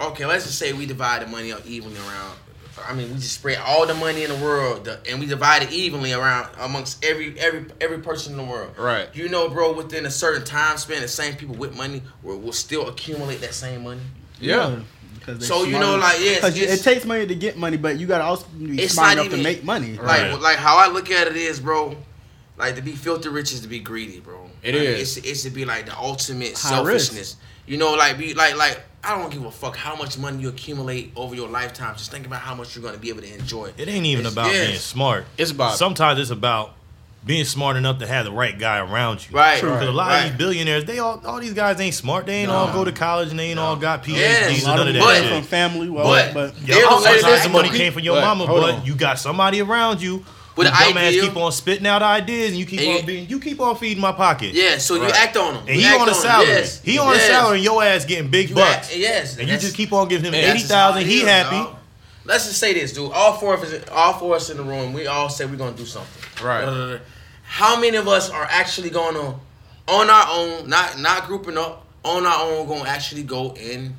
[0.00, 2.36] okay, let's just say we divide the money up evenly around.
[2.88, 5.62] I mean, we just spread all the money in the world, the, and we divide
[5.62, 8.76] it evenly around amongst every every every person in the world.
[8.78, 9.08] Right.
[9.14, 12.52] You know, bro, within a certain time span, the same people with money will, will
[12.52, 14.00] still accumulate that same money.
[14.40, 14.80] Yeah.
[15.18, 17.76] because they So, you know, like, yes, 'Cause you- it takes money to get money,
[17.76, 19.92] but you gotta also be smart enough even- to make money.
[19.92, 20.40] Like, Right.
[20.40, 21.96] like how I look at it is, bro.
[22.58, 24.50] Like to be filthy rich is to be greedy, bro.
[24.62, 25.16] It like, is.
[25.18, 27.12] It's, it's to be like the ultimate High risk.
[27.12, 27.36] selfishness.
[27.66, 30.48] You know, like be like like I don't give a fuck how much money you
[30.48, 31.96] accumulate over your lifetime.
[31.96, 33.72] Just think about how much you're gonna be able to enjoy.
[33.76, 34.66] It ain't even It's- about yes.
[34.68, 35.26] being smart.
[35.36, 36.74] It's about Sometimes it's about
[37.24, 39.36] being smart enough to have the right guy around you.
[39.36, 39.70] Right, True.
[39.72, 40.18] Because a lot right.
[40.24, 42.26] of these billionaires, they all all these guys ain't smart.
[42.26, 44.54] They ain't all go to college and they ain't all got PhDs Yes.
[44.58, 45.32] And none of of that come shit.
[45.32, 48.24] from family, well, But- but Yeah, They're sometimes the that- money came from your But,
[48.24, 48.84] mama, but on.
[48.84, 50.24] you got somebody around you
[50.56, 51.22] With who an idea.
[51.22, 54.00] keep on spitting out ideas, and you keep And on being, you keep on feeding
[54.02, 54.52] my pocket.
[54.52, 55.64] Yeah, so you act on them.
[55.66, 56.64] and he on a salary.
[56.84, 59.56] He on a salary, and your ass getting big You bucks, act- yes, and you
[59.56, 61.08] just keep on giving him Man, eighty that's just how thousand.
[61.08, 61.56] He happy.
[61.56, 61.76] dog.
[62.24, 63.10] Let's just say this, dude.
[63.12, 65.56] All four of us, all four of us in the room, we all say we're
[65.56, 66.44] gonna do something.
[66.46, 67.00] Right.
[67.42, 69.34] How many of us are actually gonna,
[69.88, 73.94] on our own, not not grouping up, on our own, gonna actually go and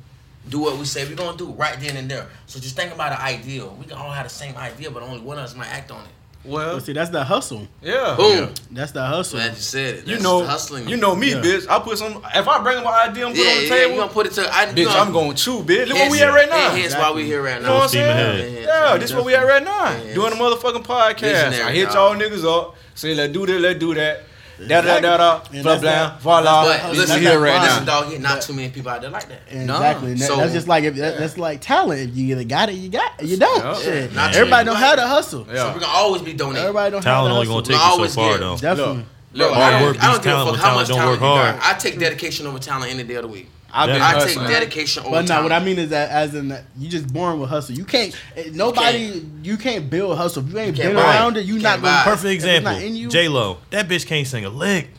[0.48, 2.28] do what we say we're gonna do right then and there.
[2.46, 3.76] So just think about an ideal.
[3.78, 6.02] We can all have the same idea, but only one of us might act on
[6.04, 6.10] it.
[6.44, 7.66] Well, see, that's the hustle.
[7.82, 8.14] yeah.
[8.16, 8.52] Boom.
[8.70, 9.38] That's the hustle.
[9.38, 10.06] Glad you said it.
[10.06, 10.88] You That's know, hustling.
[10.88, 11.40] you know me, Yeah.
[11.40, 11.66] bitch.
[11.68, 12.22] I put some.
[12.34, 14.26] If I bring my idea and put Yeah, it on the yeah, you gonna put
[14.26, 14.42] it to.
[14.54, 15.86] I, you bitch, gonna- I'm going to chew, bitch.
[15.88, 16.70] Look where we hence- at right now.
[16.70, 17.58] and Hence why we here right now.
[17.60, 17.82] You know what now.
[17.84, 18.10] I'm saying?
[18.50, 18.62] ahead.
[18.64, 19.98] Yeah, this is where we at right now.
[20.14, 21.20] Doing a motherfucking podcast.
[21.20, 22.76] Visionary, I hit y'all niggas up.
[22.94, 24.22] Say let's do this, let's do that.
[24.68, 25.40] Da da da da.
[25.52, 25.90] And Blah that's blah.
[25.90, 26.64] that- Voila.
[26.64, 28.02] But listen, here right listen, now.
[28.02, 28.20] dog.
[28.20, 29.42] Not too many people out there like that.
[29.50, 30.12] Exactly.
[30.12, 32.00] And that- So- that's just like if that, that's like talent.
[32.10, 33.26] If you either got it, you got it.
[33.26, 33.58] You don't.
[33.64, 33.74] Yeah.
[33.74, 34.10] Shit.
[34.10, 34.72] Yeah, not Everybody true.
[34.74, 35.46] don't have the hustle.
[35.48, 35.54] Yeah.
[35.56, 36.62] So we're gonna always be donating.
[36.62, 38.56] Everybody don't Talent have only gonna take you so far though.
[38.56, 39.04] Definitely.
[39.36, 40.86] Look, Look, I, hard don't- work I don't beats give a talent fuck how much
[40.88, 41.58] talent you got.
[41.62, 43.48] I take dedication over talent any day of the week.
[43.76, 44.08] I've been Yeah.
[44.16, 45.26] I take dedication over time.
[45.26, 47.74] But no, what I mean is that as in that you just born with hustle.
[47.74, 48.14] You can't.
[48.36, 49.22] eh, Nobody.
[49.42, 50.44] You can't build hustle.
[50.46, 51.18] If you ain't You can't been buy it.
[51.18, 52.02] around it, you You not can't gonna.
[52.04, 52.72] Perfect example.
[52.76, 53.08] in you.
[53.08, 54.90] J Lo, that bitch can't sing a lick.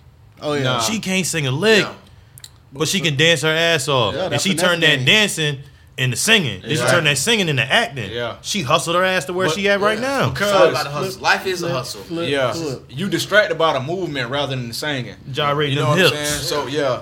[0.42, 0.64] Oh yeah.
[0.64, 0.80] Nah.
[0.82, 1.94] She can't sing a lick, Yeah.
[2.74, 4.14] but she can dance her ass off.
[4.14, 5.06] Yeah, and she turned that game.
[5.06, 5.60] dancing
[5.98, 6.60] into singing.
[6.62, 6.92] Then she Yeah.
[6.92, 8.12] turned that singing into acting.
[8.12, 8.36] Yeah.
[8.42, 10.32] She hustled her ass to where But- she at right now.
[10.32, 11.22] Cause- about the hustle.
[11.22, 12.02] Life is a hustle.
[12.04, 12.84] Flip, Yeah, flip.
[12.90, 15.16] you distracted by the movement rather than the singing.
[15.32, 16.30] Gyrating You know them what I'm hips.
[16.32, 16.44] saying?
[16.44, 17.00] So yeah,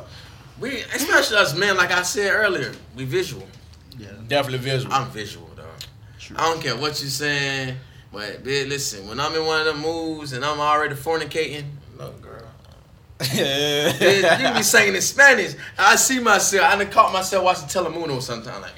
[0.64, 3.46] We, especially us men, like I said earlier, we visual.
[4.00, 4.08] Yeah.
[4.30, 4.94] definitely visual.
[4.94, 5.66] I'm visual, dog.
[6.38, 7.76] I don't care what you're saying,
[8.14, 11.66] but bitch, listen, when I'm in one of them moves and I'm already fornicating,
[11.98, 12.46] look, girl.
[13.20, 15.54] Bitch, you be singing in Spanish.
[15.78, 16.66] I see myself.
[16.66, 18.62] I done caught myself watching Telemundo sometime.
[18.62, 18.72] Like,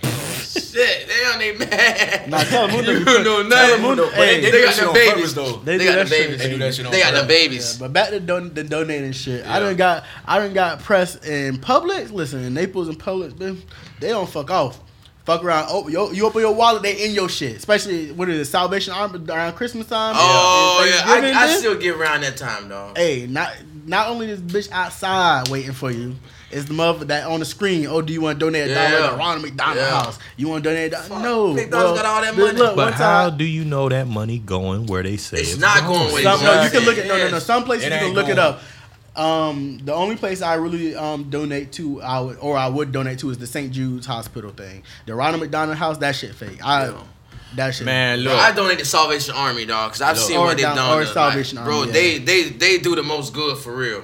[0.55, 2.29] shit, they on they mad.
[2.29, 3.79] Nah, Telemundo you be put- know nothing.
[3.83, 5.35] Telemundo- But they, Hey, they, they got that shit them babies.
[5.35, 5.51] though.
[5.57, 6.37] They, They got that the babies.
[6.39, 7.27] They do that shit on They got the purpose.
[7.27, 7.77] babies.
[7.77, 9.45] But back to don- the donating shit.
[9.45, 9.59] I Yeah.
[9.59, 12.11] done got I done got pressed in Publix.
[12.11, 13.59] Listen, in Naples and Publix, bitch,
[13.99, 14.79] they don't fuck off.
[15.25, 15.65] Fuck around.
[15.69, 17.55] Oh, you, you open your wallet, they in your shit.
[17.55, 20.13] Especially when it is Salvation Army around Christmas time.
[20.15, 20.81] Oh
[21.17, 22.95] and yeah, I, I still get around that time, dog.
[22.97, 23.51] Hey, not
[23.87, 26.15] not only this bitch outside waiting for you,
[26.55, 27.85] it's the mother that on the screen.
[27.87, 29.09] Oh, do you want to donate a dollar Yeah.
[29.11, 29.89] to Ronald McDonald Yeah.
[30.03, 30.19] House?
[30.37, 30.93] You want to donate?
[30.93, 31.21] A Fuck, dollar?
[31.23, 32.57] No, McDonald's got all that look, money.
[32.59, 35.59] Look, But one how do you know that money going where they say It's it's,
[35.61, 37.39] not going where some, no, you can look at no, no, no.
[37.39, 38.61] Some places you can ain't look it up.
[39.15, 43.19] Um, the only place I really um donate to, I would or I would donate
[43.19, 43.71] to is the St.
[43.71, 44.83] Jude's Hospital thing.
[45.05, 46.59] The Ronald McDonald House, that shit fake.
[46.63, 46.93] I Yeah.
[47.55, 47.85] that shit.
[47.85, 48.41] Man, Bro, look.
[48.41, 50.27] I donate to Salvation Army, dog, because I've Look.
[50.27, 50.97] seen Or what they've down- done.
[50.97, 54.03] or to, Salvation like, bro, Army, they they they do the most good for real.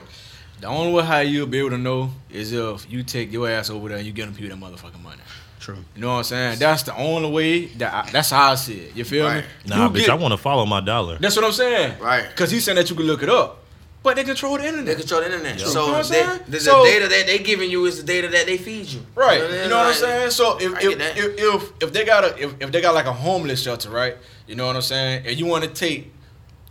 [0.62, 3.70] The only way how you'll be able to know is if you take your ass
[3.70, 5.22] over there and you get them people that motherfucking money.
[5.59, 5.78] true.
[5.95, 6.59] You know what I'm saying?
[6.59, 8.95] That's the only way that I, that's how I see it.
[8.95, 9.43] You feel Right.
[9.43, 9.49] me?
[9.68, 11.18] Nah, You bitch, get- I want to follow my dollar.
[11.20, 11.99] That's what I'm saying.
[11.99, 12.36] Right.
[12.36, 13.59] Cause he's saying that you can look it up,
[14.03, 14.86] but they control the internet.
[14.86, 15.59] They control the internet.
[15.59, 16.39] You know So what I'm they, saying?
[16.45, 19.01] the, the So- data that they giving you is the data that they feed you.
[19.16, 19.39] Right.
[19.41, 20.32] You know You know what I'm saying?
[20.32, 23.14] So if if, if if if they got a if, if they got like a
[23.14, 24.16] homeless shelter, right?
[24.47, 25.26] You know what I'm saying?
[25.28, 26.12] And you want to take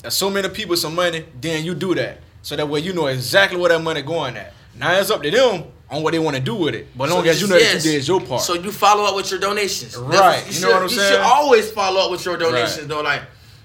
[0.08, 2.20] so many people some money, then you do that.
[2.42, 4.52] So that way you know exactly where that money going at.
[4.76, 6.86] Now it's up to them on what they want to do with it.
[6.96, 7.82] But as long So as you know yes.
[7.82, 8.42] that you did your part.
[8.42, 9.96] So you follow up with your donations.
[9.96, 10.40] Right.
[10.42, 11.12] You, You should, know what I'm you saying?
[11.12, 12.88] You should always follow up with your donations, Right.
[12.88, 13.02] though.
[13.02, 13.22] Like,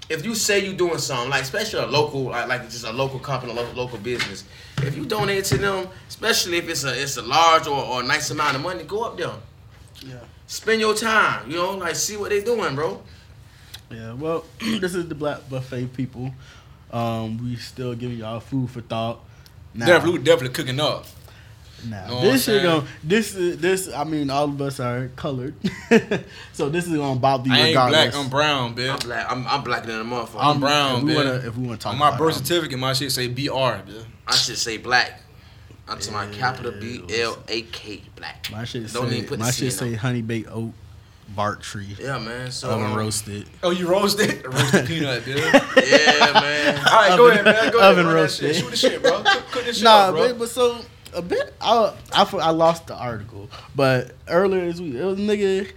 [0.08, 3.18] if you say you're doing something, like especially a local, like, like just a local
[3.18, 4.44] company, a local, local business.
[4.78, 8.04] If you donate to them, especially if it's a it's a large or, or a
[8.04, 9.30] nice amount of money, go up there.
[10.04, 10.16] Yeah.
[10.46, 11.50] Spend your time.
[11.50, 13.02] You know, like see what they're doing, bro.
[13.90, 16.32] Yeah, well, this is the Black Buffet people.
[16.92, 19.20] Um, we still giving y'all food for thought.
[19.74, 21.04] Now, Definitely, definitely cooking up.
[21.86, 23.92] now Know this I'm shit going this is this.
[23.92, 25.54] I mean, all of us are colored,
[26.52, 28.10] so this is gonna bother you I ain't regardless.
[28.14, 29.04] black, I'm brown, I'm bitch.
[29.04, 29.26] black.
[29.30, 30.36] I'm, I'm blacker than a motherfucker.
[30.38, 32.78] I'm brown, if we wanna, if we wanna talk On my about birth it, certificate,
[32.78, 34.04] my shit say BR, bitch.
[34.26, 35.22] I should say black.
[35.88, 38.48] I'm to my capital B L A K black.
[38.50, 40.72] my shit Don't say even put the my shit say honey baked oat
[41.28, 42.50] bark tree Yeah, man.
[42.50, 43.46] So oven um, roasted.
[43.62, 44.44] Oh, you roasted?
[44.52, 45.36] roasted peanut, bitch.
[45.90, 46.76] Yeah, man.
[46.86, 47.72] All right, go ahead, man.
[47.72, 47.90] Go ahead.
[47.92, 48.54] Oven run that roasted.
[48.54, 48.62] shit.
[48.64, 49.22] Shoot the shit, bro.
[49.22, 50.28] Cook, cook this shit Nah, up, bro.
[50.28, 50.78] but, but so
[51.14, 51.54] a bit.
[51.60, 55.70] I, I I lost the article, but earlier this week, it was a nigga.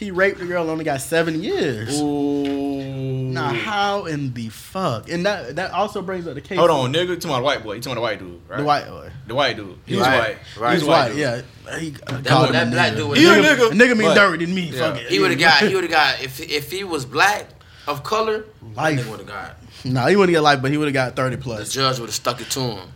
[0.00, 2.00] He raped a girl, only got seven years.
[2.00, 3.30] Ooh.
[3.30, 5.08] Now how in the fuck?
[5.10, 6.58] And that that also brings up the case.
[6.58, 7.08] Hold on, nigga.
[7.08, 7.72] You talking about the white boy.
[7.74, 8.56] You talking about the white dude, right?
[8.58, 9.10] the white boy.
[9.28, 9.78] The white dude.
[9.86, 10.36] He's Right, white.
[10.58, 10.72] right.
[10.72, 11.08] He's He's white.
[11.10, 11.42] white, yeah.
[11.78, 12.96] He uh, That, called that a black nigga.
[12.96, 13.56] dude would He a A nigga.
[13.56, 14.62] nigga, a nigga mean But- dirty than me.
[14.62, 14.78] Yeah.
[14.92, 15.08] Fuck it.
[15.10, 15.62] He would have got.
[15.68, 16.22] He would have got.
[16.22, 17.46] If if he was black
[17.86, 18.44] of color,
[18.74, 18.96] Life.
[18.98, 19.10] Life.
[19.10, 19.56] would have got.
[19.84, 21.58] Nah, he wouldn't get life, but he would have got thirty plus.
[21.58, 21.72] The plus.
[21.74, 22.88] judge would have stuck it to him.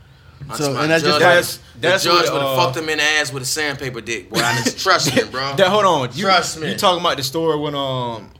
[0.50, 2.50] I'm So, talking and about that's just- judge That's- would've- that's the judge would have
[2.50, 4.30] uh, fucked him in the ass with a sandpaper dick.
[4.30, 5.54] Boy, I just trust me, bro.
[5.56, 6.10] That, hold on.
[6.14, 6.70] You, Trust me.
[6.70, 8.30] You talking about the story when um.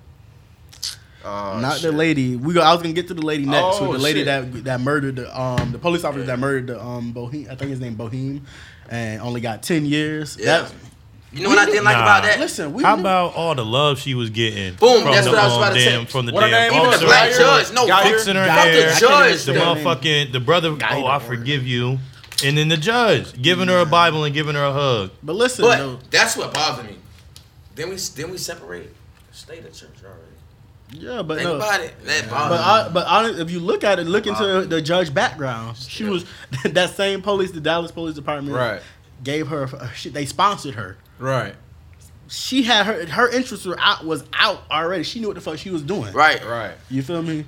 [1.24, 1.90] Uh, Not shit.
[1.90, 2.36] the lady.
[2.36, 2.60] We go.
[2.60, 3.78] I was gonna get to the lady next.
[3.80, 4.26] Oh, with the lady shit.
[4.26, 7.46] that that murdered the um the police officer that murdered the um Botham.
[7.50, 8.44] I think his name Botham,
[8.90, 10.36] and only got ten years.
[10.38, 10.62] Yeah.
[10.62, 10.72] That-
[11.34, 12.38] You know what I didn't like about that?
[12.38, 14.74] listen, we How knew- about all the love she was getting?
[14.74, 15.90] Boom, from that's the, what I was um, about to say.
[15.90, 16.80] damn, From the What her damn name?
[16.80, 17.06] Even the officer.
[17.06, 18.94] black judge, no, fuck Fixing her Fuck fuck hair.
[18.94, 19.44] the judge.
[19.44, 19.60] The though.
[19.74, 20.76] motherfucking the brother.
[20.90, 21.98] Oh, I forgive you.
[22.44, 25.10] And then the judge giving her a Bible and giving her a hug.
[25.22, 26.96] But listen, But though, that's what bothered me.
[27.74, 28.90] Then we then we separate
[29.32, 30.20] state of church already.
[31.06, 31.56] yeah, but Think no.
[31.56, 31.94] about it.
[32.04, 32.90] That But bothered I, me.
[32.94, 35.76] but honest, if you look at it, look into the judge background.
[35.78, 36.10] She Yeah.
[36.10, 36.24] was
[36.64, 38.80] that same police, the Dallas Police Department, Right.
[39.22, 40.96] Gave her, she, they sponsored her.
[41.18, 41.54] Right.
[42.28, 45.04] She had her, her interests were out, was out already.
[45.04, 46.12] She knew what the fuck she was doing.
[46.12, 46.44] Right.
[46.44, 46.72] Right.
[46.90, 47.44] You feel me?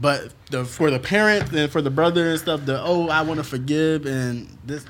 [0.00, 3.38] But the for the parents and for the brother and stuff, the oh I want
[3.38, 4.84] to forgive and this.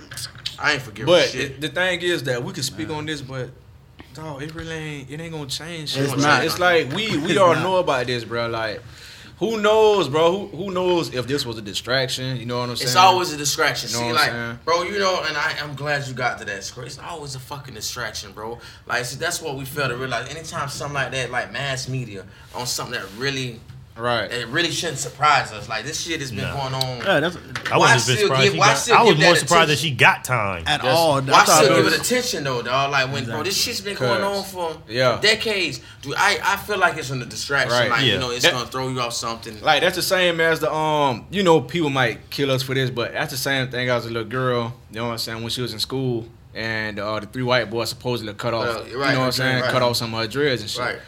[0.58, 1.60] I ain't forgiving But shit.
[1.60, 3.48] the, the thing is that we can speak on this, but
[4.12, 5.10] dog, it really ain't.
[5.10, 5.90] It ain't gonna change.
[5.90, 6.44] shit, It's not.
[6.44, 7.62] It's like we we It's all not.
[7.62, 8.48] know about this, bro.
[8.48, 8.82] Like,
[9.38, 10.46] who knows, bro?
[10.48, 12.36] Who who knows if this was a distraction?
[12.36, 12.88] You know what I'm saying?
[12.88, 13.90] It's always a distraction.
[13.90, 14.58] You know See, like, saying?
[14.64, 16.56] bro, you know, and I, I'm glad you got to that.
[16.56, 18.58] It's always a fucking distraction, bro.
[18.86, 20.28] Like, see, that's what we fail to realize.
[20.28, 22.24] Anytime something like that, like mass media,
[22.54, 23.60] on something that really,
[23.98, 24.30] right.
[24.30, 25.68] It really shouldn't surprise us.
[25.68, 26.54] Like, this shit has been No.
[26.54, 26.98] going on.
[26.98, 27.36] Yeah, that's
[27.70, 28.52] I was just still surprised.
[28.52, 30.62] give- got, I was more that surprised that she got time.
[30.66, 31.20] at That's- all.
[31.20, 32.90] Why I thought still it give was- it attention though, dog?
[32.92, 35.18] Like when bro, this shit's been going on for yeah.
[35.20, 35.80] decades.
[36.02, 37.72] Dude, I, I feel like it's a distraction.
[37.72, 37.90] Right.
[37.90, 38.12] Like Yeah.
[38.14, 39.60] you know, it's That- gonna throw you off something.
[39.62, 42.90] Like that's the same as the um, you know, people might kill us for this,
[42.90, 44.74] but that's the same thing as a little girl.
[44.90, 45.40] You know what I'm saying?
[45.42, 48.64] When she was in school, and uh, the three white boys supposedly cut off.
[48.66, 49.62] Well, you know what I'm saying?
[49.62, 49.70] right.
[49.70, 50.80] Cut off some of her dreads and shit.
[50.80, 50.98] right.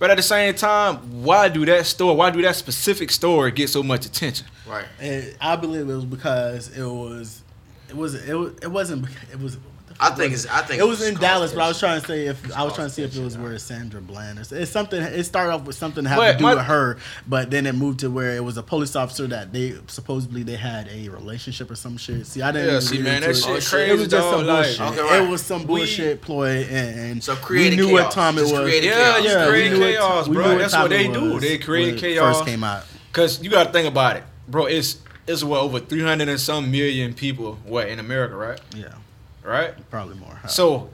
[0.00, 2.16] But at the same time, why do that store?
[2.16, 4.46] Why do that specific store get so much attention?
[4.66, 4.86] Right.
[4.98, 7.42] And I believe it was because it was,
[7.90, 9.06] it was, it was, it wasn't.
[9.30, 9.58] It was.
[10.00, 10.46] What the I think it's.
[10.46, 12.64] I think It was it's in Dallas, but I was trying to say if I
[12.64, 15.00] was trying to see if it was where Sandra Bland or it's something.
[15.00, 16.96] It started off with something that had But to do my- with her,
[17.28, 20.56] but then it moved to where it was a police officer that they supposedly they
[20.56, 22.26] had a relationship or some shit.
[22.26, 22.66] See, I didn't.
[22.66, 23.90] Yeah, even see, man, that shit Oh, crazy.
[23.90, 24.80] It was just some like- bullshit.
[24.80, 25.22] Okay, right.
[25.22, 27.92] It was some We- bullshit ploy, and, and So we knew chaos.
[27.92, 28.52] what time it was.
[28.52, 29.24] created Yeah, chaos.
[29.24, 30.44] Yeah, we create knew what- chaos, we bro.
[30.44, 31.40] knew what That's time what they do.
[31.40, 32.36] They create when chaos.
[32.38, 32.84] First came out.
[33.12, 34.66] Cause you got to think about it, bro.
[34.66, 34.96] It's
[35.26, 38.60] it's what over three hundred and some million people what in America, right?
[38.74, 38.86] Yeah,
[39.42, 39.74] Right.
[39.90, 40.38] probably more.
[40.48, 40.90] So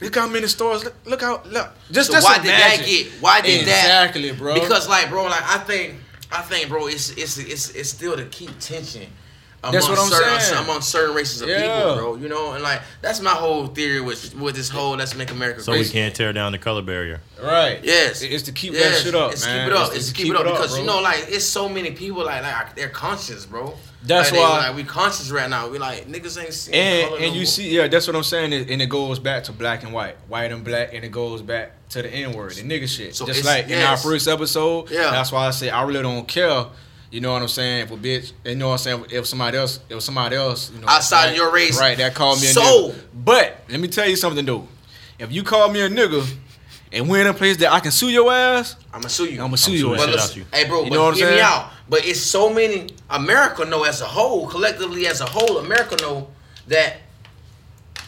[0.00, 0.84] look how many stores.
[0.84, 1.70] Look, look how look.
[1.90, 3.06] Just So just why did that get?
[3.20, 3.84] Why did that?
[3.84, 4.54] exactly, bro?
[4.54, 5.96] Because like, bro, like I think,
[6.32, 9.06] I think, bro, it's it's it's it's still to keep tension.
[9.62, 10.64] Among That's what I'm certain, saying.
[10.64, 11.60] Among certain races of Yeah.
[11.62, 15.14] people, bro, you know, and like that's my whole theory with with this whole "Let's
[15.14, 17.20] Make America So Great." we can't tear down the color barrier.
[17.42, 17.78] right.
[17.82, 19.66] Yes, It's to keep Yes, that shit up, it's man.
[19.66, 19.94] keep it up.
[19.94, 22.74] It's, to keep, it up because you know, like it's so many people like like
[22.74, 23.74] they're conscious, bro.
[24.02, 25.68] That's like, they- why- like we conscious right now.
[25.68, 27.44] We like niggas ain't seeing And color and no you more.
[27.44, 30.16] see, yeah, that's what I'm saying, and and it goes back to black and white,
[30.28, 33.14] white and black, and it goes back to the N word, the nigga shit.
[33.14, 35.10] So Just it's- like in our first episode, Yeah.
[35.10, 36.64] that's why I say I really don't care.
[37.10, 37.82] You know what I'm saying?
[37.84, 39.06] If a bitch, you know what I'm saying?
[39.10, 41.78] If somebody else, if somebody else, you know, Outside of your race.
[41.80, 41.98] right?
[41.98, 42.94] That called me a So- nigga.
[43.14, 44.68] But let me tell you something though.
[45.18, 46.24] If you call me a nigga,
[46.92, 49.42] and we're in a place that I can sue your ass, I'ma sue you.
[49.42, 49.98] I'ma sue I'ma your sue ass.
[50.00, 50.46] But shit out listen, you.
[50.52, 51.42] hey, bro, You but know what I'm hear me saying?
[51.44, 51.70] out.
[51.88, 52.88] But it's so many.
[53.10, 56.28] America know as a whole, collectively as a whole, America know
[56.68, 56.98] that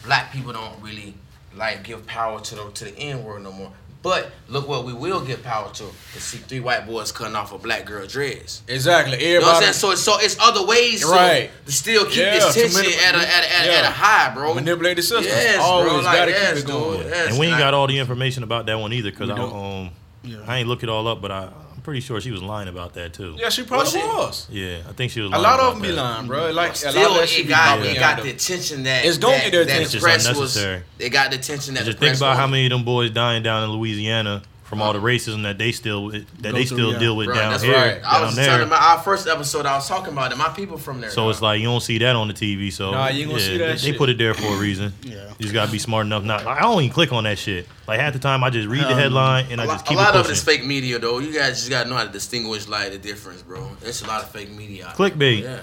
[0.05, 1.15] black people don't really
[1.55, 3.73] like give power to the to the N word no more.
[4.03, 5.85] But look what we will give power to:
[6.15, 8.63] to see three white boys cutting off a black girl dress.
[8.67, 9.25] Exactly.
[9.25, 9.73] You know what I'm Everybody saying?
[9.75, 11.51] So it's so it's other ways Right.
[11.67, 13.79] to still keep Yeah, this tension manip- at a at a, at, a, yeah.
[13.79, 14.55] at a high, bro.
[14.55, 15.25] manipulate the system.
[15.27, 16.01] Yes, Always bro.
[16.01, 16.99] Like, gotta yes, keep it going.
[17.03, 17.11] dude.
[17.11, 19.37] Yes, and we ain't like- got all the information about that one either, because I
[19.37, 19.53] don't.
[19.55, 19.91] um
[20.25, 20.39] Yeah.
[20.49, 21.49] I ain't look it all up, but I,
[21.83, 23.35] I'm I'm pretty sure she was lying about that too.
[23.37, 23.99] Yeah, she probably Was she?
[23.99, 24.47] was.
[24.51, 25.33] Yeah, I think she was.
[25.33, 25.97] A lot about of them be that.
[25.97, 26.51] lying, bro.
[26.53, 29.05] Like a lot Still, of that shit it be got it got the attention that
[29.05, 29.81] It's gonna that, get their that attention.
[29.81, 30.57] the It's just press was.
[30.57, 30.83] unnecessary.
[30.99, 32.85] They got the attention that And the just think press about how many of them
[32.85, 34.43] boys dying down in Louisiana
[34.73, 36.99] from all the racism that they still that Go they through, still yeah.
[36.99, 38.01] deal with Bro, down that's here, right.
[38.03, 38.47] I down was there.
[38.47, 39.67] telling my our first episode.
[39.67, 40.39] I was talking about it.
[40.39, 41.11] My people from there.
[41.11, 42.73] So it's like you don't see that on the TV.
[42.73, 43.99] So Nah, you ain't gonna see that they, they shit.
[43.99, 44.95] put it there for a reason.
[45.03, 45.29] Yeah.
[45.39, 46.47] You just gotta be smart enough not.
[46.47, 47.67] I don't even click on that shit.
[47.87, 49.89] Like half the time, I just read the headline and a I lot, just a
[49.91, 50.61] keep lot it of it is pushing.
[50.61, 51.19] fake media, though.
[51.19, 53.69] You guys just gotta know how to distinguish like the difference, bro.
[53.83, 54.87] It's a lot of fake media.
[54.87, 55.43] out Clickbait.
[55.43, 55.59] Yeah,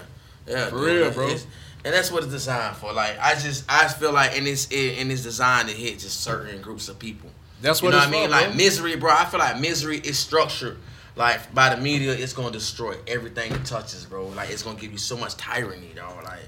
[0.48, 0.86] yeah, For dude.
[0.86, 1.26] real, bro.
[1.30, 1.48] it's-
[1.84, 2.94] and that's what it's designed for.
[2.94, 6.62] Like I just, I feel like in this, in this design to hit just certain
[6.62, 7.32] groups of people.
[7.62, 8.24] That's what, You know what I mean?
[8.24, 8.42] for, bro.
[8.48, 9.12] Like misery, bro.
[9.12, 10.78] I feel like misery is structured.
[11.16, 14.28] Like by the media, it's gonna destroy everything it touches, bro.
[14.28, 16.24] Like it's gonna give you so much tyranny, dog.
[16.24, 16.40] Like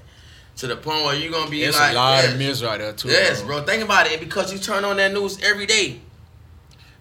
[0.56, 2.78] to the point where you're gonna be It's like, a lot yeah, of misery out
[2.78, 3.08] there too.
[3.08, 3.62] Yes, bro.
[3.64, 4.20] Think about it.
[4.20, 6.00] Because you turn on that news every day.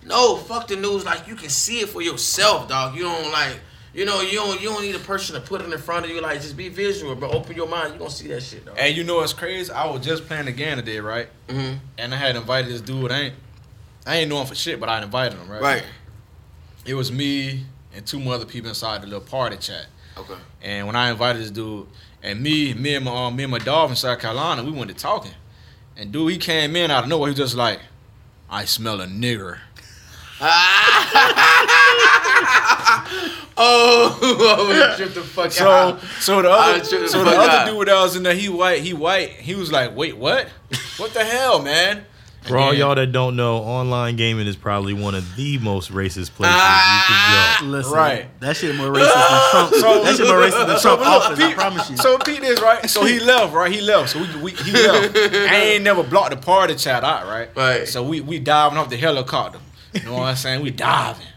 [0.03, 1.05] No, fuck the news.
[1.05, 2.95] Like you can see it for yourself, dog.
[2.95, 3.59] You don't like,
[3.93, 6.11] you know, you don't you don't need a person to put it in front of
[6.11, 6.19] you.
[6.21, 7.29] Like just be visual, bro.
[7.29, 7.93] Open your mind.
[7.93, 8.75] You gonna see that shit, dog.
[8.77, 9.71] And you know what's crazy?
[9.71, 11.29] I was just playing the game today, right?
[11.49, 13.11] hmm And I had invited this dude.
[13.11, 13.35] I ain't,
[14.05, 15.61] I ain't know him for shit, but I invited him, right?
[15.61, 15.83] Right.
[16.85, 17.65] It was me
[17.95, 19.85] and two more other people inside the little party chat.
[20.17, 20.35] Okay.
[20.61, 21.87] And when I invited this dude,
[22.23, 24.89] and me, me and my um, me and my dog from South Carolina, we went
[24.89, 25.31] to talking.
[25.97, 27.27] And dude, he came in out of nowhere.
[27.27, 27.79] He was just like,
[28.49, 29.59] "I smell a nigger."
[33.57, 36.01] oh, I would the fuck So, out.
[36.19, 37.65] so the other, the so the other out.
[37.67, 39.29] dude that was in there, he white, he white.
[39.29, 40.47] He was like, "Wait, what?
[40.97, 42.05] What the hell, man?"
[42.41, 46.31] For all y'all that don't know, online gaming is probably one of the most racist
[46.33, 47.59] places Ah.
[47.59, 47.77] you could go.
[47.77, 48.39] Listen, Right.
[48.39, 49.73] That shit more racist than Trump.
[49.75, 51.39] So- that shit more racist than Trump look, office.
[51.39, 51.97] I promise you.
[51.97, 52.89] So Pete is right.
[52.89, 53.71] So he left, right?
[53.71, 54.09] He left.
[54.09, 55.15] So we, we he left.
[55.15, 57.49] I ain't never blocked the party chat out, right?
[57.55, 57.87] Right.
[57.87, 59.59] So we we diving off the helicopter.
[59.93, 60.61] You know what I'm saying?
[60.63, 61.27] We diving.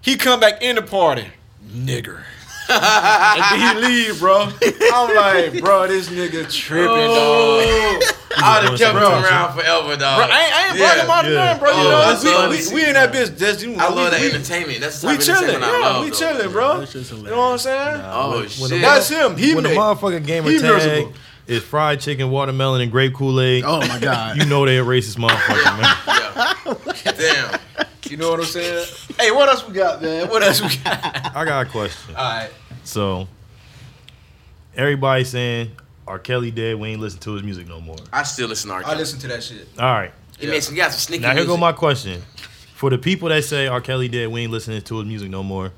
[0.00, 1.26] He come back in the party,
[1.66, 2.22] nigger.
[2.68, 4.48] And then he leave, bro.
[4.92, 7.18] I'm like, bro, this nigga tripping, dog.
[7.20, 8.00] Oh,
[8.40, 9.98] I'd have Bro, kept him around forever, dog.
[9.98, 10.84] Bro, I ain't, I ain't Yeah.
[10.84, 11.44] brought him out of Yeah.
[11.44, 11.70] nothing, bro.
[11.70, 13.38] You Oh, know, that's we, funny we, we in that bitch.
[13.38, 14.80] Just, you know, I love we, that we, entertainment.
[14.80, 15.42] That's the we type of chilling.
[15.56, 16.16] entertainment I Yeah, love, we though.
[16.16, 16.78] chilling, bro.
[16.80, 18.00] That's You know what I'm saying?
[18.04, 18.80] Oh When- when shit.
[18.82, 19.36] That's him.
[19.36, 21.12] He when the motherfucking gamer he tag miserable.
[21.48, 24.36] is fried chicken, watermelon, and grape Kool Aid, oh my god.
[24.40, 26.76] you know they a racist motherfucker, man.
[27.04, 27.12] Yeah.
[27.12, 27.86] Damn.
[28.10, 28.86] You know what I'm saying?
[29.18, 30.28] hey, what else we got, man?
[30.28, 31.36] What else we got?
[31.36, 32.14] I got a question.
[32.16, 32.50] All right.
[32.84, 33.28] So,
[34.74, 35.72] everybody saying
[36.06, 36.18] R.
[36.18, 37.96] Kelly dead, we ain't listen to his music no more.
[38.12, 38.80] I still listen to R.
[38.80, 38.94] I Kelly.
[38.94, 39.68] I listen to that shit.
[39.78, 40.12] All right.
[40.38, 42.22] He made some, he got some sneaky Now here go my question.
[42.74, 43.80] For the people that say R.
[43.80, 45.72] Kelly dead, we ain't listening to his music no more.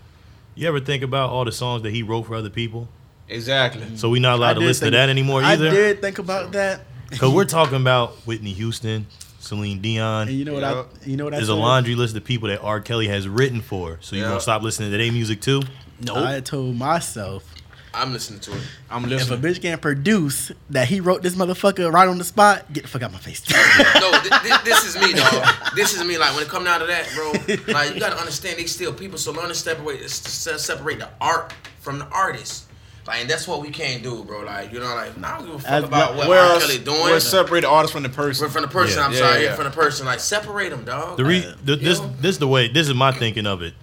[0.55, 2.89] You ever think about all the songs that he wrote for other people?
[3.29, 3.97] Exactly.
[3.97, 5.65] So we not I allowed to did listen to that anymore either.
[5.65, 5.77] I either.
[5.77, 6.83] did think about that.
[7.09, 9.07] Because we're talking about Whitney Houston,
[9.41, 10.29] Celine Dion.
[10.29, 10.91] And you know what Yup.
[11.03, 11.09] I?
[11.09, 11.39] You know what I?
[11.39, 12.81] There's a laundry list of people that R.
[12.81, 13.99] Kelly has written for.
[14.03, 14.29] So you Yeah.
[14.29, 15.63] gonna stop listening to their music too?
[16.01, 16.15] No.
[16.25, 17.45] I told myself
[17.93, 18.63] I'm listening to it.
[18.89, 19.39] I'm listening.
[19.39, 22.83] if a bitch can't produce that he wrote this motherfucker right on the spot, get
[22.85, 23.43] the fuck out my face.
[24.01, 25.45] No, th- th- this is me, dog.
[25.75, 26.17] This is me.
[26.17, 27.33] Like when it come down to that, bro.
[27.75, 29.19] Like you gotta understand, they still people.
[29.19, 32.67] So learn to separate, se- separate the art from the artist.
[33.07, 34.41] Like, and that's what we can't do, bro.
[34.43, 36.53] Like, you know, like, I don't give a fuck As- about what Where R.
[36.53, 36.67] else?
[36.67, 37.01] Kelly doing.
[37.03, 38.45] Where separate the artist from the person?
[38.47, 39.05] We're From the person, Yeah.
[39.07, 39.55] I'm Yeah, sorry, yeah.
[39.55, 40.07] from the person.
[40.07, 41.17] Like, separate them, dog.
[41.17, 42.15] The re- Like, the, this you know?
[42.21, 43.75] this the way this is my thinking of it.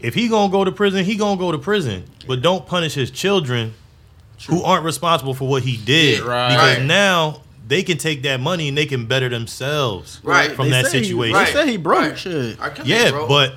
[0.00, 2.04] If he gonna go to prison, he gonna go to prison.
[2.26, 3.74] But don't punish his children
[4.48, 6.20] who aren't responsible for what he did.
[6.20, 6.48] Yeah, right.
[6.50, 6.86] Because Right.
[6.86, 10.52] now they can take that money and they can better themselves Right.
[10.52, 11.32] from They that say he- situation.
[11.34, 11.52] They Right.
[11.52, 12.18] say he broke Right.
[12.18, 12.56] shit.
[12.60, 12.70] R.
[12.70, 13.26] Kelly, Yeah, bro.
[13.28, 13.56] but R.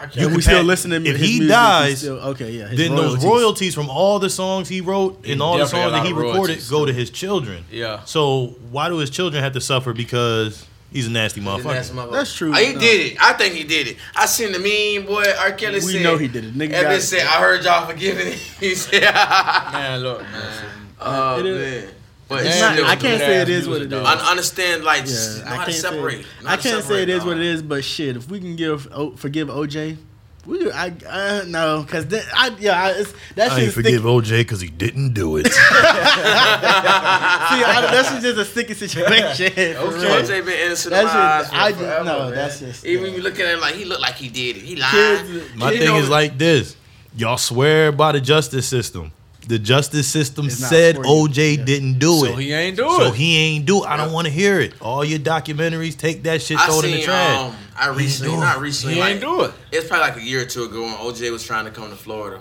[0.00, 0.26] you Kelly.
[0.26, 2.68] we can still listen to if his he music, dies, still- okay, yeah.
[2.68, 3.24] his then those royalties.
[3.24, 6.06] royalties from all the songs he wrote He and all the definitely songs got that
[6.06, 6.70] he of recorded royalties.
[6.70, 7.64] go to his children.
[7.70, 8.02] Yeah.
[8.04, 11.64] So why do his children have to suffer because he's a nasty motherfucker?
[11.64, 12.12] That's, motherfucker.
[12.12, 12.80] That's true, He no.
[12.80, 13.18] did it.
[13.22, 13.96] I think he did it.
[14.16, 15.24] I seen the meme, boy.
[15.38, 15.52] R.
[15.52, 16.02] Kelly We said.
[16.02, 16.54] know he did it.
[16.54, 20.64] Nigga That got- bitch said, "I heard y'all forgiving it." He said, Man, look, man.
[21.00, 21.94] "Oh It is- man."
[22.32, 24.04] But It's it's not, I can't say it is what it is.
[24.06, 26.24] I understand, like, Yeah, know I how to can't separate.
[26.24, 26.28] say.
[26.42, 28.56] Know how I can't say it is what it is, but shit, if we can
[28.56, 29.96] give o, forgive OJ,
[30.44, 34.00] we I uh, no, cause then I yeah, I, it's, that I shit ain't forgive
[34.00, 34.04] sticky.
[34.04, 35.46] OJ because he didn't do it.
[35.46, 39.46] See, I, that's just a sticky situation.
[39.52, 39.74] Okay.
[39.74, 42.34] OJ been innocent That of shit- my I for just- forever, no, man.
[42.34, 43.16] that's just- even yeah.
[43.16, 44.62] you look at him like he looked like he did it.
[44.62, 44.90] He lied.
[44.90, 46.74] Kids- My You thing know- is like this:
[47.16, 49.12] y'all swear by the justice system.
[49.48, 50.96] The justice system It's said.
[50.96, 51.64] OJ Yeah.
[51.64, 52.28] didn't do So it.
[52.30, 53.04] So he ain't do So it.
[53.06, 53.84] So he ain't do.
[53.84, 53.88] it.
[53.88, 54.74] I don't want to hear it.
[54.80, 57.04] All your documentaries, take that shit, I throw it in the seen.
[57.06, 57.38] trash.
[57.40, 59.52] Um, I recently, not recently, He like, ain't do it.
[59.72, 61.96] It's probably like a year or two ago when OJ was trying to come to
[61.96, 62.40] Florida.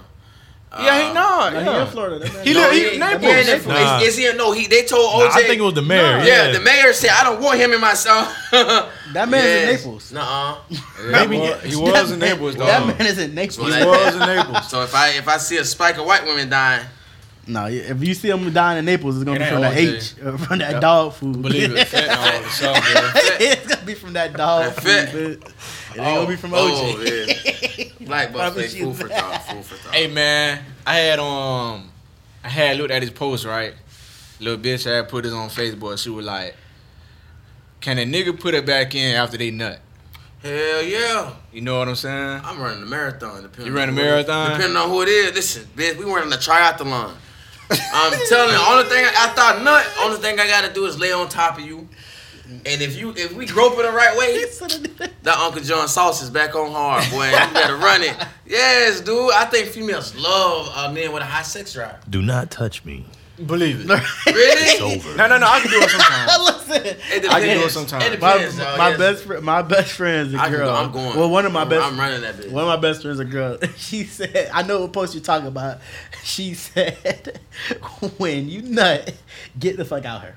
[0.73, 1.53] Yeah, he Um, not.
[1.53, 2.27] No, he in Florida.
[2.45, 3.21] He No, he, he- he, Naples.
[3.23, 3.99] he, ain't- Nah.
[3.99, 4.33] is, is he?
[4.37, 4.67] No, he.
[4.67, 5.31] They told Nah, OJ.
[5.31, 6.19] I think it was the mayor.
[6.19, 6.23] Nah.
[6.23, 8.27] Yeah, the mayor said I don't want him in my song.
[9.13, 10.11] That man is in Naples.
[10.11, 10.57] Nuh-uh.
[11.09, 12.87] Yeah, he was, he was in Naples, man- dog.
[12.89, 13.55] That man is in Naples.
[13.55, 14.69] So He that- was in Naples.
[14.69, 16.85] So if I if I see a spike of white women dying,
[17.47, 20.13] No, if you see them dying in Naples, it's gonna It be from the H,
[20.23, 20.81] uh, from that Yep.
[20.81, 21.41] dog food.
[21.41, 22.93] Believe it, fentanyl or something.
[22.93, 23.11] bro.
[23.39, 25.41] it's gonna be from that dog That food.
[25.41, 25.51] bitch.
[25.95, 27.77] It ain't gonna be from Oh, OJ.
[27.99, 28.05] yeah.
[28.07, 29.19] Black buffet, Promise you food for that.
[29.19, 29.95] thought, food for thought.
[29.95, 31.89] Hey man, I had um,
[32.43, 33.73] I had looked at his post right.
[34.39, 35.97] Little bitch had put this on Facebook.
[36.01, 36.55] She was like,
[37.81, 39.79] "Can a nigga put it back in after they nut?"
[40.41, 41.33] Hell yeah.
[41.53, 42.41] You know what I'm saying?
[42.43, 43.43] I'm running a marathon.
[43.43, 44.27] Depending You running a who it is.
[44.27, 44.51] marathon?
[44.53, 45.35] Depending on who it is.
[45.35, 47.13] Listen, bitch, we running a triathlon.
[47.69, 51.11] I'm telling you, only thing I thought nut, only thing I gotta do is lay
[51.11, 51.87] on top of you.
[52.65, 54.43] And if you if we grope it the right way,
[55.23, 57.27] that Uncle John sauce is back on hard, boy.
[57.27, 58.15] You better run it.
[58.45, 59.31] Yes, dude.
[59.31, 61.95] I think females love uh, men with a high sex drive.
[62.09, 63.05] Do not touch me.
[63.45, 63.89] Believe it.
[64.27, 65.17] It's over.
[65.17, 65.47] No, no, no.
[65.47, 66.39] I can do it sometimes.
[66.69, 67.73] Listen, It I can do it depends.
[67.73, 68.03] sometimes.
[68.05, 68.57] It my, depends.
[68.57, 68.97] dog, my yes.
[68.99, 70.67] best friend, my best friend's a I can girl.
[70.67, 71.17] go, I'm going.
[71.17, 72.51] Well, one of my I'm, best, I'm running that bitch.
[72.51, 73.57] one of my best friends a girl.
[73.77, 75.79] She said, I know what post you're talking about.
[76.23, 77.39] She said,
[78.17, 79.13] when you nut,
[79.59, 80.35] get the fuck out her.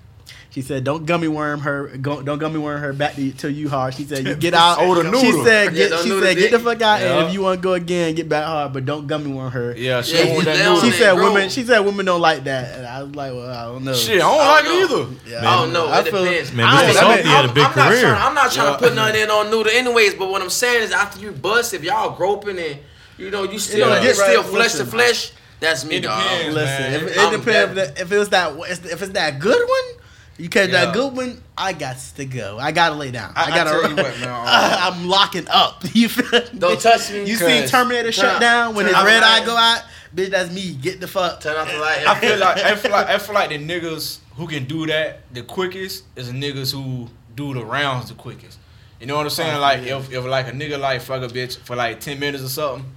[0.55, 1.89] She said, "Don't gummy worm her.
[2.01, 4.55] Go, don't gummy worm her back to you, till you hard." She said, "You get
[4.65, 7.19] out." Oh, the She said, "Get." don't she said, "Get the fuck out." Yeah.
[7.19, 9.75] And if you want to go again, get back hard, but don't gummy worm her.
[9.77, 10.81] Yeah, she Yeah, don't want get that.
[10.81, 11.33] She said, Bro.
[11.33, 13.95] "Women." She said, "Women don't like that." And I was like, "Well, I don't know."
[13.95, 15.03] Shit, I don't I like don't it know.
[15.03, 15.31] either.
[15.31, 15.87] Yeah, I don't know.
[15.89, 16.53] I It feel- depends.
[16.53, 18.73] Man, I mean, I mean, had a big I'm Not trying, I'm not trying Yeah.
[18.75, 21.75] to put nothing in on noodle anyways, but what I'm saying is after you bust,
[21.75, 22.79] if y'all groping and
[23.19, 25.33] you know you still don't get still flesh to flesh.
[25.59, 26.23] that's me, It dog.
[26.23, 26.55] depends.
[26.55, 30.01] Listen, it depends if, if it was that if it's that good one,
[30.39, 30.87] you catch Yeah.
[30.87, 31.41] that good one.
[31.57, 32.59] I got to go.
[32.59, 33.33] I gotta lay down.
[33.37, 33.71] I- I, I gotta.
[33.71, 35.83] tell you what, man, um, I'm locking up.
[35.95, 36.41] You feel?
[36.59, 39.57] Don't touch me, You seen Terminator Turn shut down when turn his red eye go
[39.57, 39.83] out?
[40.15, 40.75] Bitch, that's me.
[40.75, 41.41] Get the fuck.
[41.41, 42.07] Turn off the light.
[42.07, 45.21] I feel like I feel like I feel like the niggas who can do that
[45.33, 48.59] the quickest is the niggas who do the rounds the quickest.
[49.01, 49.61] You know what I'm saying?
[49.61, 52.49] Like if, if like a nigga like fuck a bitch for like ten minutes or
[52.49, 52.91] something,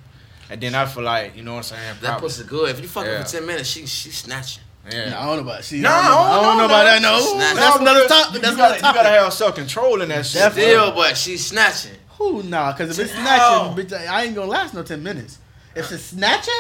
[0.49, 1.95] and then I feel like you know what I'm saying?
[2.01, 2.69] that probably- pussy good.
[2.69, 3.23] If you fuck her Yeah.
[3.23, 4.63] for ten minutes, she she snatching.
[4.91, 5.09] Yeah.
[5.09, 5.63] No, I don't know about.
[5.63, 7.01] See, No, I don't know, I don't know about that.
[7.01, 8.35] No, that's another because topic.
[8.35, 10.39] You, That's you gotta, another you gotta have self control in that shit.
[10.41, 10.71] Definitely.
[10.71, 11.91] Still, but she's snatching.
[12.17, 12.71] Who nah?
[12.71, 13.73] Because if it's How?
[13.75, 15.39] snatching, bitch, I ain't gonna last no ten minutes.
[15.75, 16.53] If it's snatching,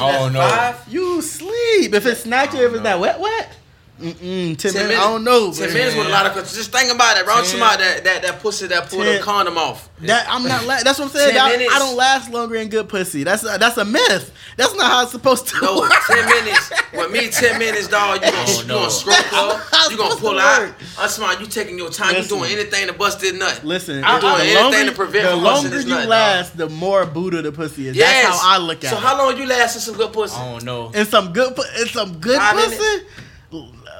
[0.00, 0.74] Oh, no.
[0.88, 1.94] You sleep.
[1.94, 2.82] If it's snatching, if it's no.
[2.82, 3.56] that wet wet.
[4.00, 4.98] Mm-mm, ten, 10 minutes.
[5.00, 5.52] I don't know.
[5.52, 5.74] Ten man.
[5.74, 7.26] minutes with a lot of just think about it.
[7.26, 7.56] Round Ten.
[7.58, 9.22] about that that that pussy that pulled the Ten.
[9.22, 9.88] condom off.
[10.00, 10.64] That I'm not.
[10.64, 11.34] La- that's what I'm saying.
[11.34, 11.68] 10 I.
[11.72, 13.22] I don't last longer in good pussy.
[13.22, 14.32] That's a, that's a myth.
[14.56, 15.92] That's not how it's supposed to No, work.
[16.08, 16.72] ten minutes.
[16.92, 18.16] With me, ten minutes, dog.
[18.24, 18.74] You gonna, Oh, you no.
[18.80, 19.62] gonna scroll up.
[19.90, 20.60] You gonna pull to out.
[20.62, 20.74] work?
[20.98, 21.38] I'm smart.
[21.40, 22.14] You taking your time.
[22.14, 22.36] Listen.
[22.38, 23.60] You doing anything to bust this nut.
[23.64, 26.08] Listen, I'm the doing anything longer, to prevent the busting longer this you nut, dog.
[26.08, 27.96] last, the more Buddha the pussy is.
[27.96, 28.24] Yes.
[28.26, 29.00] That's how I look at So it.
[29.00, 30.34] So how long you last in some good pussy?
[30.36, 30.90] I don't know.
[30.92, 33.04] in some good, pu- in some good Five pussy.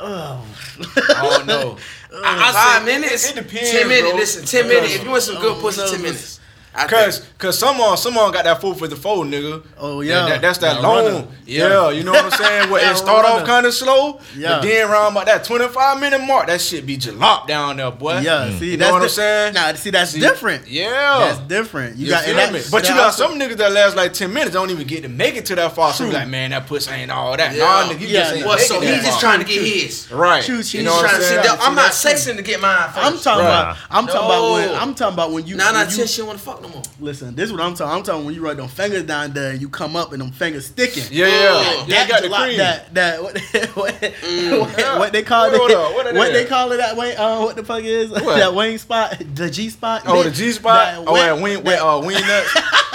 [0.07, 0.45] Oh.
[0.47, 1.15] Oh, oh.
[1.17, 1.79] I don't know.
[2.13, 3.31] I, I Five minutes.
[3.31, 3.71] It, it depends.
[3.71, 4.15] Ten minutes.
[4.15, 4.95] Listen, ten minutes.
[4.97, 6.41] If you want some good Oh, pussy, ten minutes.
[6.77, 7.39] I Cause, think.
[7.39, 9.63] cause someone, someone got that four for the four, nigga.
[9.79, 10.27] Oh, yeah.
[10.29, 11.29] that- that's that That long.
[11.47, 11.69] Yeah.
[11.69, 11.91] Yeah.
[11.91, 12.71] you know what I'm saying.
[12.71, 14.57] Where it start off kind of slow, Yeah.
[14.57, 18.19] but then around about that 25 minute mark, that shit be jalop down there, boy.
[18.21, 19.55] Yeah, see, You that's know what di- I'm saying?
[19.55, 20.67] Nah, see, that's See, different.
[20.67, 20.91] Yeah.
[21.21, 21.97] That's different.
[21.97, 22.61] You, You got, feel that, me?
[22.71, 25.03] But that you got also- some niggas that last like 10 minutes, don't even get
[25.05, 25.93] to make it to that far.
[25.93, 27.55] So you like, man, that pussy ain't all that.
[27.55, 27.63] Yeah.
[27.65, 30.11] Nah, nigga, you Yeah, just ain't Well, so he's just trying to get his.
[30.11, 30.47] Right.
[30.49, 31.59] You know He's what trying I'm to see saying?
[31.61, 32.91] I'm not that's sexing to get mine.
[32.97, 33.77] I'm talking about.
[33.91, 34.71] I'm talking about when.
[34.75, 35.55] I'm talking about when you.
[35.57, 36.83] Nine when out you- she want to fuck no more.
[37.01, 37.95] Listen, this is what I'm talking.
[37.97, 40.31] I'm talking when you run them fingers down there and you come up and them
[40.33, 41.05] fingers sticking.
[41.11, 41.35] Yeah, yeah.
[41.37, 42.59] Oh, yeah, you got the cream.
[42.59, 43.39] That that what
[43.75, 44.61] what, Mm.
[44.61, 44.99] what, Yeah.
[44.99, 45.77] what they call What- it?
[45.79, 46.33] what- what it What is?
[46.35, 46.77] they call it?
[46.79, 47.15] That way?
[47.17, 48.37] Uh, what the fuck is What?
[48.37, 49.21] that wing spot?
[49.35, 50.03] The G spot?
[50.07, 50.95] Oh, the G spot?
[50.95, 52.51] that Oh, wet- that wing, wet, uh, wing nuts.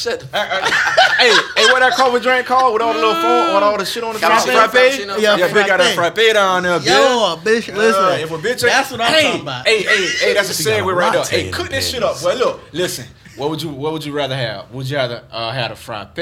[0.00, 3.62] Shut the hey, hey, what that coffee drink called with all the little foam, with
[3.62, 4.42] all the shit on the top?
[4.42, 4.72] Cappuccino, Frappe?
[4.72, 5.20] cappuccino.
[5.20, 6.14] Yeah, Yeah, bitch got that frappe.
[6.14, 6.86] frappe down there, bitch.
[6.86, 8.20] Yo, bitch, Yeah, listen.
[8.20, 9.66] if a bitch, that's what I'm hey, talking about.
[9.66, 11.24] Hey, hey, hey, that's a She got a segue right there.
[11.24, 12.24] Hey, cook this shit up, panties.
[12.24, 12.34] boy.
[12.44, 13.06] Look, listen.
[13.36, 14.70] What would you What would you rather have?
[14.72, 16.18] Would you rather uh, have a frappe,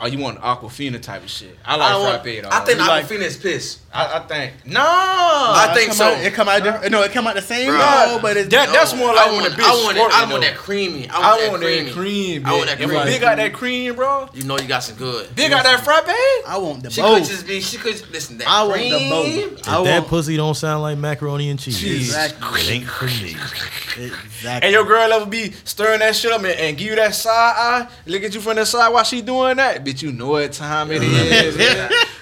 [0.00, 1.56] or you want Aquafina type of shit?
[1.64, 2.42] I like I, don't want, frappe.
[2.42, 2.52] Dog.
[2.52, 3.78] I think You like- Aquafina is pissed.
[3.94, 4.80] I, I think no.
[4.80, 6.04] I think come so.
[6.06, 6.90] Out, it come out different.
[6.92, 8.06] No, it come out the same Bruh.
[8.10, 10.00] roll, but it's That- that's more like I when want, a bitch I want, it,
[10.14, 11.08] I want that creamy.
[11.10, 11.92] I I want, want that that creamy.
[11.92, 12.46] cream.
[12.46, 13.00] I want that If cream.
[13.00, 15.26] a bitch got that cream, bro, You know you got some good.
[15.36, 16.08] bitch got that frappe.
[16.48, 17.60] I want the She could just be.
[17.60, 18.38] She could listen.
[18.38, 19.60] That I want the both.
[19.60, 22.60] If I that want pussy don't sound like macaroni and cheese, Exactly.
[22.62, 23.36] it ain't for me.
[24.06, 24.66] exactly.
[24.66, 27.32] And your girl ever be stirring that shit up and, and give you that side
[27.56, 30.02] eye, look at you from the side while she doing that, bitch.
[30.02, 31.56] You know what time it is.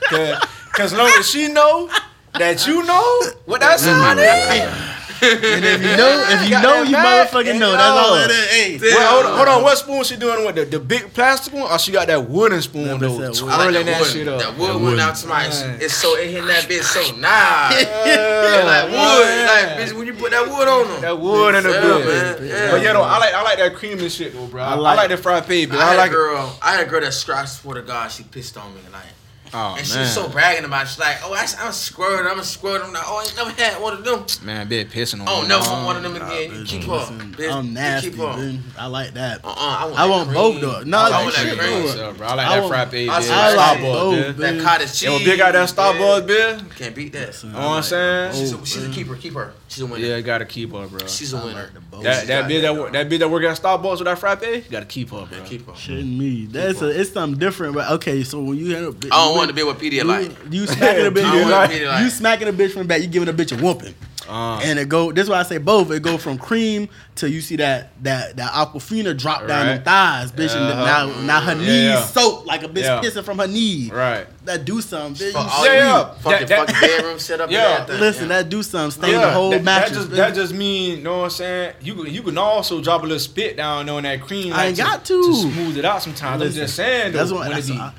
[0.08, 1.90] Cause, Cause long as she know
[2.34, 6.82] that you know what that side is, And if you know, if you Got know,
[6.82, 7.28] you back?
[7.30, 7.72] motherfucking know.
[7.72, 8.24] That's oh, all yo.
[8.24, 8.50] it is.
[8.50, 8.82] Hey, Damn.
[8.82, 9.62] Wait, hold on, hold on.
[9.62, 12.60] What spoon she doing with the, the big plastic one, or she got that wooden
[12.62, 13.52] spoon That though, bitch that wood.
[13.52, 14.40] I like that that, shit up?
[14.40, 15.48] That wood That went out to my.
[15.48, 15.78] Man.
[15.80, 17.82] It's so it hitting that bitch so nice.
[17.84, 21.00] Yeah, like wood, like bitch, when you put that wood on them.
[21.02, 22.06] that wood in the Yeah, bit.
[22.40, 22.48] man.
[22.48, 22.70] Yeah.
[22.70, 24.62] But you know, I like I like that creamy shit though, bro.
[24.62, 25.72] I, I like, like- that fried baby.
[25.76, 26.58] I, I, had like a girl.
[26.62, 27.52] I had a girl that scratched.
[27.60, 28.80] Swear to God, she pissed on me.
[28.92, 29.12] Like, it.
[29.52, 30.84] Oh and she was so bragging about.
[30.84, 30.88] it.
[30.90, 32.30] She's like, "Oh, I, I'm squirting.
[32.30, 32.82] I'm a squirt.
[32.82, 34.24] I'm like, oh, I ain't never had one of them.
[34.46, 35.26] man, bit pissing on.
[35.28, 35.48] Oh, me.
[35.48, 36.54] never want one of them again.
[36.54, 37.52] You keep her, bitch.
[37.52, 38.36] I'm You nasty, keep her.
[38.36, 38.62] man.
[38.78, 39.44] I like that.
[39.44, 40.34] Uh, uh I want, I that want cream.
[40.34, 40.82] both though.
[40.84, 41.86] No, I like want that shit, cream.
[41.96, 42.12] though.
[42.12, 42.26] bro.
[42.28, 42.88] I like I that want- fried.
[42.88, 43.08] I bitch.
[43.08, 44.56] I like Starbucks, both, man.
[44.56, 45.02] That cottage cheese.
[45.02, 46.34] Yo, Big got that Starbucks, yeah.
[46.60, 46.76] bitch.
[46.76, 47.42] Can't beat that.
[47.42, 48.34] You know what I'm saying?
[48.34, 49.52] She's a, she's a keeper.
[49.70, 49.80] Keep her.
[49.80, 50.06] She's a winner.
[50.06, 51.06] Yeah, gotta keep her, bro.
[51.06, 51.62] She's a I winner.
[51.62, 51.98] like the.
[52.02, 54.18] That that got bitch that, that work that bitch that work at Starbucks with that
[54.18, 55.42] frappe, you gotta keep her, bro.
[55.44, 55.72] Keep her.
[55.72, 56.46] Shitting me.
[56.46, 57.74] That's a, it's something different.
[57.74, 60.52] But okay, so when you end up, I don't want to be with Pedialyte.
[60.52, 61.24] You, you smacking a bitch.
[61.24, 62.02] I you, don't want Pedialyte.
[62.04, 63.00] you smacking a bitch from the back.
[63.00, 63.94] You giving a bitch a whooping.
[64.30, 65.10] Uh, And it go.
[65.12, 65.90] This is why I say both.
[65.90, 70.32] It go from cream to you see that that that Aquafina drop down them thighs,
[70.32, 70.54] bitch.
[70.54, 70.84] Uh-huh.
[70.84, 72.04] now now her Yeah, knees yeah.
[72.04, 73.00] soaked like a bitch Yeah.
[73.02, 73.90] pissing from her knee.
[73.92, 74.26] right.
[74.46, 75.32] That do something, bitch.
[75.32, 75.72] Fuck You all sweet.
[75.74, 76.14] Yeah, yeah.
[76.14, 77.84] fucking That- that- fucking bedroom set up Yeah.
[77.90, 78.00] and.
[78.00, 78.36] Listen, yeah.
[78.36, 79.02] that do something.
[79.02, 79.90] Stain the whole that, mattress.
[79.90, 80.16] That just, bitch.
[80.16, 81.72] that just mean, you know what I'm saying?
[81.82, 84.52] You can you can also drop a little spit down on that cream.
[84.54, 85.22] I ain't got to.
[85.22, 86.02] to smooth it out.
[86.02, 87.12] Sometimes Listen, I'm just saying.
[87.12, 87.40] Though, That's what.
[87.40, 87.92] when That's it be, what I,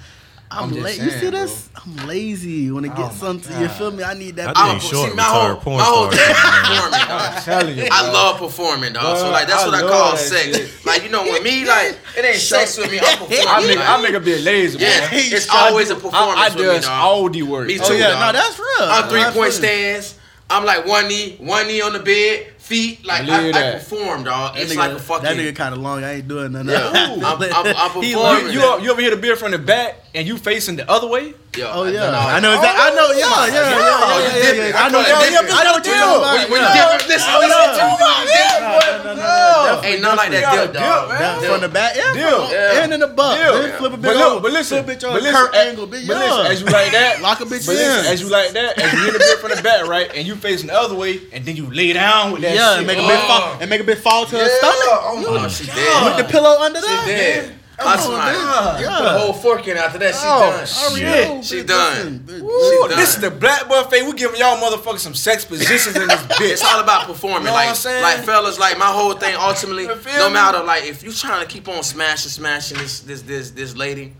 [0.51, 1.03] I'm, I'm lazy.
[1.03, 1.69] You see saying, this?
[1.75, 3.61] I'm lazy when it Oh gets my something.
[3.61, 4.03] You feel me?
[4.03, 4.55] I need that.
[4.57, 7.07] I I think don't- short see, my whole, retired porn my whole thing performing.
[7.09, 9.17] I'm telling you, I love performing, dog.
[9.17, 10.57] so like that's I what I call sex.
[10.57, 10.85] shit.
[10.85, 12.99] Like you know, with me, like it ain't sex with me.
[12.99, 13.45] I'm performing.
[13.47, 15.09] I make like, I make a bit lazy, yeah, man.
[15.13, 17.01] it's always do- a performance I, I with me, dog.
[17.01, 17.67] all the work.
[17.67, 18.35] Me Oh yeah, dog.
[18.35, 18.67] no, that's real.
[18.89, 20.17] I'm three point feel stands.
[20.49, 23.05] I'm like one knee, one knee on the bed, feet.
[23.05, 24.55] Like I, Believe I perform, dog.
[24.55, 25.23] That It's nigga, like a fucking.
[25.23, 26.03] that nigga kind of long.
[26.03, 26.69] I ain't doing nothing.
[26.69, 26.77] Yeah.
[26.87, 28.13] I'm- I'm- I'm performing.
[28.15, 30.89] like- You, you, you ever hear the beer from the back and you facing the
[30.89, 31.33] other way?
[31.51, 32.63] Yo, Oh yeah, done all I know that.
[32.63, 32.79] exactly.
[32.79, 33.07] I know.
[33.11, 34.71] Yeah, yeah, yeah, yeah, yeah, yeah, yeah.
[34.71, 35.03] I know.
[35.03, 35.51] I Yeah, yeah.
[35.51, 36.31] I know what you're talking about.
[36.31, 36.71] When, when Yeah.
[36.71, 37.75] you dip, listen, Oh, listen yeah.
[37.75, 37.95] to me.
[37.99, 41.09] When you dip, No, Ain't nothing like that gotta dip, dog.
[41.11, 42.83] That from the back, yeah, Dip.
[42.87, 45.19] and in the butt, then flip a But bitch over, but listen, bitch on but
[45.19, 46.07] a listen, Kurt Angle, bitch.
[46.07, 48.05] but listen, as you like that, lock a bitch in.
[48.07, 50.35] as you like that, as you hit the bit from the back, right, and you
[50.37, 52.77] facing the other way, and then you lay down with that yeah, shit.
[52.79, 53.09] and make a Oh.
[53.11, 56.17] bitch fall, and make a bitch fall to her stomach Oh, she with dead.
[56.17, 57.55] the pillow under She there.
[57.83, 57.91] Dead.
[57.93, 58.33] That's Come on, my.
[58.33, 58.97] bitch.
[58.97, 60.13] Put a whole fork in after that.
[60.15, 60.65] She Oh, done.
[60.65, 61.01] shit.
[61.01, 61.41] Yeah.
[61.41, 61.95] She Bitch, done.
[61.95, 62.41] listen, bitch,
[62.83, 62.97] Ooh, done.
[62.97, 64.03] this is the black buffet.
[64.03, 66.51] We giving y'all motherfuckers some sex positions in this bitch.
[66.51, 67.45] It's all about performing.
[67.45, 68.01] Know what like, I'm saying?
[68.03, 70.33] like fellas, like my whole thing ultimately, You feel no me?
[70.33, 74.13] matter like if you trying to keep on smashing, smashing this this this this lady,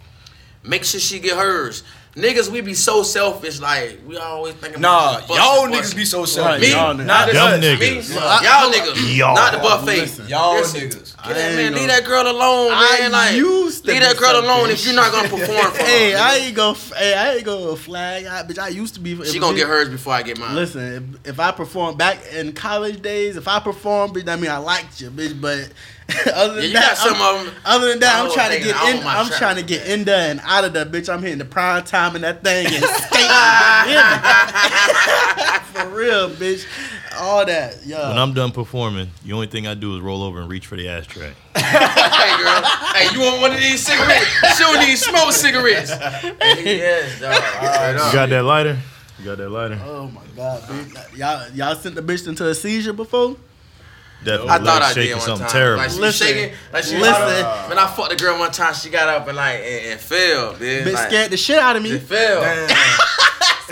[0.64, 1.84] make sure she get hers.
[2.16, 3.62] Niggas, we be so selfish.
[3.62, 4.82] Like we always thinking.
[4.82, 5.82] Nah, about busting, y'all busting.
[5.82, 6.62] niggas be so Right, selfish.
[6.62, 7.62] Me, y'all not the Them us.
[7.62, 8.14] Me, niggas.
[8.44, 9.36] y'all niggas, Y'all.
[9.36, 9.86] not the buffet.
[10.02, 10.28] Listen.
[10.28, 11.16] Y'all Listen, niggas.
[11.24, 13.12] Get that man, leave that girl alone, I man.
[13.14, 16.12] Like, used to leave be that girl alone if you're not gonna perform for Hey,
[16.12, 16.18] her.
[16.18, 16.74] I ain't go.
[16.98, 18.26] Hey, I ain't go flag.
[18.26, 19.24] I, bitch, I used to be.
[19.24, 20.54] She gonna get hers before I get mine.
[20.54, 24.52] Listen, if, if I perform back in college days, if I perform, bitch, that mean
[24.52, 25.40] I liked you, bitch.
[25.40, 25.70] But
[26.34, 27.56] other than Yeah, you that, got some I'm, of them.
[27.66, 28.96] other than that, I'm trying to get I in.
[28.98, 29.38] want my I'm trap.
[29.40, 31.12] trying to get in there and out of that bitch.
[31.12, 33.28] I'm hitting the prime time in that thing and skating.
[33.88, 35.60] you hear me?
[35.72, 36.66] For real, bitch.
[37.20, 38.08] All that, yeah.
[38.10, 40.76] When I'm done performing, the only thing I do is roll over and reach for
[40.78, 41.34] the ashtray.
[41.56, 42.62] hey girl,
[42.96, 44.26] hey, you want one of these cigarettes?
[44.58, 45.90] She don't need smoke cigarettes.
[45.92, 47.36] yes, dog.
[47.36, 48.78] Straight You got that lighter?
[49.20, 49.80] You got that lighter?
[49.86, 51.18] oh my god, bitch.
[51.18, 53.36] Y'all, y'all sent the bitch into a seizure before?
[54.24, 54.50] Definitely.
[54.50, 55.52] I thought I shaking did one something time.
[55.54, 55.78] terrible.
[55.84, 57.26] Like she Listen, shaking, like she listen.
[57.26, 57.46] listen.
[57.70, 60.54] When I fucked the girl one time, she got up and like and, and fell,
[60.54, 60.84] bitch.
[60.84, 61.90] Bitch like, scared the shit out of me.
[61.92, 62.42] She fell.
[62.42, 62.68] Yeah.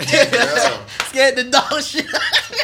[0.00, 2.06] Scared the dog shit.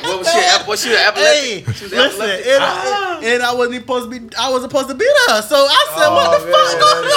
[0.03, 0.39] What was she?
[0.39, 1.65] ep- Was she an Hey.
[1.75, 2.47] She was listen, epileptic?
[2.47, 3.19] and, Ah.
[3.21, 4.37] I, and I wasn't supposed to be.
[4.37, 5.43] I wasn't supposed to beat her.
[5.43, 7.17] So I said, "What the man, fuck going on?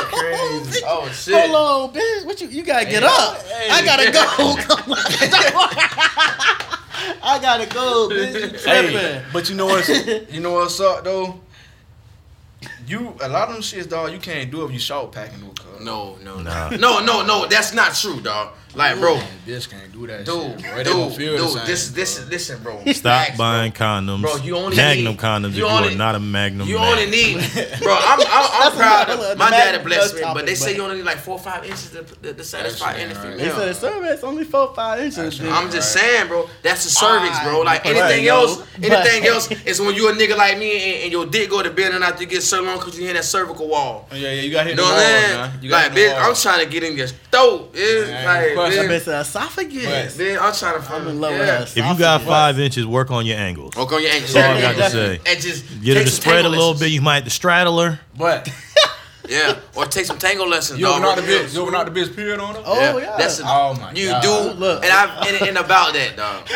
[0.91, 1.35] Oh shit.
[1.51, 2.25] Hold on, bitch.
[2.25, 2.47] What you?
[2.49, 3.41] You gotta get up.
[3.43, 3.69] hey.
[3.69, 4.25] I gotta go.
[7.23, 8.33] I gotta go, bitch.
[8.33, 8.97] You tripping?
[8.97, 9.89] Hey, but you know what's
[10.33, 11.39] you know what's up though?
[12.87, 14.11] You a lot of them shits, dog.
[14.11, 15.68] You can't do it if you short packing no cuz.
[15.81, 16.69] No, no, Nah.
[16.71, 17.45] no, no, no.
[17.47, 18.53] That's not true, dog.
[18.75, 20.69] Like, bro, Man, bitch can't do that dude, shit.
[20.69, 20.79] Bro.
[20.79, 21.49] It don't dude, feel the dude.
[21.49, 21.95] same, This, bro.
[21.95, 22.79] this, listen, bro.
[22.93, 23.37] Stop Facts, bro.
[23.37, 24.21] buying condoms.
[24.21, 26.75] Bro, you only Magnum need- condoms you if only- you are not a Magnum You
[26.77, 26.91] man.
[26.91, 27.37] only need,
[27.81, 27.97] bro.
[27.99, 29.09] I'm, I'm, I'm proud.
[29.09, 31.17] Of, my dad daddy blessed does me, but topic, they say you only need like
[31.17, 33.37] four or five inches to, to, to satisfy That's any right.
[33.39, 33.55] They female.
[33.57, 35.15] said the cervix only four or five inches.
[35.39, 35.41] That's.
[35.41, 36.47] I'm just saying, bro.
[36.61, 37.61] That's the cervix, bro.
[37.61, 38.35] Like anything yo.
[38.41, 41.63] else, anything else is when you a nigga like me and, and your dick go
[41.63, 44.07] to bed and after you get so long because you hit that cervical wall.
[44.11, 45.39] Oh, yeah, yeah, you got hit You know the what wall, I'm saying?
[45.39, 45.59] man.
[45.69, 46.15] You Like, bitch.
[46.21, 47.71] I'm trying to get in your throat.
[47.75, 48.87] Yeah, Man, like, question.
[48.87, 50.17] That bitch, bitch said esophagus.
[50.17, 51.39] bitch, I'm trying to I'm in love yeah.
[51.39, 51.63] with her.
[51.63, 53.75] If you got five inches, work on your angles.
[53.75, 54.33] Work on your ankles.
[54.33, 55.19] That's all I got to say.
[55.25, 56.89] And just Get her to spread a little bit.
[56.91, 57.99] You might have to straddle her.
[58.17, 58.49] But
[59.29, 60.79] Yeah, or take some tango lessons.
[60.79, 60.95] you dog.
[60.95, 61.53] ever knock the Work bitch?
[61.53, 62.63] You ever knock the bitch period on her?
[62.65, 63.15] Oh yeah.
[63.15, 64.23] That's Oh, my you God.
[64.23, 64.59] do.
[64.59, 64.83] Look.
[64.83, 66.47] and I and, and about that, dog.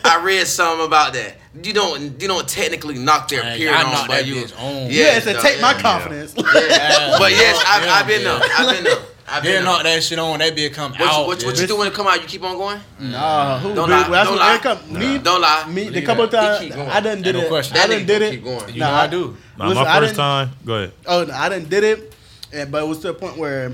[0.04, 1.36] I read something about that.
[1.62, 4.34] You don't you don't technically knock their Man, period y'all on, knock but that you
[4.36, 4.90] bitch on.
[4.90, 5.80] Yeah, it's a dog, take my yeah.
[5.82, 6.34] confidence.
[6.34, 8.38] But yes, I've, Yeah, I've been yeah.
[8.38, 8.48] there.
[8.58, 8.98] I've been there.
[9.30, 11.26] I've been Then knock that shit on, that bitch come What, you, out.
[11.26, 12.20] what, what you do when it come out?
[12.22, 12.80] You keep on going.
[12.98, 13.74] Nah, who?
[13.74, 14.50] Don't lie, that's don't what lie.
[14.52, 15.66] Eric come- Me, Don't lie.
[15.68, 15.88] me.
[15.90, 16.40] The couple that.
[16.40, 16.88] times He keep going.
[16.88, 17.48] I done did Ain't no it.
[17.48, 17.76] question.
[17.76, 18.30] I That done did gonna it.
[18.30, 18.74] keep going.
[18.74, 19.36] You know I do.
[19.58, 20.50] Nah, Listen, my I first didn't- time.
[20.64, 20.92] Go ahead.
[21.06, 22.14] Oh, no, I didn't did it,
[22.70, 23.72] but it was to a point where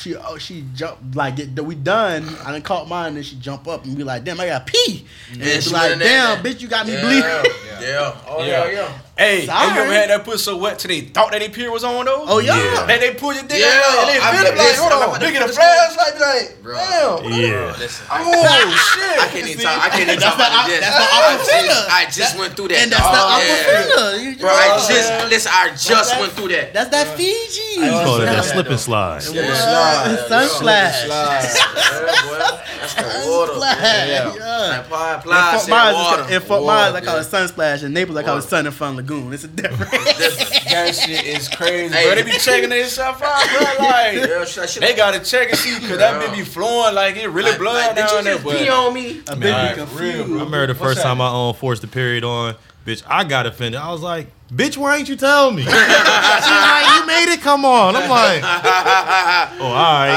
[0.00, 2.28] she oh, she jumped like it, we done.
[2.44, 5.06] I done caught mine, and she jump up and be like, "Damn, I got pee."
[5.32, 6.52] And Yeah, it's she like, "Damn, there.
[6.52, 7.52] bitch, you got me Yeah, bleeding."
[7.82, 8.16] yeah.
[8.26, 8.64] Oh Yeah.
[8.66, 8.98] yeah, yeah.
[9.20, 9.68] Hey, Sorry.
[9.68, 11.84] and you ever had that pussy so wet till they thought that they period was
[11.84, 12.24] on though?
[12.26, 12.56] Oh yeah.
[12.56, 12.86] Yeah.
[12.88, 14.80] That they pull your dick Yeah, out and they I feel mean, it like, listen,
[14.80, 16.74] hold I'm on, about to look the this flashlight, be like, Bro.
[16.80, 17.36] damn.
[17.36, 17.76] Yeah.
[17.76, 19.20] Listen, I, Oh shit.
[19.20, 19.76] I can't even talk.
[19.76, 20.80] I can't even That's talk about this.
[20.80, 21.78] that's the I Aquafina.
[21.92, 22.78] I just went through that.
[22.80, 23.28] And that's dog.
[23.28, 23.60] the Yeah.
[23.60, 24.40] Aquafina.
[24.40, 25.52] Bro, I just listen.
[25.52, 26.66] I just went through that.
[26.72, 27.84] That's that Fiji.
[27.84, 29.20] You call it that slip and slide.
[29.28, 29.52] Yeah.
[29.52, 30.16] Yeah.
[30.32, 30.96] Sun splash.
[31.04, 32.38] Yeah, boy.
[32.80, 33.52] That's the water.
[33.52, 34.08] Splash.
[34.08, 34.32] Yeah.
[34.34, 34.80] Yeah.
[34.80, 36.22] Apply, In apply, Fort said Myers, water.
[36.22, 37.20] it's- in Fort Water, Myers, I call yeah.
[37.20, 37.82] it sun splash.
[37.82, 38.48] In Naples, I call it Water.
[38.48, 39.32] sun and fun lagoon.
[39.32, 39.90] It's a difference.
[40.70, 41.92] That shit is crazy.
[41.92, 42.04] Hey.
[42.06, 43.86] Bro, they be checking themselves out, bro.
[43.86, 44.80] Like, Yeah, shit, shit.
[44.82, 47.86] they gotta check and see, cause that bitch be flowing like it really Like- blood
[47.88, 48.56] like, down there, just but.
[48.58, 49.20] pee on me?
[49.28, 50.00] A bit Alright, confused.
[50.00, 51.02] real, I remember the What's first that?
[51.04, 52.54] time I um, forced the period on,
[52.86, 53.80] bitch, I got offended.
[53.80, 55.62] I was like, bitch, why ain't you tell me?
[55.64, 57.96] She's like, you made it come on.
[57.96, 60.10] I'm like, oh, all right.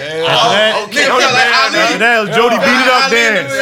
[0.00, 2.00] Hey, After that, oh, okay, Jody- okay, like, I after leave.
[2.00, 3.24] that, Jody beat it up Hey.
[3.28, 3.52] dance.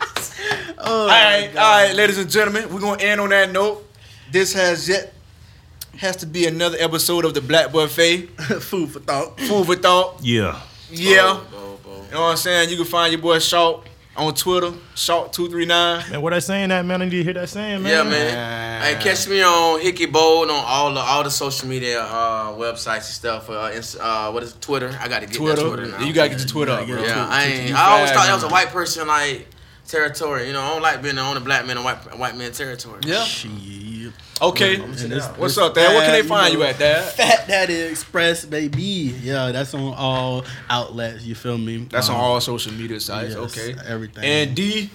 [0.00, 0.07] Oh,
[0.80, 3.84] All right, all right, ladies and gentlemen, we're gonna end on that note.
[4.30, 5.12] This has yet
[5.96, 8.26] has to be another episode of the Black Buffet.
[8.60, 9.40] food for thought.
[9.40, 10.20] Food for thought.
[10.22, 10.60] Yeah.
[10.90, 11.40] Yeah.
[11.50, 11.96] Bo, bo, bo.
[12.04, 12.70] You know what I'm saying?
[12.70, 16.10] You can find your boy Shalt on Twitter, Shalt239.
[16.10, 17.02] Man, what I saying that, man?
[17.02, 17.92] I need to hear that saying, man.
[18.06, 18.82] Yeah, man.
[18.82, 22.94] Hey, catch me on Hickey Bold on all the all the social media uh, websites
[22.96, 23.50] and stuff.
[23.50, 24.60] Uh, Inst- uh, what is it?
[24.60, 24.96] Twitter?
[25.00, 25.62] I got to get Twitter.
[25.62, 26.04] that Twitter now.
[26.04, 26.96] You gotta get your Twitter up, bro.
[26.98, 27.74] Yeah, Twitter, I ain't.
[27.74, 29.48] I always thought that was a white person like
[29.88, 30.46] territory.
[30.46, 33.00] You know, I don't like being on the black man and white white man territory.
[33.04, 33.24] Yeah.
[33.24, 34.12] Shit.
[34.40, 34.76] Okay.
[34.76, 35.94] And this- What's this up, Dad?
[35.94, 37.12] Where can they find you know, at, Dad?
[37.12, 38.82] Fat Daddy Express, baby.
[39.22, 41.24] Yeah, that's on all outlets.
[41.24, 41.88] You feel me?
[41.90, 43.34] That's on Um, all social media sites.
[43.34, 43.74] yes, okay.
[43.86, 44.22] everything.
[44.24, 44.90] And D.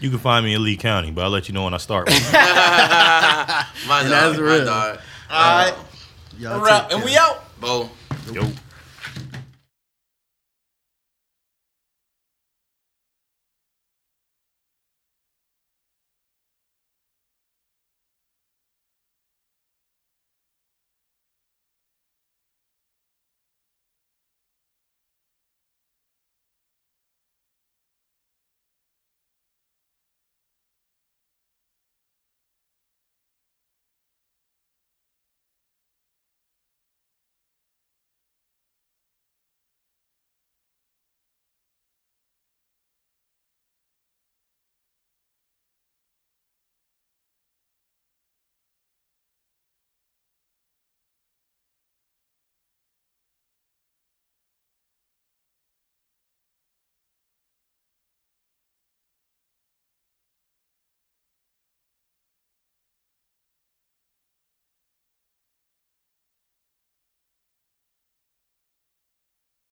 [0.00, 2.08] You can find me in Lee County, but I'll let you know when I start.
[2.32, 3.66] my
[4.00, 4.64] And dog, that's my real.
[4.64, 4.98] dog.
[5.30, 5.74] All right.
[6.38, 6.88] Y'all Wrap.
[6.88, 7.44] take And we out.
[7.60, 7.90] Bo.
[8.32, 8.50] Yo.